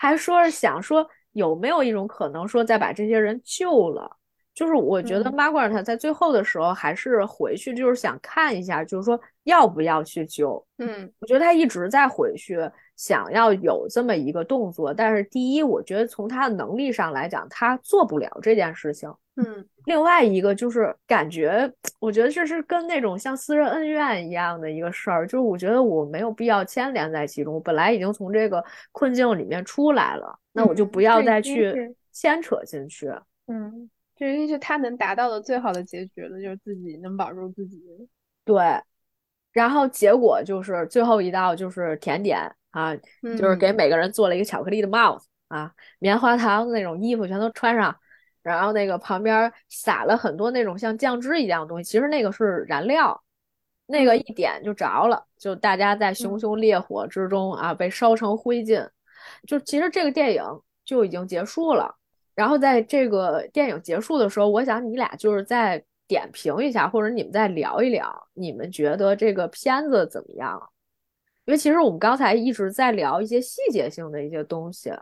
[0.00, 4.16] 还说是想说有没有一种可能说再把这些人救了？
[4.54, 10.66] 就是我觉得 Margaret 在最后的时候还是回去，就是想看一下，就是说要不要去救。
[10.78, 12.58] 嗯，我觉得他一直在回去。
[13.00, 19.10] 想要有这么一个动作，但是第一，我觉得从他的能力上来讲，他做不了这件事情。
[19.36, 27.54] 嗯，另外一个就是感觉，我觉得这是跟那种像私人恩怨一样的一个事儿，就是我觉得我没有必要牵连在其中。
[27.54, 28.62] 我本来已经从这个
[28.92, 33.10] 困境里面出来了，那我就不要再去牵扯进去。
[33.46, 37.82] 嗯，这应该是他能达到的最好的结局了，就是自己能保住自己。
[38.44, 38.62] 对，
[39.52, 42.54] 然后结果就是最后一道就是甜点。
[42.72, 42.94] 啊，
[43.36, 47.92] 就是给每个人做了一个巧克力的帽子啊，棉花糖的那种衣服全都穿上，
[48.44, 53.20] 然后那个旁边撒了很多那种像酱汁一样的东西，其实那个是燃料，
[53.86, 58.88] 那个一点就着了，就大家在熊熊烈火之中啊被烧成灰烬，
[59.48, 60.44] 就其实这个电影
[60.84, 61.92] 就已经结束了。
[62.36, 70.60] 然后在这个电影结束的时候，我想你俩就是在点评一下，或者你们再聊一聊，你们觉得这个片子怎么样？
[71.44, 74.92] 因为其实我们刚才一直在聊一些细节性的一些东西，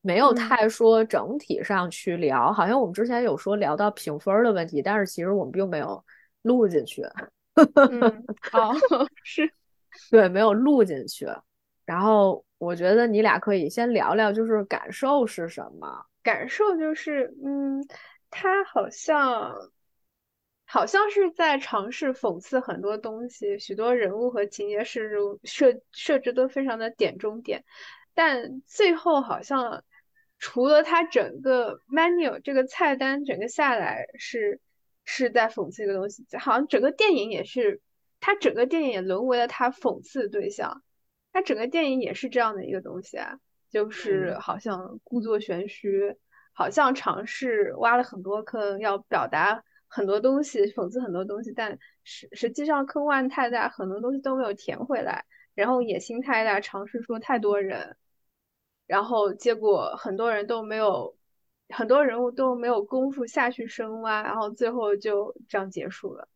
[0.00, 2.50] 没有太说整体上去聊。
[2.50, 6.02] 好像我们之前有说聊到评分的问题，但是其实我们并没有
[6.40, 7.04] 录进去。
[8.50, 8.72] 好，
[9.22, 9.52] 是
[10.10, 11.26] 对，没有录进去。
[11.84, 16.06] 然后我觉得你俩可以先聊聊，就是感受是什么？
[16.22, 17.86] 感受就是，嗯，
[18.30, 19.54] 他好像。
[20.70, 25.10] 好像是在尝试讽刺很多东西，许多人物和情节是
[25.42, 27.64] 设设置都非常的点中点，
[28.12, 29.82] 但最后好像
[30.38, 34.60] 除了他整个 menu 这个菜单整个下来是
[35.04, 37.80] 是在讽刺一个东西，好像整个电影也是，
[38.20, 40.82] 他整个电影也沦为了他讽刺对象，
[41.32, 43.38] 他整个电影也是这样的一个东西啊，
[43.70, 46.14] 就是好像故作玄虚，
[46.52, 49.64] 好像尝试挖了很多坑要表达。
[49.88, 55.24] 很多东西讽刺很多东西，但实实际上坑洼太大，很多东西都没有填回来。
[55.54, 57.96] 然后野心太大，尝试说太多人，
[58.86, 61.16] 然后结果很多人都没有，
[61.70, 66.28] 很多人物都没有功夫下去深挖，然后最后就这样结束了。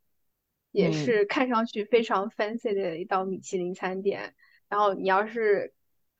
[0.71, 4.35] 也是看上去非常 fancy 的一道米其林餐点。
[4.67, 5.71] 然后你要是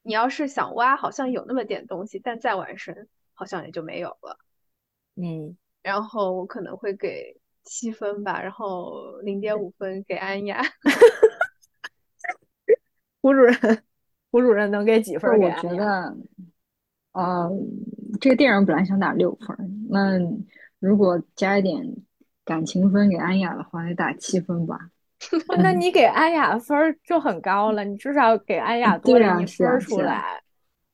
[0.03, 4.37] 你要是想挖，好像有那么点东西，但再往深，好像也就没有了。
[5.15, 5.57] 嗯。
[5.83, 10.63] 然后我可能会给七分吧，然后零点五分给安雅。
[13.21, 13.55] 胡主任，
[14.31, 15.31] 胡主任能给几分？
[15.39, 16.17] 我觉得，
[17.13, 17.49] 呃，
[18.19, 20.19] 这个电影本来想打六分，那
[20.79, 21.95] 如果加一点
[22.43, 24.77] 感情分给安雅的话，得打七分吧。
[25.61, 30.43] 那你给安雅分就很高了，你至少给安雅多了一分出来。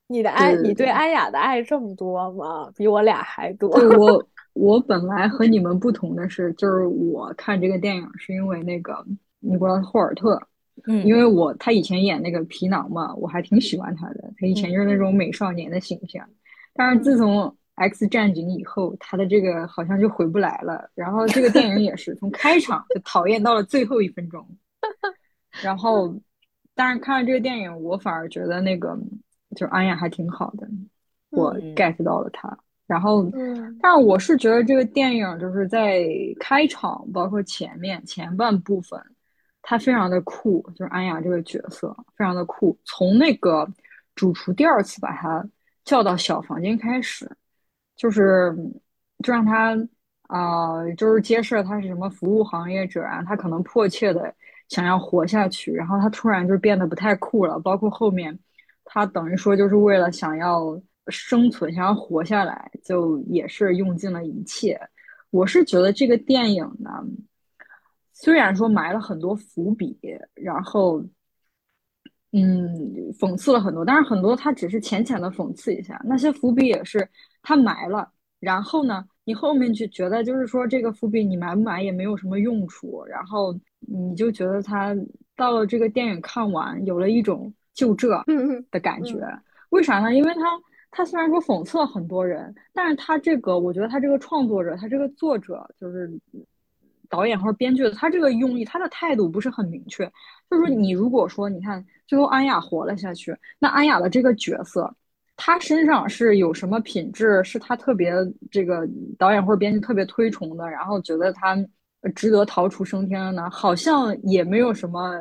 [0.06, 2.72] 你的爱，你对安雅的爱这么多吗？
[2.76, 3.72] 比我俩还多。
[3.98, 4.24] 我。
[4.60, 9.06] 我本来和你们不同的是，就是我看这个电影是因为那个
[9.40, 10.38] 尼古拉斯霍尔特，
[10.86, 14.34] 嗯，因为我他以前演那个皮囊嘛，我还挺喜欢他的。
[14.38, 16.27] 他以前就是那种美少年的形象，
[16.73, 20.90] 但是自从 X 战警以后，他的这个好像就回不来了。
[20.94, 24.45] 然后这个电影也是从开场就讨厌到了最后一分钟，
[25.64, 26.14] 然后，
[26.76, 28.99] 但是看了这个电影，我反而觉得那个
[29.56, 30.68] 就是安雅还挺好的，
[31.30, 32.60] 我 get 到了他。
[32.90, 33.24] 然后，
[33.80, 36.03] 但我是觉得这个电影就是在
[36.40, 38.99] 开场，包括前面前半部分，
[39.61, 42.76] 它非常的酷，就是安雅这个角色非常的酷。
[42.86, 43.72] 从那个
[44.16, 45.48] 主厨第二次把他
[45.86, 47.30] 叫到小房间开始，
[47.95, 48.56] 就是
[49.24, 49.78] 就让他
[50.24, 54.34] 啊，就是揭示他是什么服务行业者啊，他可能迫切的
[54.68, 57.60] 想要活下去，然后他突然就变得不太酷了。
[57.60, 58.36] 包括后面，
[58.84, 60.82] 他等于说就是为了想要。
[61.10, 64.80] 生存，想要活下来，就也是用尽了一切。
[65.31, 66.90] 我是觉得这个电影呢，
[68.14, 69.98] 虽然说埋了很多伏笔，
[70.34, 71.03] 然后，
[72.31, 77.07] 嗯，讽刺了很多，但是很多它只是浅浅的讽刺一下，那些伏笔也是
[77.41, 84.95] 他埋了，然后呢，你后面就觉得就是说这个伏笔你埋不埋也没有什么用处，然后你就觉得他
[85.36, 88.10] 到了这个电影看完有了一种就这
[88.72, 89.15] 的感觉。
[89.69, 90.14] 为啥呢？
[90.14, 90.41] 因为他
[90.91, 96.11] 他虽然说讽刺了很多人，但是他这个我觉得他这个创作者，他这个作者就是
[97.10, 100.06] 导演或者编剧的，他这个用意，他的态度不是很明确。
[100.49, 104.94] 就是说你如果说你看最后安雅活了下去，那安雅的这个角色。
[105.41, 108.14] 他身上是有什么品质，是他特别
[108.52, 108.86] 这个
[109.18, 111.56] 导演或者编剧特别推崇的，然后觉得他
[112.14, 113.49] 值得逃出升天的呢？
[113.49, 115.18] 好像也没有什么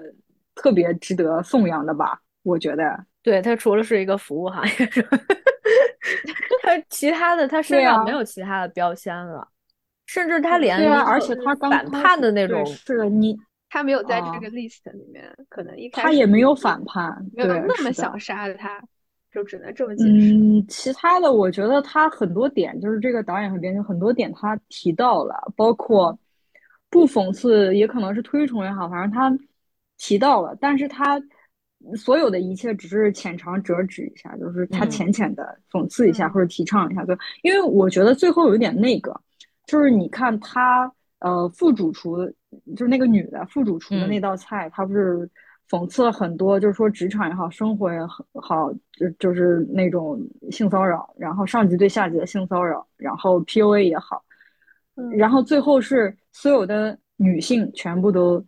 [0.56, 2.20] 特别值得颂扬的吧？
[2.42, 4.72] 我觉得，对他除了是一个服务行业，
[6.62, 9.46] 他其他的他身上没有其他的标签了，
[10.06, 13.36] 甚至他连而且他反叛的那种，是你
[13.68, 18.82] 他没有在这个 list 里面，可能一开始他也没有反叛，没有那么想杀他。
[19.30, 20.32] 就只能这么解释。
[20.32, 26.18] 嗯，其他的我觉得他很多点就是这个导演和编剧很多点他提到了，包括
[26.88, 29.30] 不讽刺也可能是推崇也好，反正他
[29.98, 31.20] 提到了，但是他
[31.96, 39.18] 所有的一切只是浅尝辄止一下，就是他浅浅的讽刺一下或者提倡一下，就因为我觉得最后有点那个，
[39.66, 42.16] 就是你看他呃副主厨
[42.76, 45.30] 就是那个女的副主厨的那道菜，他不是。
[45.68, 47.98] 讽刺了很多，就是说职场也好，生活也
[48.40, 50.18] 好，就就是那种
[50.50, 54.24] 性骚扰，然后上级对下级的性骚扰，然后 PUA 也好，
[55.14, 58.42] 然后最后是所有的女性全部都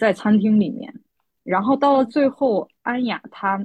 [0.00, 0.92] 在餐厅里面，
[1.42, 3.64] 然后到了最后，安雅她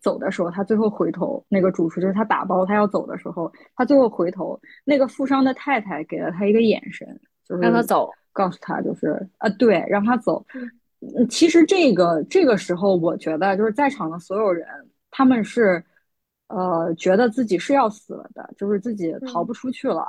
[0.00, 10.44] 走的时候，她最后回头，那个主厨就是她打包她要走的时候，她最后回头，那个富商的太太给了她一个眼神，就是让她走，告诉她就是啊，对，让她走。
[11.00, 14.66] 嗯，其实这个这个时候，我觉得就是在场的所有人，
[15.10, 15.82] 他们是，
[16.48, 20.06] 呃，觉得自己是要死了的，就是自己逃不出去了。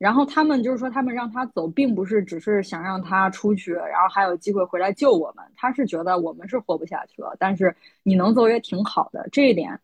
[0.00, 5.44] 然后他们就是说，他们让他走，并不是只是想让他出去，然后还有机会回来救我们。
[5.54, 7.72] 他是觉得我们是活不下去了，但是
[8.02, 9.28] 你能走也挺好的。
[9.30, 9.78] 这一点，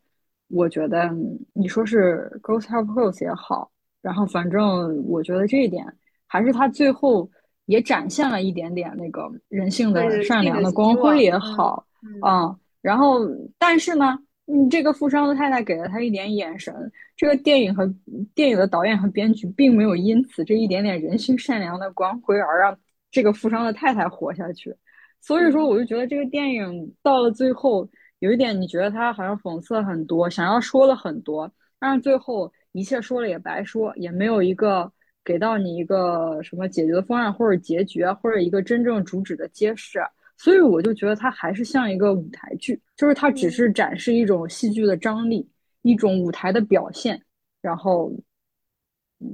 [0.49, 1.11] 我觉得
[1.53, 3.71] 你说是 Ghost Help Ghost 也好，
[4.01, 5.87] 然后反正我觉得这一点
[6.27, 7.31] 还是他最后。
[7.69, 11.85] 也展现了一点点那个人性的善良的光辉也好
[12.23, 13.27] 啊，然后
[13.59, 14.17] 但是呢，
[14.47, 16.75] 你这个富商的太太给了他一点眼神，
[17.17, 17.87] 这个电影和
[18.35, 22.79] 电影的导演和编剧并没有因此这一点点人性善良的光辉而让
[23.11, 24.75] 这个富商的太太活下去，
[25.21, 27.89] 所以说我就觉得这个电影到了最后
[28.21, 34.93] 有一点，你觉得他好像讽刺了很多，想要说了很多，但是最后一切说了也白说，也没有一个。
[35.27, 39.99] 给到你一个什么解决的方案或者结局啊，或者一个真正主旨的揭示，
[40.37, 45.49] 所以我就觉得它还是像一个舞台剧，就是它只是展示一种戏剧的张力，
[45.83, 47.23] 一种舞台的表现，
[47.61, 48.13] 然后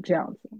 [0.03, 0.51] 这样子，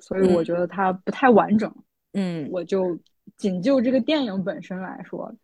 [0.00, 1.74] 所以我觉得它不太完整。
[2.12, 2.98] 嗯，我就
[3.36, 5.34] 仅就这个电影本身来说，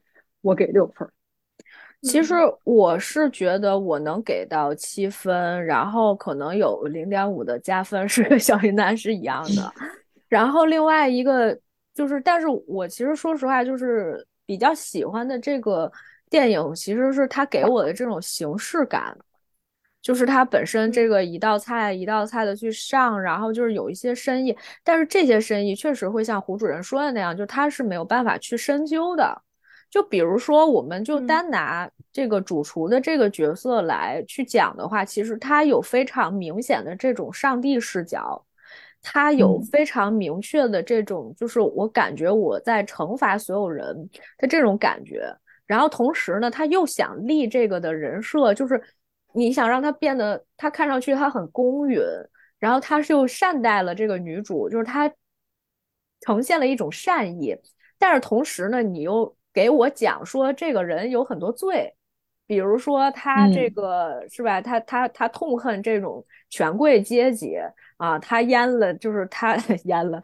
[0.43, 1.09] 我给六分。
[2.03, 9.73] 其实我是觉得我能给到七分，然后可能有零点五的加分是跟小云南是一样的。
[10.29, 11.59] 然后另外一个
[11.97, 15.91] 就是，但是我其实说实话，就是比较喜欢的这个
[16.29, 19.17] 电影，其实是它给我的这种形式感，
[20.03, 24.55] 就是它本身这个一道菜一道菜的去上，然后就是有一些深意，
[24.85, 29.43] 但是这些深意确实会像胡主任说的那样，就他是没有办法去深究的。
[29.89, 38.45] 就比如说，我们就单拿这个主厨的这个角色来去讲的话，其实他有非常明显的这种上帝视角，
[39.09, 43.95] 他有非常明确的这种，就是我感觉我在惩罚所有人
[44.39, 45.33] 的这种感觉。
[45.65, 48.83] 然后同时呢，他又想立这个的人设，就是
[49.33, 52.01] 你想让他变得他看上去他很公允，
[52.59, 55.09] 然后他是又善待了这个女主，就是他
[56.23, 57.57] 呈现了一种善意，
[57.99, 59.35] 但是同时呢，你又。
[59.57, 61.91] 给我讲说这个人有很多罪，
[62.47, 64.61] 比如说他这个是吧？
[64.61, 67.57] 他他他痛恨这种权贵阶级
[67.97, 70.21] 啊，他淹了就是他 淹了，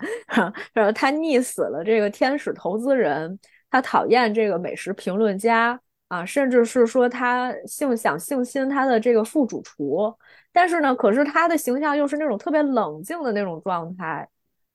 [0.72, 3.38] 然后他溺死了这个天使投资人，
[3.70, 5.78] 他讨厌这个美食评论家
[6.08, 10.14] 啊，甚至是说他性想性侵他的这个副主厨，
[10.52, 14.28] 但是呢，可是他的形象又是那种特别冷静的那种状态。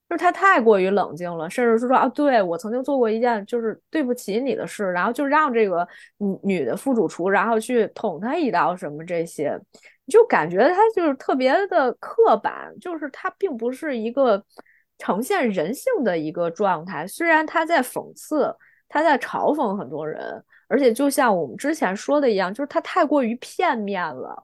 [0.10, 5.86] 就是他太过于冷静了，甚至是说啊，对我曾经做过一件就是对不起你的事，然后就让这个
[6.18, 9.60] 女女的副主厨，然后去捅他一刀什么这些，
[10.08, 14.42] 就感觉他就是特别的刻板，就是他并不是一个
[14.98, 17.06] 呈现人性的一个状态。
[17.06, 18.56] 虽然他在讽刺，
[18.88, 24.42] 他在嘲讽很多人，而且就像我们之前说的一样，就是他太过于片面了，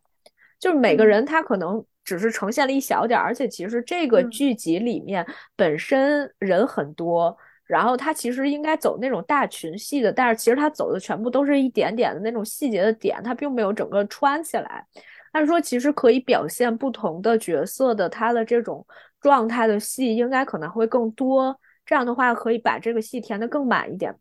[0.59, 5.25] 就是每个人他可能只是呈现了一小点，而且其实这个剧集里面
[5.55, 7.35] 本身人很多，
[7.65, 14.85] 然后他其实应该走那种大群戏的，但是其实他走的全部都是一点点的那种细节的点，他并没有整个穿起来。
[15.31, 18.85] 按说其实可以表现不同的角色的他的这种
[19.21, 24.13] 状态的戏，应该可能会更多，这样的话可以把这个戏填得更满一点。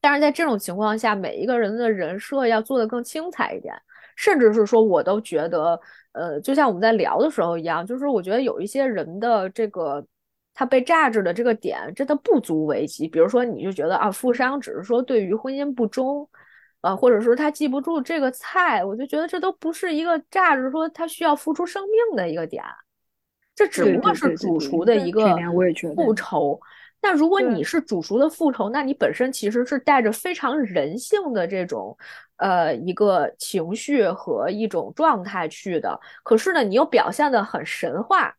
[0.00, 3.74] 但是在这种情况下，每一个人的人设要做得更精彩一点，
[4.14, 5.80] 甚至是说，我都觉得。
[6.16, 10.02] 呃，就像我们在聊的时候一样，就是我觉得有一些人的这个
[10.54, 13.06] 他被榨制的这个点真的不足为奇。
[13.06, 16.26] 比如说，你就觉得啊，富商只是说对于婚姻不忠，
[16.80, 22.64] 呃，或者说他记不住这个菜，我就觉得这都不是一个榨制说他需要付出生命的一个点，
[23.54, 25.36] 这只不过是主厨的一个
[25.94, 26.58] 复仇。
[27.02, 31.96] 那如果你是主厨的复仇，那你本身其实是带着非常人性的这种，
[32.36, 35.98] 呃，一个情绪和一种状态去的。
[36.22, 38.34] 可是呢，你又表现的很神话，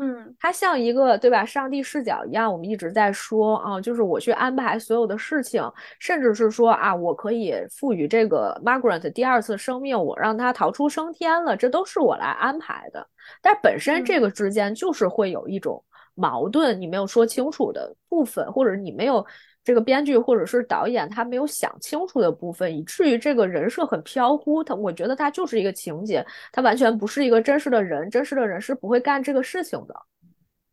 [0.00, 2.52] 嗯，它像一个对吧，上帝视角一样。
[2.52, 5.62] 我们一直在说啊，就是我去安排所有的事情，
[5.98, 13.06] 甚至是说啊，我可以赋予这个 Margaret 第二次生命，我让她逃出升天了，这都是我来安排的。
[13.42, 15.82] 但本身这个之间就是会有一种。
[16.16, 19.24] 矛盾你没有说清楚的部分，或者你没有
[19.62, 24.64] 这个编剧或者是导演他没有想清楚的部分，以至于这个人设很飘忽。
[24.64, 29.94] 他我觉得他就是一个情节，他完全不是一个真实的人，真实的人是不会干这个事情的。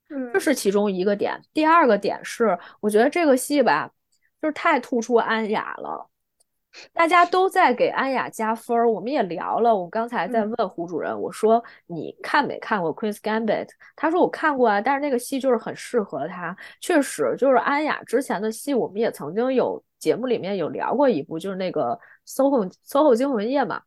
[0.09, 1.39] 嗯，这是其中一个点。
[1.53, 3.91] 第二个点是，我觉得这个戏吧，
[4.41, 6.09] 就是太突出安雅了。
[6.93, 9.75] 大家都在给安雅加分儿，我们也聊了。
[9.75, 13.65] 我刚才在问胡主任，我说你看没看过《Queen's Gambit》？
[13.95, 16.55] 他说我看过啊，但是那个戏就是很适合他。
[16.81, 21.99] 确实，就是安雅之前的戏，我们也曾经有节目里面有聊过一部，就是那个
[22.35, 23.81] 《SOHO SOHO 惊魂夜》嘛。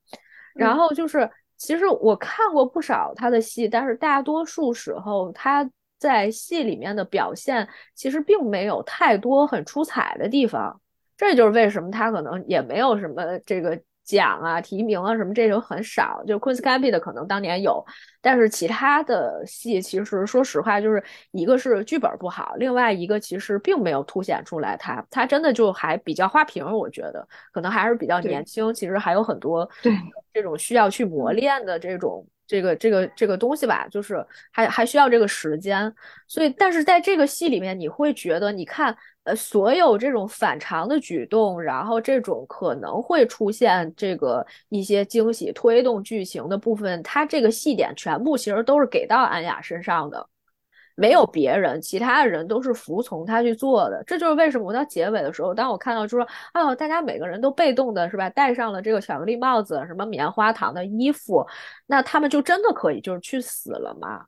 [0.55, 5.69] 然后就是，其实我看过不少他的戏，但是大多数时候他
[5.99, 10.81] 在戏里面的表现，其实并没有太多很出彩的地方。
[11.21, 16.25] 这就是为什么他可能也没有什么这个奖啊、提名啊什么，这种很少。
[16.27, 17.85] 就 Queen's Gambit 可能当年有，
[18.23, 26.65] 但是其他的戏其实说实话，就是一个是剧本不好，另外一个其实并没有凸显出来他，他真的就还比较花瓶。
[26.65, 29.93] 我觉得可能还是比较年轻，其实还有很多对
[30.33, 35.95] 这种需要去磨练的这种这个这个这个东西吧，就是还还需要这个时间。
[36.27, 38.97] 所以，但是在这个戏里面，你会觉得你看。
[39.25, 50.27] 呃，所有这种反常的举动，然后这种可能会出现这个一些惊喜推动剧情的部分，它这个戏点全部其实都是给到安雅身上的，
[51.01, 54.05] 没有别人，其他的人都是服从他去做的。
[54.07, 61.47] 这就是为什么我到结尾的时候，当我看到就说，哦，大家每个人都被动的是吧，戴上了这个巧克力帽子，什么棉花糖的衣服，
[61.87, 64.27] 那他们就真的可以就是去死了吗？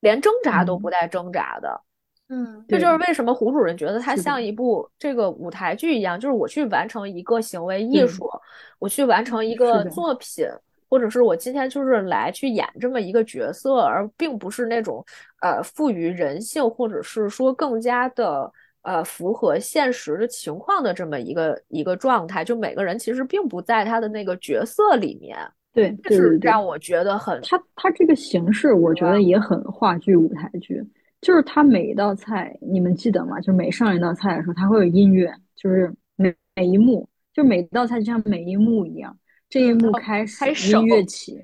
[0.00, 1.80] 连挣扎都不带挣扎的。
[2.28, 8.30] 嗯，这就是为什么胡主任觉得它像一部这个舞台剧一样，就是我去完成一个行为艺术，
[8.78, 10.46] 我去完成一个作品，
[10.88, 15.04] 或者是我今天就是来去演这么一个角色，而并不是那种
[15.40, 18.50] 呃赋予人性，或者是说更加的
[18.82, 22.44] 呃符合现实的情况的这么一个一个状态。
[22.44, 25.36] 就每个人其实并不在他的那个角色里面，
[25.72, 30.82] 对，这是让我觉得很他他这个形式，我觉得也很话剧舞台剧。
[31.20, 33.40] 就是他每一道菜，你们记得吗？
[33.40, 39.16] 就每上一道菜的时候，它会有音乐，就是每每一幕，就每一道菜就像每一幕一样，
[39.54, 41.40] 这一幕开始音乐起，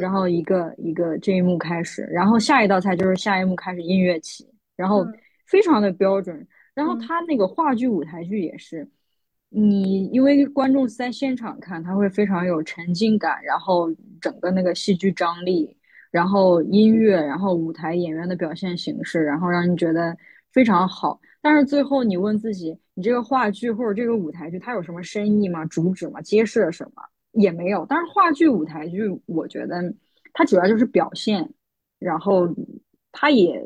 [0.00, 4.44] 然后一个一个这一幕开始，然后下一道菜就是下一幕开始音乐起，
[4.74, 5.06] 然后
[5.46, 6.44] 非常的标准。
[6.74, 8.90] 然后他那个话剧舞台剧也是，
[9.48, 13.88] 你因为观众是在现场看，他会非常有沉浸感，然后
[14.20, 15.76] 整个那个戏剧张力。
[16.10, 20.16] 然后音乐，然后舞台演员的表现形式，然后让你觉得
[20.52, 21.20] 非常好。
[21.40, 25.64] 但是最后你问自己，你这个话剧或者这个舞台剧它有什么深意吗？
[25.66, 26.20] 主旨吗？
[26.22, 27.02] 揭示了什么？
[27.32, 27.84] 也没有。
[27.88, 29.82] 但是话剧、舞台剧，我觉得
[30.32, 31.48] 它主要就是表现，
[31.98, 32.48] 然后
[33.10, 33.64] 它也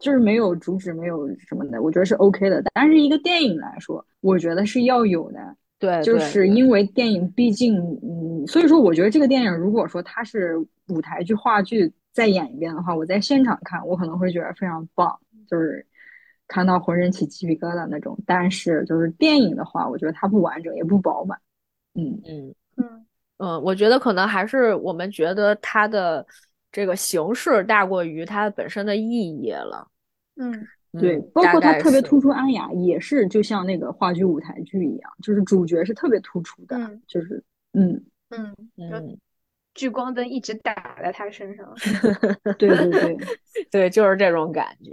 [0.00, 2.62] 就是没有主旨，没有什么的，我觉得是 OK 的。
[2.74, 5.56] 但是一个电影来说，我觉得是要有的。
[5.78, 10.56] 对，就是因为电影毕竟，嗯，所以说我觉得这个电影如果说它是
[10.86, 15.18] 舞台剧、话剧再演一遍的话，我在现场看，我可能会觉得非常棒，
[15.48, 15.84] 就是
[16.46, 18.16] 看到浑身起鸡皮疙瘩那种。
[18.24, 21.36] 但是就是电影的话，我觉得它不完整，也不饱满。
[21.94, 23.06] 嗯嗯嗯
[23.38, 26.26] 嗯，我觉得可能还是我们觉得它的
[26.70, 29.88] 这个形式大过于它本身的意义了。
[30.36, 30.66] 嗯。
[31.00, 36.76] 对，包括它特别突出安雅，也是就像那个话剧舞台剧一样，就是主角是特别突出的，
[37.06, 37.42] 就是
[37.72, 39.18] 嗯嗯嗯，
[39.72, 41.74] 聚光灯一直打在他身上。
[42.58, 43.16] 对对对
[43.72, 44.92] 对，就是这种感觉。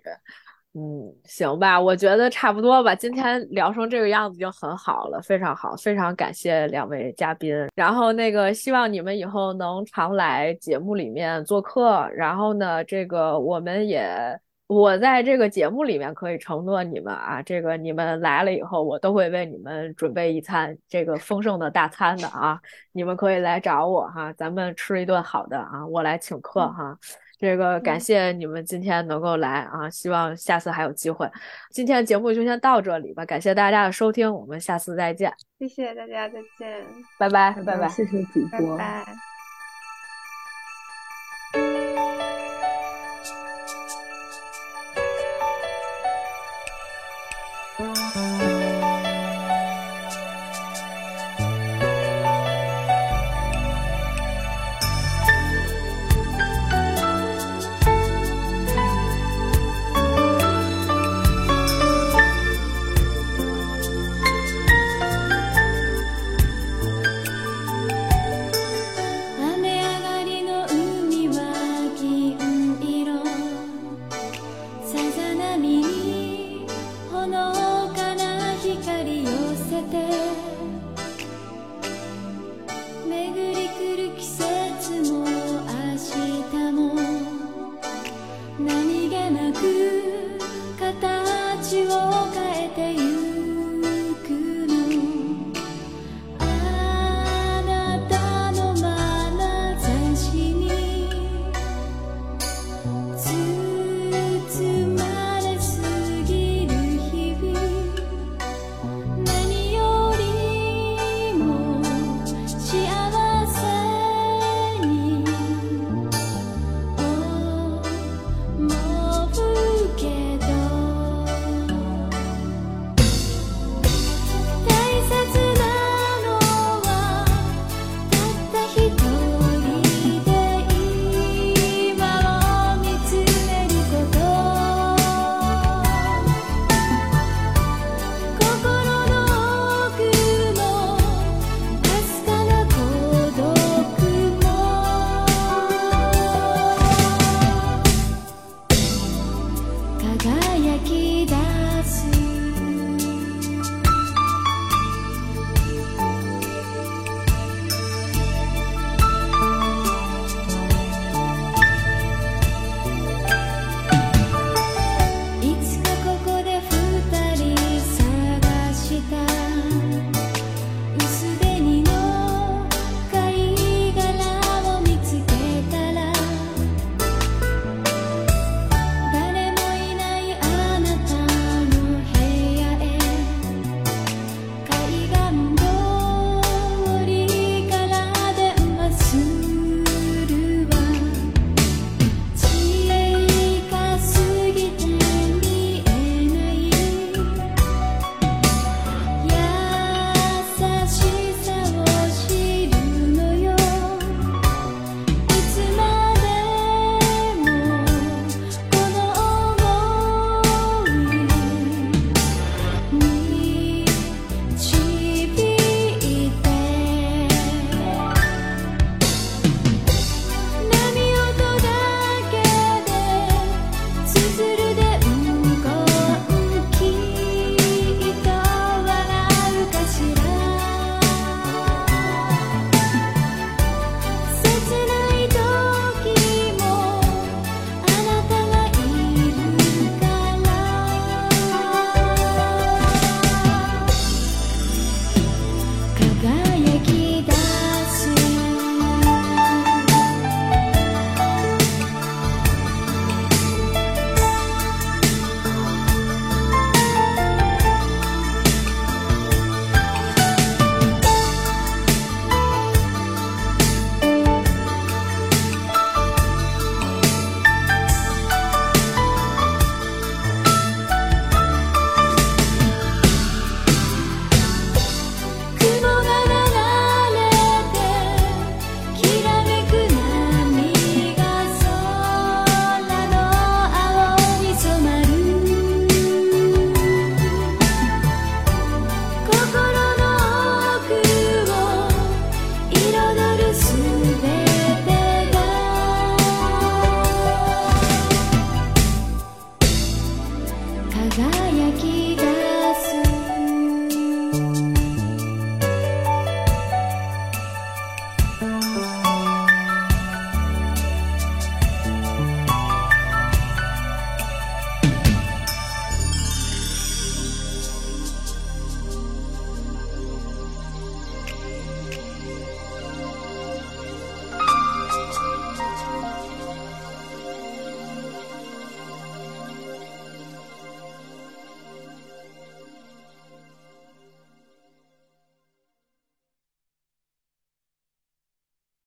[0.82, 2.96] 嗯，行吧，我觉得差不多吧。
[2.96, 7.54] 今天聊成这个样子就很好了，非常好，非常感谢两位嘉宾。
[7.76, 12.08] 然后那个，希望你们以后能常来节目里面做客。
[12.16, 14.10] 然后呢，这个我们也，
[14.68, 22.58] 我在这个节目里面可以承诺你们啊，这个你们来了以后，我都会为你们准备一餐这个丰盛的大餐的啊。
[22.94, 26.98] 你们可以来找我哈，咱们吃一顿好的啊，我来请客哈。
[27.40, 31.30] 这个感谢你们今天能够来啊，希望下次还有机会。
[31.72, 35.34] 今天的节目就先到这里吧，感谢大家的收听，我们下次再见。
[35.58, 36.86] 谢谢大家，再见，
[37.18, 39.06] 拜拜，拜拜，谢谢主播，拜。
[41.52, 42.39] ほ